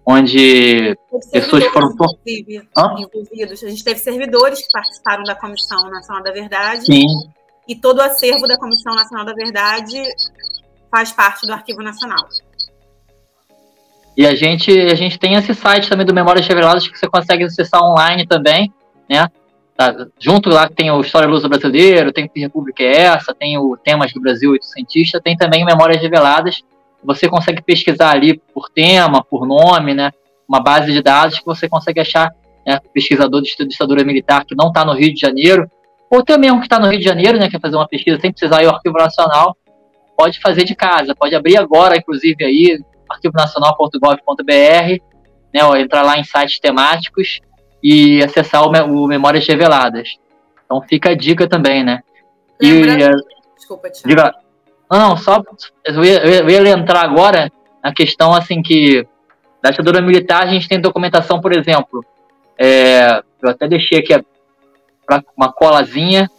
[0.05, 0.95] onde
[1.31, 3.63] pessoas foram envolvidos.
[3.63, 6.85] A gente teve servidores que participaram da Comissão Nacional da Verdade.
[6.85, 7.07] Sim
[7.67, 10.01] e todo o acervo da Comissão Nacional da Verdade
[10.91, 12.27] faz parte do Arquivo Nacional.
[14.15, 17.45] E a gente, a gente tem esse site também do Memórias Reveladas que você consegue
[17.45, 18.71] acessar online também,
[19.09, 19.27] né?
[19.75, 23.75] Tá, junto lá tem o História Luso Brasileiro, tem Que República é Essa, tem o
[23.75, 26.61] Temas do Brasil Oitocentista, tem também Memórias Reveladas.
[27.03, 30.11] Você consegue pesquisar ali por tema, por nome, né?
[30.47, 32.31] Uma base de dados que você consegue achar
[32.65, 35.69] né, pesquisador de ditadura militar que não está no Rio de Janeiro,
[36.09, 38.31] ou até mesmo que está no Rio de Janeiro, né, quer fazer uma pesquisa sem
[38.31, 39.57] precisar ir ao Arquivo Nacional,
[40.15, 42.79] pode fazer de casa, pode abrir agora, inclusive, aí,
[43.09, 45.01] arquivonacional.gov.br,
[45.53, 47.41] né, ou entrar lá em sites temáticos
[47.83, 50.17] e acessar o, o Memórias Reveladas.
[50.65, 52.01] Então fica a dica também, né?
[52.61, 53.19] Lembrando...
[53.19, 54.07] E, Desculpa, Thiago.
[54.07, 54.33] Diga...
[54.89, 55.41] Não, só
[55.85, 57.51] eu ia, eu ia entrar agora
[57.83, 59.05] na questão assim que
[59.61, 62.05] da ditadura militar a gente tem documentação, por exemplo,
[62.57, 64.13] é, eu até deixei aqui
[65.35, 66.29] uma colazinha,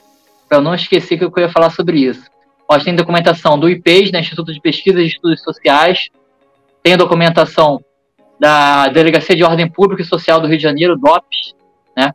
[0.49, 2.25] para eu não esquecer que eu ia falar sobre isso.
[2.69, 6.11] Ó, tem documentação do IPES, né, Instituto de Pesquisa e Estudos Sociais,
[6.83, 7.83] tem a documentação
[8.39, 11.55] da Delegacia de Ordem Pública e Social do Rio de Janeiro, DOPS,
[11.97, 12.13] né,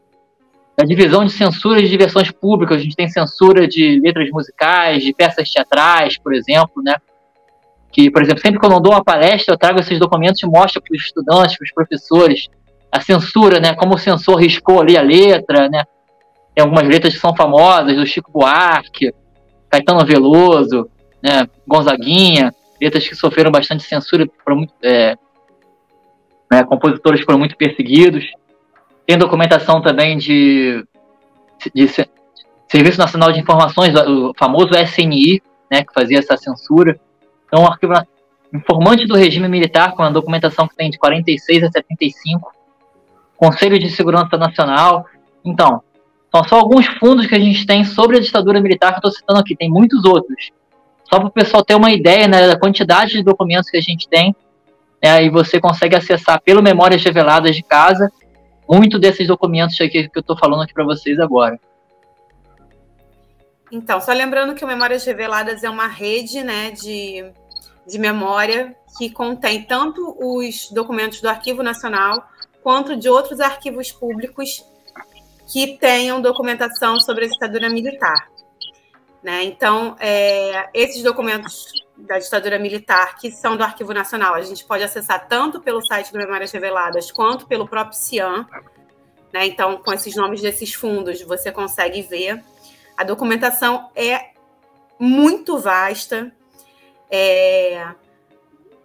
[0.78, 5.14] da Divisão de Censura de Diversões Públicas, a gente tem censura de letras musicais, de
[5.14, 6.96] peças teatrais, por exemplo, né,
[7.92, 10.46] que, por exemplo, sempre que eu não dou uma palestra, eu trago esses documentos e
[10.46, 12.48] mostro para os estudantes, para os professores,
[12.92, 15.84] a censura, né, como o censor riscou ali a letra, né,
[16.56, 19.14] tem algumas letras que são famosas, do Chico Buarque,
[19.70, 20.90] Caetano Veloso,
[21.22, 25.16] né, Gonzaguinha, letras que sofreram bastante censura, por muito, é,
[26.50, 28.26] né, compositores foram muito perseguidos.
[29.06, 30.84] Tem documentação também de,
[31.74, 31.88] de,
[32.68, 37.00] Serviço Nacional de Informações, o famoso SNI, né, que fazia essa censura.
[37.48, 37.94] Então, o arquivo
[38.54, 42.52] informante do regime militar, com a documentação que tem de 46 a 75,
[43.38, 45.06] Conselho de Segurança Nacional.
[45.44, 45.82] Então,
[46.32, 49.12] são só alguns fundos que a gente tem sobre a ditadura militar que eu estou
[49.12, 50.52] citando aqui, tem muitos outros.
[51.04, 54.08] Só para o pessoal ter uma ideia né, da quantidade de documentos que a gente
[54.08, 54.36] tem,
[55.04, 58.12] né, e você consegue acessar pelo Memórias Reveladas de Casa
[58.68, 61.60] muito desses documentos aqui que eu estou falando aqui para vocês agora.
[63.72, 67.32] Então, só lembrando que o Memórias Reveladas é uma rede né, de,
[67.88, 72.28] de memória que contém tanto os documentos do Arquivo Nacional
[72.64, 74.64] quanto de outros arquivos públicos
[75.52, 78.30] que tenham documentação sobre a ditadura militar.
[79.24, 79.44] Né?
[79.44, 84.84] Então, é, esses documentos da ditadura militar, que são do Arquivo Nacional, a gente pode
[84.84, 88.48] acessar tanto pelo site do Memórias Reveladas quanto pelo próprio CIAN.
[89.34, 89.46] Né?
[89.48, 92.44] Então, com esses nomes desses fundos, você consegue ver.
[92.98, 94.32] A documentação é
[95.00, 96.32] muito vasta.
[97.12, 97.94] É...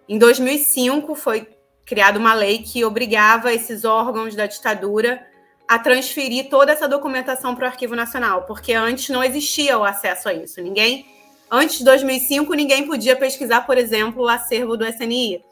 [0.07, 1.49] Em 2005, foi
[1.85, 5.25] criada uma lei que obrigava esses órgãos da ditadura
[5.67, 10.29] a transferir toda essa documentação para o Arquivo Nacional, porque antes não existia o acesso
[10.29, 10.61] a isso.
[10.61, 11.14] Ninguém
[11.49, 15.43] Antes de 2005, ninguém podia pesquisar, por exemplo, o acervo do SNI.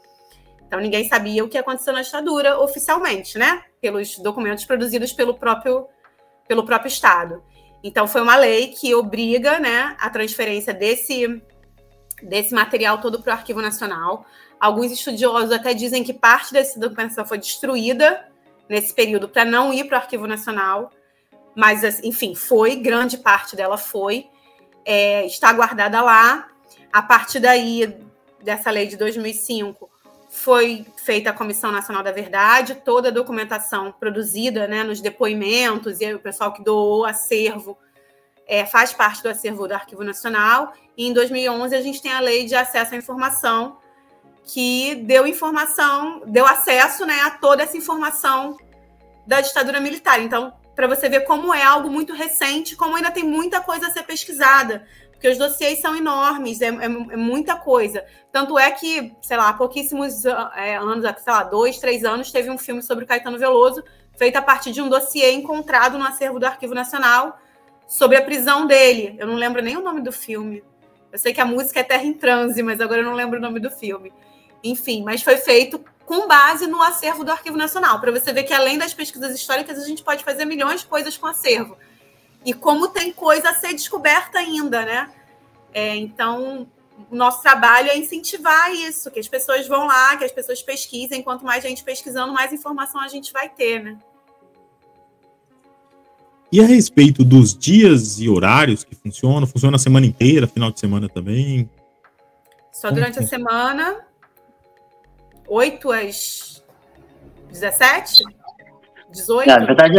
[0.66, 3.62] Então, ninguém sabia o que aconteceu na ditadura oficialmente, né?
[3.80, 5.86] Pelos documentos produzidos pelo próprio,
[6.48, 7.42] pelo próprio Estado.
[7.82, 11.42] Então, foi uma lei que obriga né, a transferência desse,
[12.22, 14.26] desse material todo para o Arquivo Nacional.
[14.58, 18.26] Alguns estudiosos até dizem que parte dessa documentação foi destruída
[18.68, 20.90] nesse período para não ir para o Arquivo Nacional,
[21.54, 24.26] mas, assim, enfim, foi, grande parte dela foi,
[24.84, 26.48] é, está guardada lá.
[26.92, 27.96] A partir daí,
[28.42, 29.90] dessa lei de 2005,
[30.28, 36.12] foi feita a Comissão Nacional da Verdade, toda a documentação produzida né, nos depoimentos, e
[36.12, 37.78] o pessoal que doou acervo
[38.46, 40.72] é, faz parte do acervo do Arquivo Nacional.
[40.96, 43.78] E em 2011 a gente tem a Lei de Acesso à Informação,
[44.44, 48.56] que deu informação, deu acesso né, a toda essa informação
[49.26, 50.20] da ditadura militar.
[50.20, 53.90] Então, para você ver como é algo muito recente, como ainda tem muita coisa a
[53.90, 54.84] ser pesquisada
[55.24, 58.04] porque os dossiês são enormes, é, é, é, muita coisa.
[58.30, 62.50] Tanto é que, sei lá, há pouquíssimos é, anos, sei lá, dois, três anos, teve
[62.50, 63.82] um filme sobre Caetano Veloso,
[64.18, 67.38] feito a partir de um dossiê encontrado no acervo do Arquivo Nacional
[67.88, 69.16] sobre a prisão dele.
[69.18, 70.62] Eu não lembro nem o nome do filme.
[71.10, 73.42] Eu sei que a música é Terra em Transe, mas agora eu não lembro o
[73.42, 74.12] nome do filme.
[74.62, 78.52] Enfim, mas foi feito com base no acervo do Arquivo Nacional, para você ver que
[78.52, 81.76] além das pesquisas históricas, a gente pode fazer milhões de coisas com acervo
[82.44, 85.10] e como tem coisa a ser descoberta ainda, né?
[85.72, 86.68] É, então,
[87.10, 91.22] o nosso trabalho é incentivar isso, que as pessoas vão lá, que as pessoas pesquisem.
[91.22, 93.98] Quanto mais gente pesquisando, mais informação a gente vai ter, né?
[96.52, 99.46] E a respeito dos dias e horários que funcionam?
[99.46, 101.68] Funciona a semana inteira, final de semana também?
[102.70, 104.06] Só Como durante a semana,
[105.48, 106.64] 8 às
[107.50, 108.24] 17?
[109.10, 109.50] 18?
[109.50, 109.98] É, na verdade,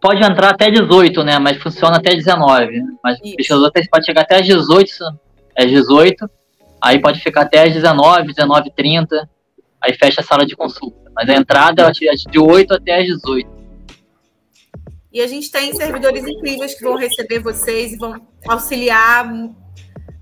[0.00, 1.38] Pode entrar até 18, né?
[1.38, 2.80] Mas funciona até 19.
[2.80, 2.86] Né?
[3.02, 3.32] Mas Isso.
[3.32, 4.90] o pesquisador pode chegar até 18,
[5.56, 6.30] é 18.
[6.80, 9.28] Aí pode ficar até 19, 19 30.
[9.80, 11.10] Aí fecha a sala de consulta.
[11.14, 13.50] Mas a entrada é de 8 até as 18.
[15.12, 18.14] E a gente tem servidores incríveis que vão receber vocês e vão
[18.48, 19.30] auxiliar,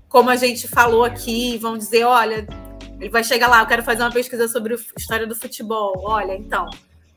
[0.09, 2.45] como a gente falou aqui, vão dizer, olha,
[3.01, 5.93] ele vai chegar lá, eu quero fazer uma pesquisa sobre a história do futebol.
[6.05, 6.69] Olha, então,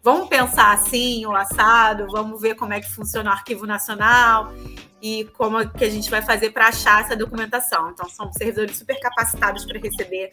[0.03, 4.51] vamos pensar assim, o assado, vamos ver como é que funciona o arquivo nacional
[5.03, 7.91] e como que a gente vai fazer para achar essa documentação.
[7.91, 10.33] Então, são servidores super capacitados para receber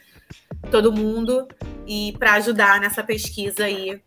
[0.71, 1.45] todo mundo
[1.85, 4.01] e para ajudar nessa pesquisa aí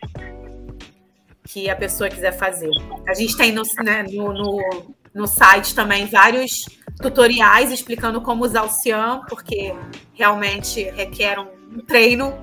[1.47, 2.71] que a pessoa quiser fazer.
[3.07, 6.67] A gente tem no, né, no, no, no site também vários
[7.01, 9.75] tutoriais explicando como usar o Cian, porque
[10.13, 12.35] realmente requer um treino,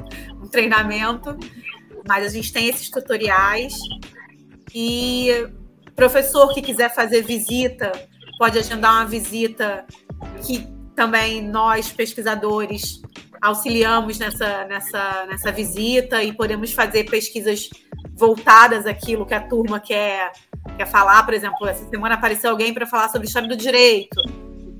[0.41, 1.38] um treinamento
[2.07, 3.73] mas a gente tem esses tutoriais.
[4.73, 5.48] E
[5.95, 7.91] professor que quiser fazer visita,
[8.38, 9.85] pode agendar uma visita
[10.45, 13.02] que também nós, pesquisadores,
[13.41, 17.69] auxiliamos nessa, nessa, nessa visita e podemos fazer pesquisas
[18.14, 20.31] voltadas àquilo que a turma quer,
[20.77, 21.23] quer falar.
[21.23, 24.19] Por exemplo, essa semana apareceu alguém para falar sobre história do direito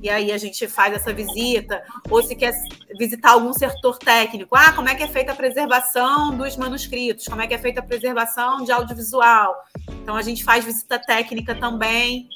[0.02, 2.54] e aí a gente faz essa visita, ou se quer
[2.98, 7.42] visitar algum setor técnico, ah, como é que é feita a preservação dos manuscritos, como
[7.42, 9.54] é que é feita a preservação de audiovisual.
[10.02, 12.28] Então a gente faz visita técnica também.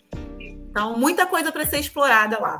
[0.69, 2.59] Então, muita coisa para ser explorada lá.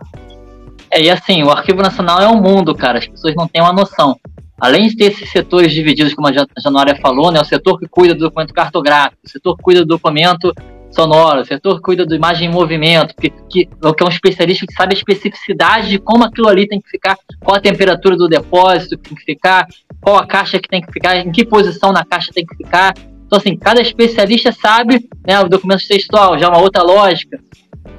[0.89, 3.73] É, e assim, o Arquivo Nacional é um mundo, cara, as pessoas não têm uma
[3.73, 4.19] noção.
[4.59, 8.15] Além de ter esses setores divididos, como a Januária falou, né, o setor que cuida
[8.15, 10.51] do documento cartográfico, o setor que cuida do documento
[10.95, 14.73] sonora, o setor cuida da imagem em movimento, que, que, que é um especialista que
[14.73, 18.97] sabe a especificidade de como aquilo ali tem que ficar, qual a temperatura do depósito
[18.97, 19.67] que tem que ficar,
[20.01, 22.93] qual a caixa que tem que ficar, em que posição na caixa tem que ficar.
[23.25, 27.39] Então, assim, cada especialista sabe né, o documento textual, já é uma outra lógica.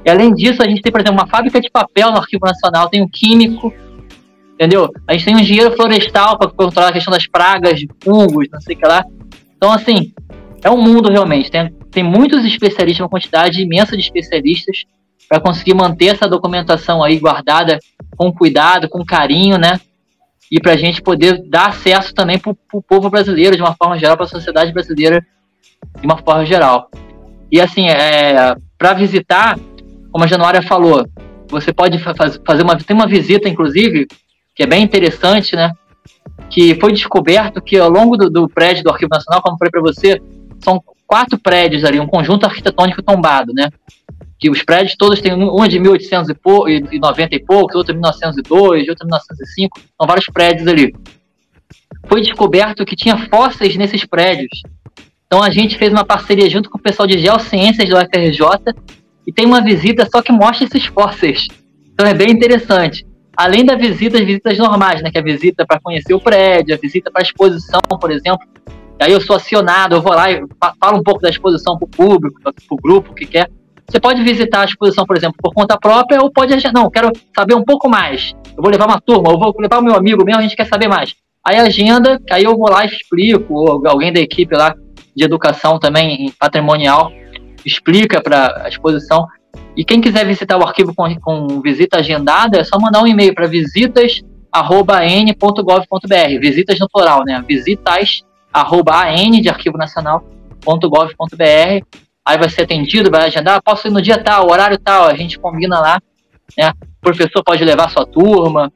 [0.04, 2.88] E além disso, a gente tem, por exemplo, uma fábrica de papel no Arquivo Nacional,
[2.88, 3.72] tem um químico,
[4.54, 4.90] entendeu?
[5.06, 8.60] A gente tem um engenheiro florestal para controlar a questão das pragas, de fungos, não
[8.60, 9.04] sei o que lá.
[9.56, 10.12] Então, assim,
[10.62, 11.50] é um mundo realmente.
[11.50, 14.84] Tem, tem muitos especialistas, uma quantidade imensa de especialistas
[15.26, 17.78] para conseguir manter essa documentação aí guardada
[18.14, 19.80] com cuidado, com carinho, né?
[20.52, 23.98] E para a gente poder dar acesso também para o povo brasileiro, de uma forma
[23.98, 25.26] geral, para a sociedade brasileira,
[25.98, 26.90] de uma forma geral.
[27.50, 29.58] E assim, é, para visitar,
[30.12, 31.08] como a Januária falou,
[31.48, 32.76] você pode fazer uma.
[32.76, 34.06] Tem uma visita, inclusive,
[34.54, 35.72] que é bem interessante, né?
[36.50, 39.80] Que foi descoberto que ao longo do, do prédio do Arquivo Nacional, como falei para
[39.80, 40.20] você,
[40.62, 43.70] são quatro prédios ali, um conjunto arquitetônico tombado, né?
[44.38, 49.04] Que os prédios todos têm um é de 1890 e poucos, outro de 1902, outro
[49.04, 50.94] de 1905, são vários prédios ali.
[52.06, 54.62] Foi descoberto que tinha fósseis nesses prédios.
[55.26, 58.74] Então a gente fez uma parceria junto com o pessoal de Geociências do UFRJ
[59.26, 61.48] e tem uma visita só que mostra esses fósseis.
[61.92, 63.06] Então é bem interessante.
[63.36, 65.10] além da visita, as visitas normais, né?
[65.10, 68.46] Que é a visita para conhecer o prédio, a visita para exposição, por exemplo.
[69.00, 70.42] Aí eu sou acionado, eu vou lá e
[70.80, 73.50] falo um pouco da exposição para o público, para o grupo que quer.
[73.88, 77.54] Você pode visitar a exposição, por exemplo, por conta própria, ou pode não, quero saber
[77.54, 78.34] um pouco mais.
[78.56, 80.66] Eu vou levar uma turma, eu vou levar o meu amigo mesmo, a gente quer
[80.66, 81.14] saber mais.
[81.44, 84.74] Aí agenda, aí eu vou lá e explico, ou alguém da equipe lá
[85.14, 87.12] de educação também patrimonial
[87.66, 89.26] explica para a exposição.
[89.76, 93.34] E quem quiser visitar o arquivo com, com visita agendada, é só mandar um e-mail
[93.34, 97.44] para visitas@an.gov.br, visitas no plural, né?
[97.46, 98.22] Visitas
[98.60, 101.86] arroba an de arquivo nacional.gov.br.
[102.24, 105.38] Aí vai ser atendido, vai agendar, posso ir no dia tal, horário tal, a gente
[105.38, 106.00] combina lá,
[106.58, 106.72] né?
[106.80, 108.72] O professor pode levar sua turma,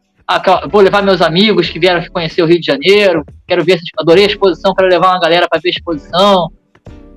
[0.70, 4.28] vou levar meus amigos que vieram conhecer o Rio de Janeiro, quero ver, adorei a
[4.28, 6.48] exposição, quero levar uma galera para ver a exposição.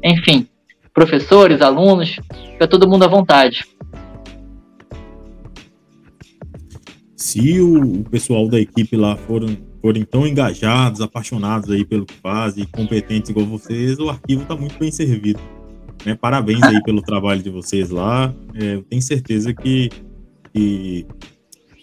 [0.03, 0.47] Enfim,
[0.91, 2.19] professores, alunos,
[2.51, 3.63] fica todo mundo à vontade.
[7.15, 12.65] Se o, pessoal da equipe lá foram, forem tão engajados, apaixonados aí pelo que fazem,
[12.65, 15.41] competentes igual vocês, o arquivo está muito bem servido.
[16.05, 16.15] Né?
[16.15, 18.33] Parabéns aí pelo trabalho de vocês lá.
[18.55, 19.89] É, eu tenho certeza que,
[20.53, 21.05] que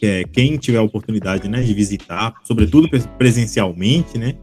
[0.02, 4.34] é quem tiver a oportunidade né, de visitar, sobretudo presencialmente, né,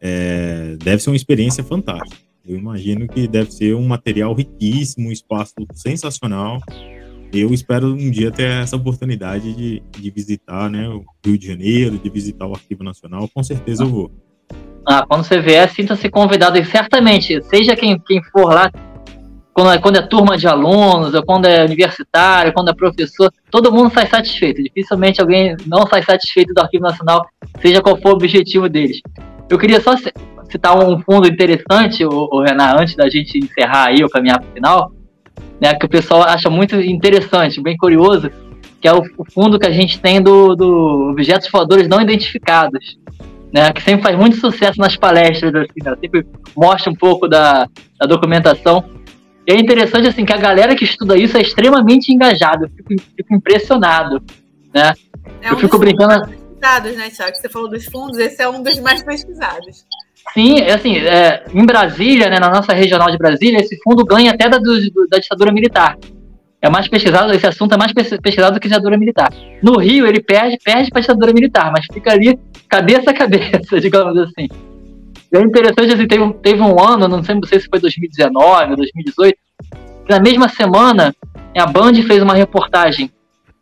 [0.00, 2.20] é, deve ser uma experiência fantástica.
[2.44, 6.58] Eu imagino que deve ser um material riquíssimo, um espaço sensacional.
[7.32, 11.96] Eu espero um dia ter essa oportunidade de, de visitar né, o Rio de Janeiro,
[11.96, 13.28] de visitar o Arquivo Nacional.
[13.32, 14.10] Com certeza eu vou.
[14.84, 16.58] Ah, quando você vier, sinta-se convidado.
[16.58, 18.72] E certamente, seja quem, quem for lá,
[19.52, 23.70] quando é, quando é turma de alunos, ou quando é universitário, quando é professor, todo
[23.70, 24.60] mundo sai satisfeito.
[24.62, 27.24] Dificilmente alguém não sai satisfeito do Arquivo Nacional,
[27.60, 29.00] seja qual for o objetivo deles.
[29.48, 29.94] Eu queria só
[30.50, 34.50] citar um fundo interessante, o, o Renan, antes da gente encerrar aí o caminhar para
[34.50, 34.92] o final,
[35.60, 38.30] né, que o pessoal acha muito interessante, bem curioso,
[38.80, 42.98] que é o, o fundo que a gente tem do, do objetos voadores não identificados.
[43.52, 46.24] Né, que sempre faz muito sucesso nas palestras, assim, né, sempre
[46.56, 47.66] mostra um pouco da,
[47.98, 48.84] da documentação
[49.50, 52.66] e é interessante assim que a galera que estuda isso é extremamente engajada.
[52.66, 54.22] Eu fico, fico impressionado,
[54.72, 54.92] né?
[55.42, 56.28] É um eu fico brincando.
[56.28, 57.34] Né, Tiago?
[57.34, 59.84] Você falou dos fundos, esse é um dos mais pesquisados.
[60.32, 64.48] Sim, assim, é, em Brasília, né, na nossa regional de Brasília, esse fundo ganha até
[64.48, 64.78] da, do,
[65.08, 65.96] da ditadura militar.
[66.62, 69.32] É mais pesquisado, esse assunto é mais pesquisado do que a ditadura militar.
[69.62, 72.38] No Rio, ele perde, perde para a ditadura militar, mas fica ali
[72.68, 74.46] cabeça a cabeça, digamos assim.
[75.32, 78.70] E é interessante, assim, teve, teve um ano, não sei, não sei se foi 2019
[78.70, 79.38] ou 2018,
[80.06, 81.14] que na mesma semana
[81.56, 83.10] a Band fez uma reportagem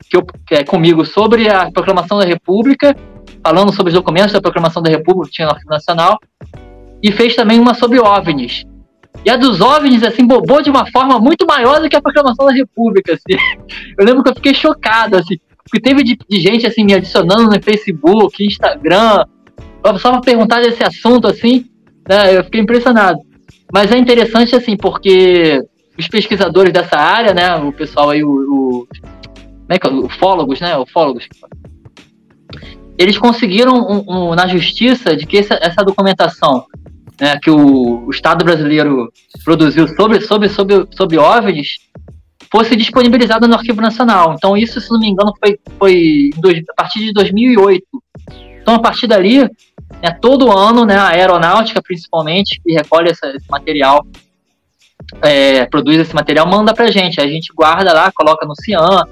[0.09, 2.97] que, eu, que é comigo sobre a proclamação da República,
[3.42, 6.18] falando sobre os documentos da proclamação da República, Nacional,
[7.02, 8.64] e fez também uma sobre OVNIs.
[9.24, 12.46] E a dos OVNIs, assim, bobou de uma forma muito maior do que a proclamação
[12.46, 13.38] da República, assim.
[13.98, 17.44] Eu lembro que eu fiquei chocado, assim, porque teve de, de gente, assim, me adicionando
[17.44, 19.24] no Facebook, Instagram,
[19.98, 21.66] só para perguntar desse assunto, assim,
[22.09, 23.18] né, eu fiquei impressionado.
[23.72, 25.60] Mas é interessante, assim, porque
[25.98, 28.88] os pesquisadores dessa área, né, o pessoal aí, o, o
[29.68, 29.90] como é que é?
[29.90, 31.28] Ufólogos, né, ufólogos,
[32.99, 36.66] eles conseguiram um, um, na justiça de que essa, essa documentação
[37.20, 39.12] né, que o, o, Estado brasileiro
[39.45, 41.79] produziu sobre, sobre, sobre, sobre OVNIs
[42.51, 44.35] fosse disponibilizada no Arquivo Nacional.
[44.37, 46.31] Então isso, se não me engano, foi, foi
[46.70, 47.85] a partir de 2008.
[48.61, 49.39] Então, a partir dali,
[50.03, 54.07] né, todo ano, né, a aeronáutica, principalmente, que recolhe essa, esse material,
[55.23, 57.20] é, produz esse material, manda para a gente.
[57.20, 59.05] A gente guarda lá, coloca no CIAN,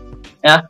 [0.45, 0.63] né?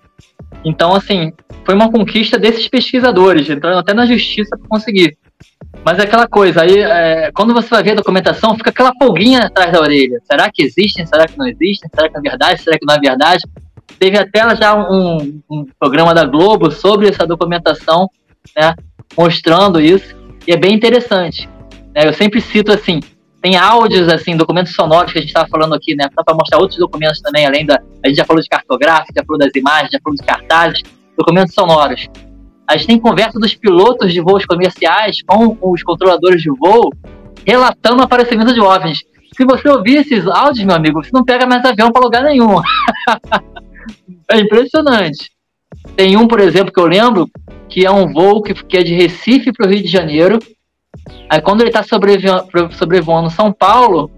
[0.64, 1.32] Então, assim,
[1.64, 5.16] foi uma conquista desses pesquisadores, entrando até na justiça para conseguir.
[5.84, 9.40] Mas é aquela coisa, aí é, quando você vai ver a documentação, fica aquela pulguinha
[9.40, 10.20] atrás da orelha.
[10.24, 11.06] Será que existem?
[11.06, 11.88] Será que não existem?
[11.94, 12.62] Será que é verdade?
[12.62, 13.44] Será que não é verdade?
[13.98, 18.10] Teve até já um, um programa da Globo sobre essa documentação
[18.54, 18.74] né,
[19.16, 20.14] mostrando isso,
[20.46, 21.48] e é bem interessante.
[21.94, 22.06] Né?
[22.06, 23.00] Eu sempre cito assim,
[23.46, 26.80] tem áudios, assim, documentos sonoros que a gente estava falando aqui, né, para mostrar outros
[26.80, 30.00] documentos também, além da, a gente já falou de cartográfico, já falou das imagens, já
[30.02, 30.82] falou de cartazes,
[31.16, 32.08] documentos sonoros.
[32.66, 36.92] A gente tem conversa dos pilotos de voos comerciais com os controladores de voo,
[37.46, 39.04] relatando o aparecimento de OVNIs.
[39.36, 42.60] Se você ouvir esses áudios, meu amigo, você não pega mais avião para lugar nenhum.
[44.28, 45.30] é impressionante.
[45.94, 47.30] Tem um, por exemplo, que eu lembro,
[47.68, 50.40] que é um voo que, que é de Recife para o Rio de Janeiro.
[51.28, 54.10] Aí quando ele está sobrevoando, São Paulo,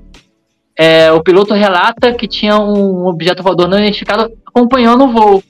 [0.77, 5.43] é, o piloto relata que tinha um objeto voador não identificado acompanhando o voo.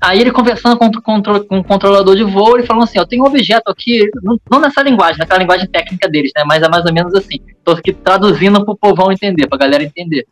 [0.00, 3.24] Aí ele conversando com, com, com o controlador de voo, ele falou assim, eu tenho
[3.24, 6.44] um objeto aqui, não, não nessa linguagem, naquela linguagem técnica deles, né?
[6.46, 7.40] Mas é mais ou menos assim.
[7.48, 10.26] Estou aqui traduzindo para o povão entender, para a galera entender.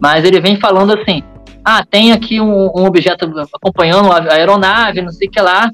[0.00, 1.22] Mas ele vem falando assim,
[1.64, 5.70] ah, tem aqui um, um objeto acompanhando a aeronave, não sei o que lá.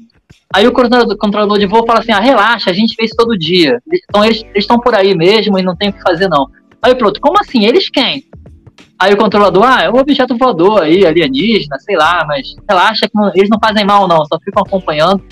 [0.53, 3.81] Aí o controlador, de voo fala assim, ah, relaxa, a gente fez todo dia.
[4.09, 6.47] Então eles estão por aí mesmo e não tem o que fazer não.
[6.81, 7.65] Aí o piloto, como assim?
[7.65, 8.25] Eles quem?
[8.99, 13.15] Aí o controlador, ah, é um objeto voador aí, alienígena, sei lá, mas relaxa que
[13.15, 15.23] não, eles não fazem mal não, só ficam acompanhando.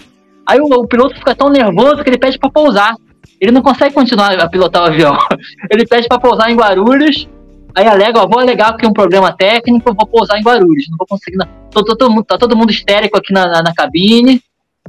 [0.47, 2.95] Aí o, o piloto fica tão nervoso que ele pede para pousar.
[3.39, 5.15] Ele não consegue continuar a pilotar o avião.
[5.71, 7.27] Ele pede para pousar em Guarulhos.
[7.73, 10.87] Aí alega, ó, vou alegar que é um problema técnico, vou pousar em Guarulhos.
[10.89, 11.37] Não vou conseguir.
[11.37, 11.47] Não.
[11.71, 14.41] Tô, tô, tô, tá todo mundo histérico aqui na, na, na cabine.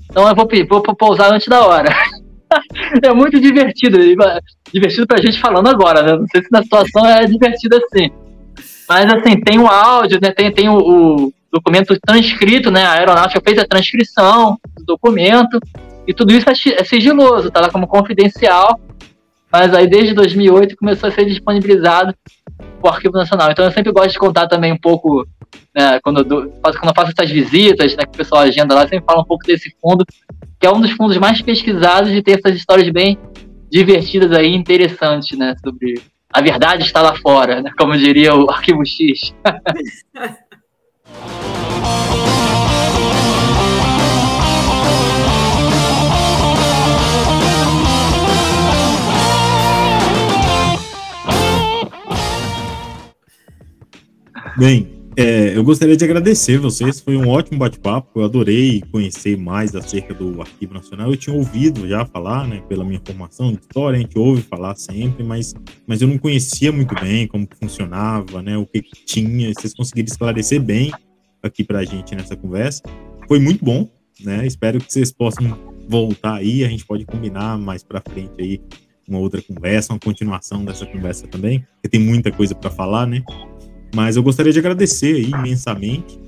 [0.09, 1.89] Então eu vou, vou pousar antes da hora.
[3.03, 3.99] é muito divertido.
[4.73, 6.17] Divertido pra gente falando agora, né?
[6.17, 8.11] Não sei se na situação é divertido assim.
[8.89, 10.33] Mas assim, tem o áudio, né?
[10.33, 12.85] Tem, tem o, o documento transcrito, né?
[12.85, 15.61] A aeronáutica fez a transcrição do documento.
[16.07, 18.79] E tudo isso é, é sigiloso, tá lá como confidencial.
[19.53, 22.15] Mas aí desde 2008 começou a ser disponibilizado
[22.89, 23.51] o Arquivo Nacional.
[23.51, 25.27] Então eu sempre gosto de contar também um pouco,
[25.75, 29.05] né, quando, eu, quando eu faço essas visitas, né, que o pessoal agenda lá, sempre
[29.05, 30.05] fala um pouco desse fundo,
[30.59, 33.19] que é um dos fundos mais pesquisados e tem essas histórias bem
[33.71, 36.01] divertidas aí, interessantes, né, sobre
[36.33, 39.35] a verdade está lá fora, né, como diria o Arquivo X.
[54.57, 59.75] Bem, é, eu gostaria de agradecer vocês, foi um ótimo bate-papo, eu adorei conhecer mais
[59.75, 63.99] acerca do Arquivo Nacional, eu tinha ouvido já falar, né, pela minha formação de história,
[63.99, 65.55] a gente ouve falar sempre, mas,
[65.87, 70.07] mas eu não conhecia muito bem como funcionava, né, o que, que tinha, vocês conseguiram
[70.07, 70.93] esclarecer bem
[71.43, 72.83] aqui pra gente nessa conversa,
[73.27, 73.89] foi muito bom,
[74.21, 75.59] né, espero que vocês possam
[75.89, 78.61] voltar aí, a gente pode combinar mais pra frente aí
[79.09, 83.23] uma outra conversa, uma continuação dessa conversa também, porque tem muita coisa para falar, né?
[83.95, 86.19] Mas eu gostaria de agradecer imensamente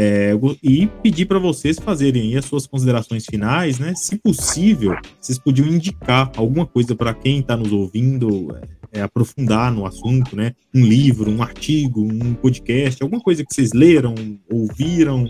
[0.00, 0.30] é,
[0.62, 3.94] e pedir para vocês fazerem as suas considerações finais, né?
[3.96, 8.56] Se possível, vocês podiam indicar alguma coisa para quem está nos ouvindo,
[8.92, 10.52] é, é, aprofundar no assunto, né?
[10.72, 14.14] Um livro, um artigo, um podcast, alguma coisa que vocês leram,
[14.48, 15.26] ouviram,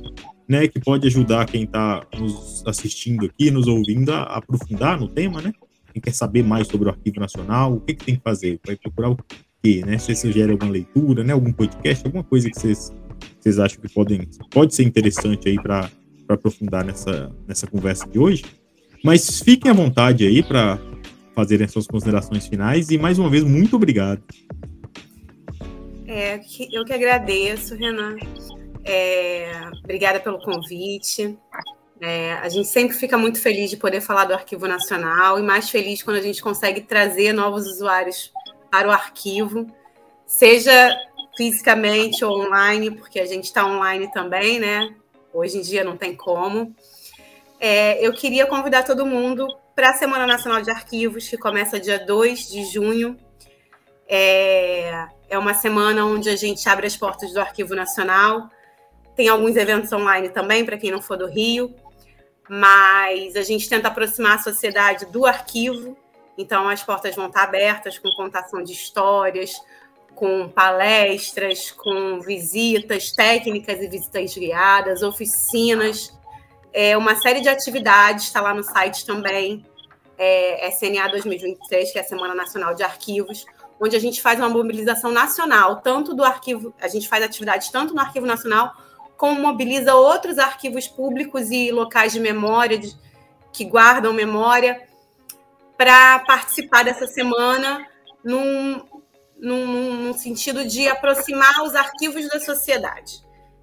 [0.46, 0.68] né?
[0.68, 5.50] Que pode ajudar quem está nos assistindo aqui, nos ouvindo, a aprofundar no tema, né?
[5.94, 8.60] Quem quer saber mais sobre o Arquivo Nacional, o que, que tem que fazer?
[8.66, 9.16] Vai procurar o
[9.62, 9.98] quê, né?
[9.98, 11.32] Você sugere alguma leitura, né?
[11.32, 12.92] Algum podcast, alguma coisa que vocês,
[13.40, 15.90] vocês acham que podem, pode ser interessante aí para
[16.28, 18.44] aprofundar nessa, nessa conversa de hoje.
[19.04, 20.78] Mas fiquem à vontade aí para
[21.34, 24.22] fazerem as suas considerações finais e mais uma vez muito obrigado.
[26.06, 26.40] É,
[26.72, 28.16] eu que agradeço, Renan.
[28.84, 31.38] É, obrigada pelo convite.
[32.00, 35.68] É, a gente sempre fica muito feliz de poder falar do Arquivo Nacional e mais
[35.68, 38.32] feliz quando a gente consegue trazer novos usuários
[38.70, 39.66] para o arquivo,
[40.26, 40.96] seja
[41.36, 44.94] fisicamente ou online, porque a gente está online também, né?
[45.32, 46.74] Hoje em dia não tem como.
[47.60, 51.98] É, eu queria convidar todo mundo para a Semana Nacional de Arquivos, que começa dia
[52.04, 53.16] 2 de junho.
[54.08, 58.50] É, é uma semana onde a gente abre as portas do Arquivo Nacional.
[59.14, 61.74] Tem alguns eventos online também, para quem não for do Rio.
[62.48, 65.96] Mas a gente tenta aproximar a sociedade do arquivo
[66.38, 69.60] então, as portas vão estar abertas com contação de histórias,
[70.14, 76.16] com palestras, com visitas técnicas e visitas guiadas, oficinas,
[76.72, 79.66] é, uma série de atividades, está lá no site também,
[80.16, 83.44] é, SNA 2023, que é a Semana Nacional de Arquivos,
[83.80, 87.94] onde a gente faz uma mobilização nacional, tanto do arquivo, a gente faz atividades tanto
[87.94, 88.74] no Arquivo Nacional,
[89.16, 92.96] como mobiliza outros arquivos públicos e locais de memória, de,
[93.52, 94.87] que guardam memória,
[95.78, 97.86] para participar dessa semana
[98.24, 98.84] num,
[99.38, 103.22] num, num, sentido de aproximar os arquivos da sociedade.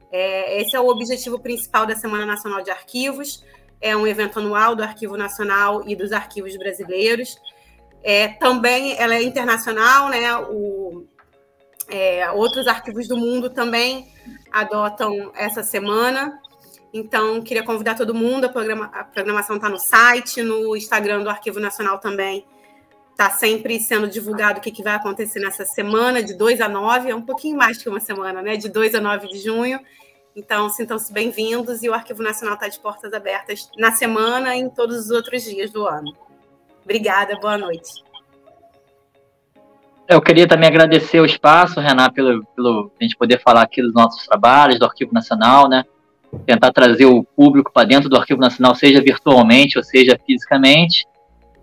[0.10, 3.44] É, esse é o objetivo principal da Semana Nacional de Arquivos.
[3.82, 7.36] É um evento anual do Arquivo Nacional e dos arquivos brasileiros.
[8.02, 10.38] É, também ela é internacional, né?
[10.38, 11.06] O,
[11.90, 14.08] é, outros arquivos do mundo também
[14.54, 16.40] adotam essa semana.
[16.98, 18.46] Então, queria convidar todo mundo.
[18.46, 22.46] A, programa, a programação está no site, no Instagram do Arquivo Nacional também.
[23.12, 27.10] Está sempre sendo divulgado o que, que vai acontecer nessa semana, de 2 a 9,
[27.10, 28.56] é um pouquinho mais que uma semana, né?
[28.56, 29.78] De 2 a 9 de junho.
[30.34, 34.70] Então, sintam-se bem-vindos e o Arquivo Nacional está de portas abertas na semana e em
[34.70, 36.16] todos os outros dias do ano.
[36.82, 37.92] Obrigada, boa noite.
[40.08, 43.94] Eu queria também agradecer o espaço, Renan, pelo, pelo a gente poder falar aqui dos
[43.94, 45.84] nossos trabalhos, do Arquivo Nacional, né?
[46.46, 51.06] Tentar trazer o público para dentro do Arquivo Nacional, seja virtualmente ou seja fisicamente.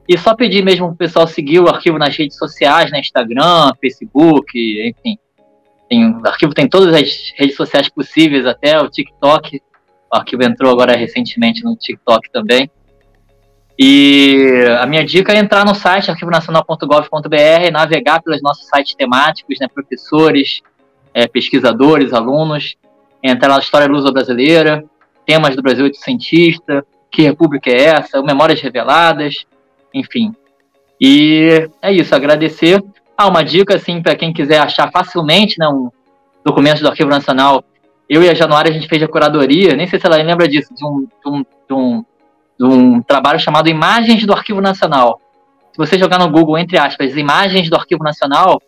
[0.09, 3.01] E só pedir mesmo para o pessoal seguir o arquivo nas redes sociais, no né,
[3.01, 5.17] Instagram, Facebook, enfim.
[5.89, 9.61] Tem, o arquivo tem todas as redes sociais possíveis, até o TikTok.
[10.13, 12.71] O arquivo entrou agora recentemente no TikTok também.
[13.79, 19.67] E a minha dica é entrar no site arquivonacional.gov.br, navegar pelos nossos sites temáticos, né,
[19.73, 20.61] professores,
[21.15, 22.77] é, pesquisadores, alunos,
[23.23, 24.85] entrar na história luso-brasileira,
[25.25, 29.45] temas do Brasil oitocentista, que república é essa, memórias reveladas,
[29.95, 30.35] enfim.
[31.01, 32.83] E é isso, agradecer.
[33.17, 35.91] Ah, uma dica, assim, para quem quiser achar facilmente né, um
[36.45, 37.63] documento do Arquivo Nacional.
[38.09, 40.75] Eu e a Januária, a gente fez a curadoria, nem sei se ela lembra disso,
[40.75, 42.05] de um, de um, de um,
[42.59, 45.21] de um trabalho chamado Imagens do Arquivo Nacional.
[45.73, 48.61] Se você jogar no Google, entre aspas, Imagens do Arquivo Nacional,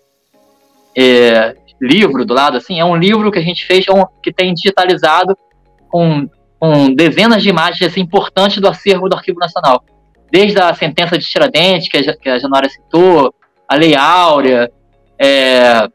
[0.97, 4.55] é, livro do lado, assim, é um livro que a gente fez é que tem
[4.55, 5.37] digitalizado
[5.89, 6.29] com,
[6.59, 9.85] com dezenas de imagens assim, importantes do acervo do Arquivo Nacional.
[10.31, 13.35] Desde a sentença de Tiradentes, que a, que a Januária citou,
[13.69, 14.71] a Lei Áurea,
[15.19, 15.89] é,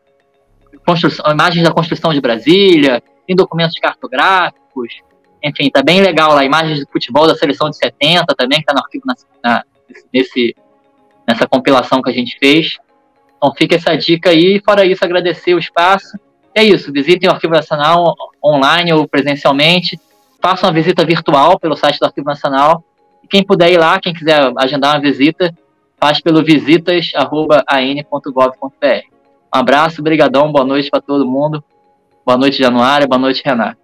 [1.32, 5.02] imagens da construção de Brasília, tem documentos cartográficos,
[5.44, 8.74] enfim, tá bem legal lá, imagens de futebol da seleção de 70 também, que tá
[8.74, 9.64] no arquivo na, na,
[10.14, 10.56] nesse,
[11.28, 12.78] nessa compilação que a gente fez.
[13.40, 16.20] Então fica essa dica aí, fora isso, agradecer o espaço.
[16.54, 18.14] É isso, visitem o Arquivo Nacional
[18.44, 19.98] online ou presencialmente,
[20.42, 22.84] façam uma visita virtual pelo site do Arquivo Nacional.
[23.24, 25.56] E quem puder ir lá, quem quiser agendar uma visita,
[25.98, 29.04] faz pelo visitas.an.gov.br.
[29.56, 31.64] Um abraço, brigadão, boa noite para todo mundo.
[32.26, 33.80] Boa noite, Januária, boa noite, Renato.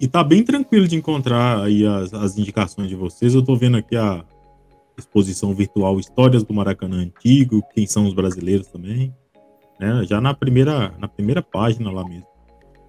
[0.00, 3.34] E tá bem tranquilo de encontrar aí as, as indicações de vocês.
[3.34, 4.24] Eu tô vendo aqui a
[4.98, 9.14] exposição virtual Histórias do Maracanã Antigo, quem são os brasileiros também,
[9.78, 10.04] né?
[10.04, 12.26] Já na primeira, na primeira página lá mesmo.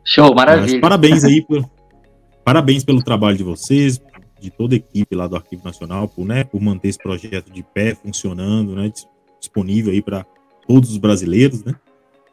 [0.04, 0.74] Show, maravilha.
[0.74, 1.70] Mas parabéns aí, por,
[2.44, 4.02] parabéns pelo trabalho de vocês,
[4.40, 7.62] de toda a equipe lá do Arquivo Nacional, por, né, por manter esse projeto de
[7.62, 8.92] pé, funcionando, né,
[9.40, 10.26] disponível aí para
[10.68, 11.76] todos os brasileiros, né?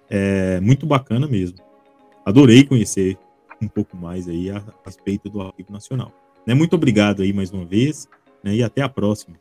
[0.09, 1.59] É muito bacana mesmo.
[2.25, 3.19] Adorei conhecer
[3.61, 6.13] um pouco mais aí a, a respeito do Arquivo Nacional.
[6.47, 8.07] Né, muito obrigado aí mais uma vez,
[8.43, 9.37] né, e até a próxima.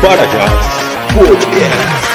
[0.00, 0.46] Para já,
[1.12, 2.09] podcast.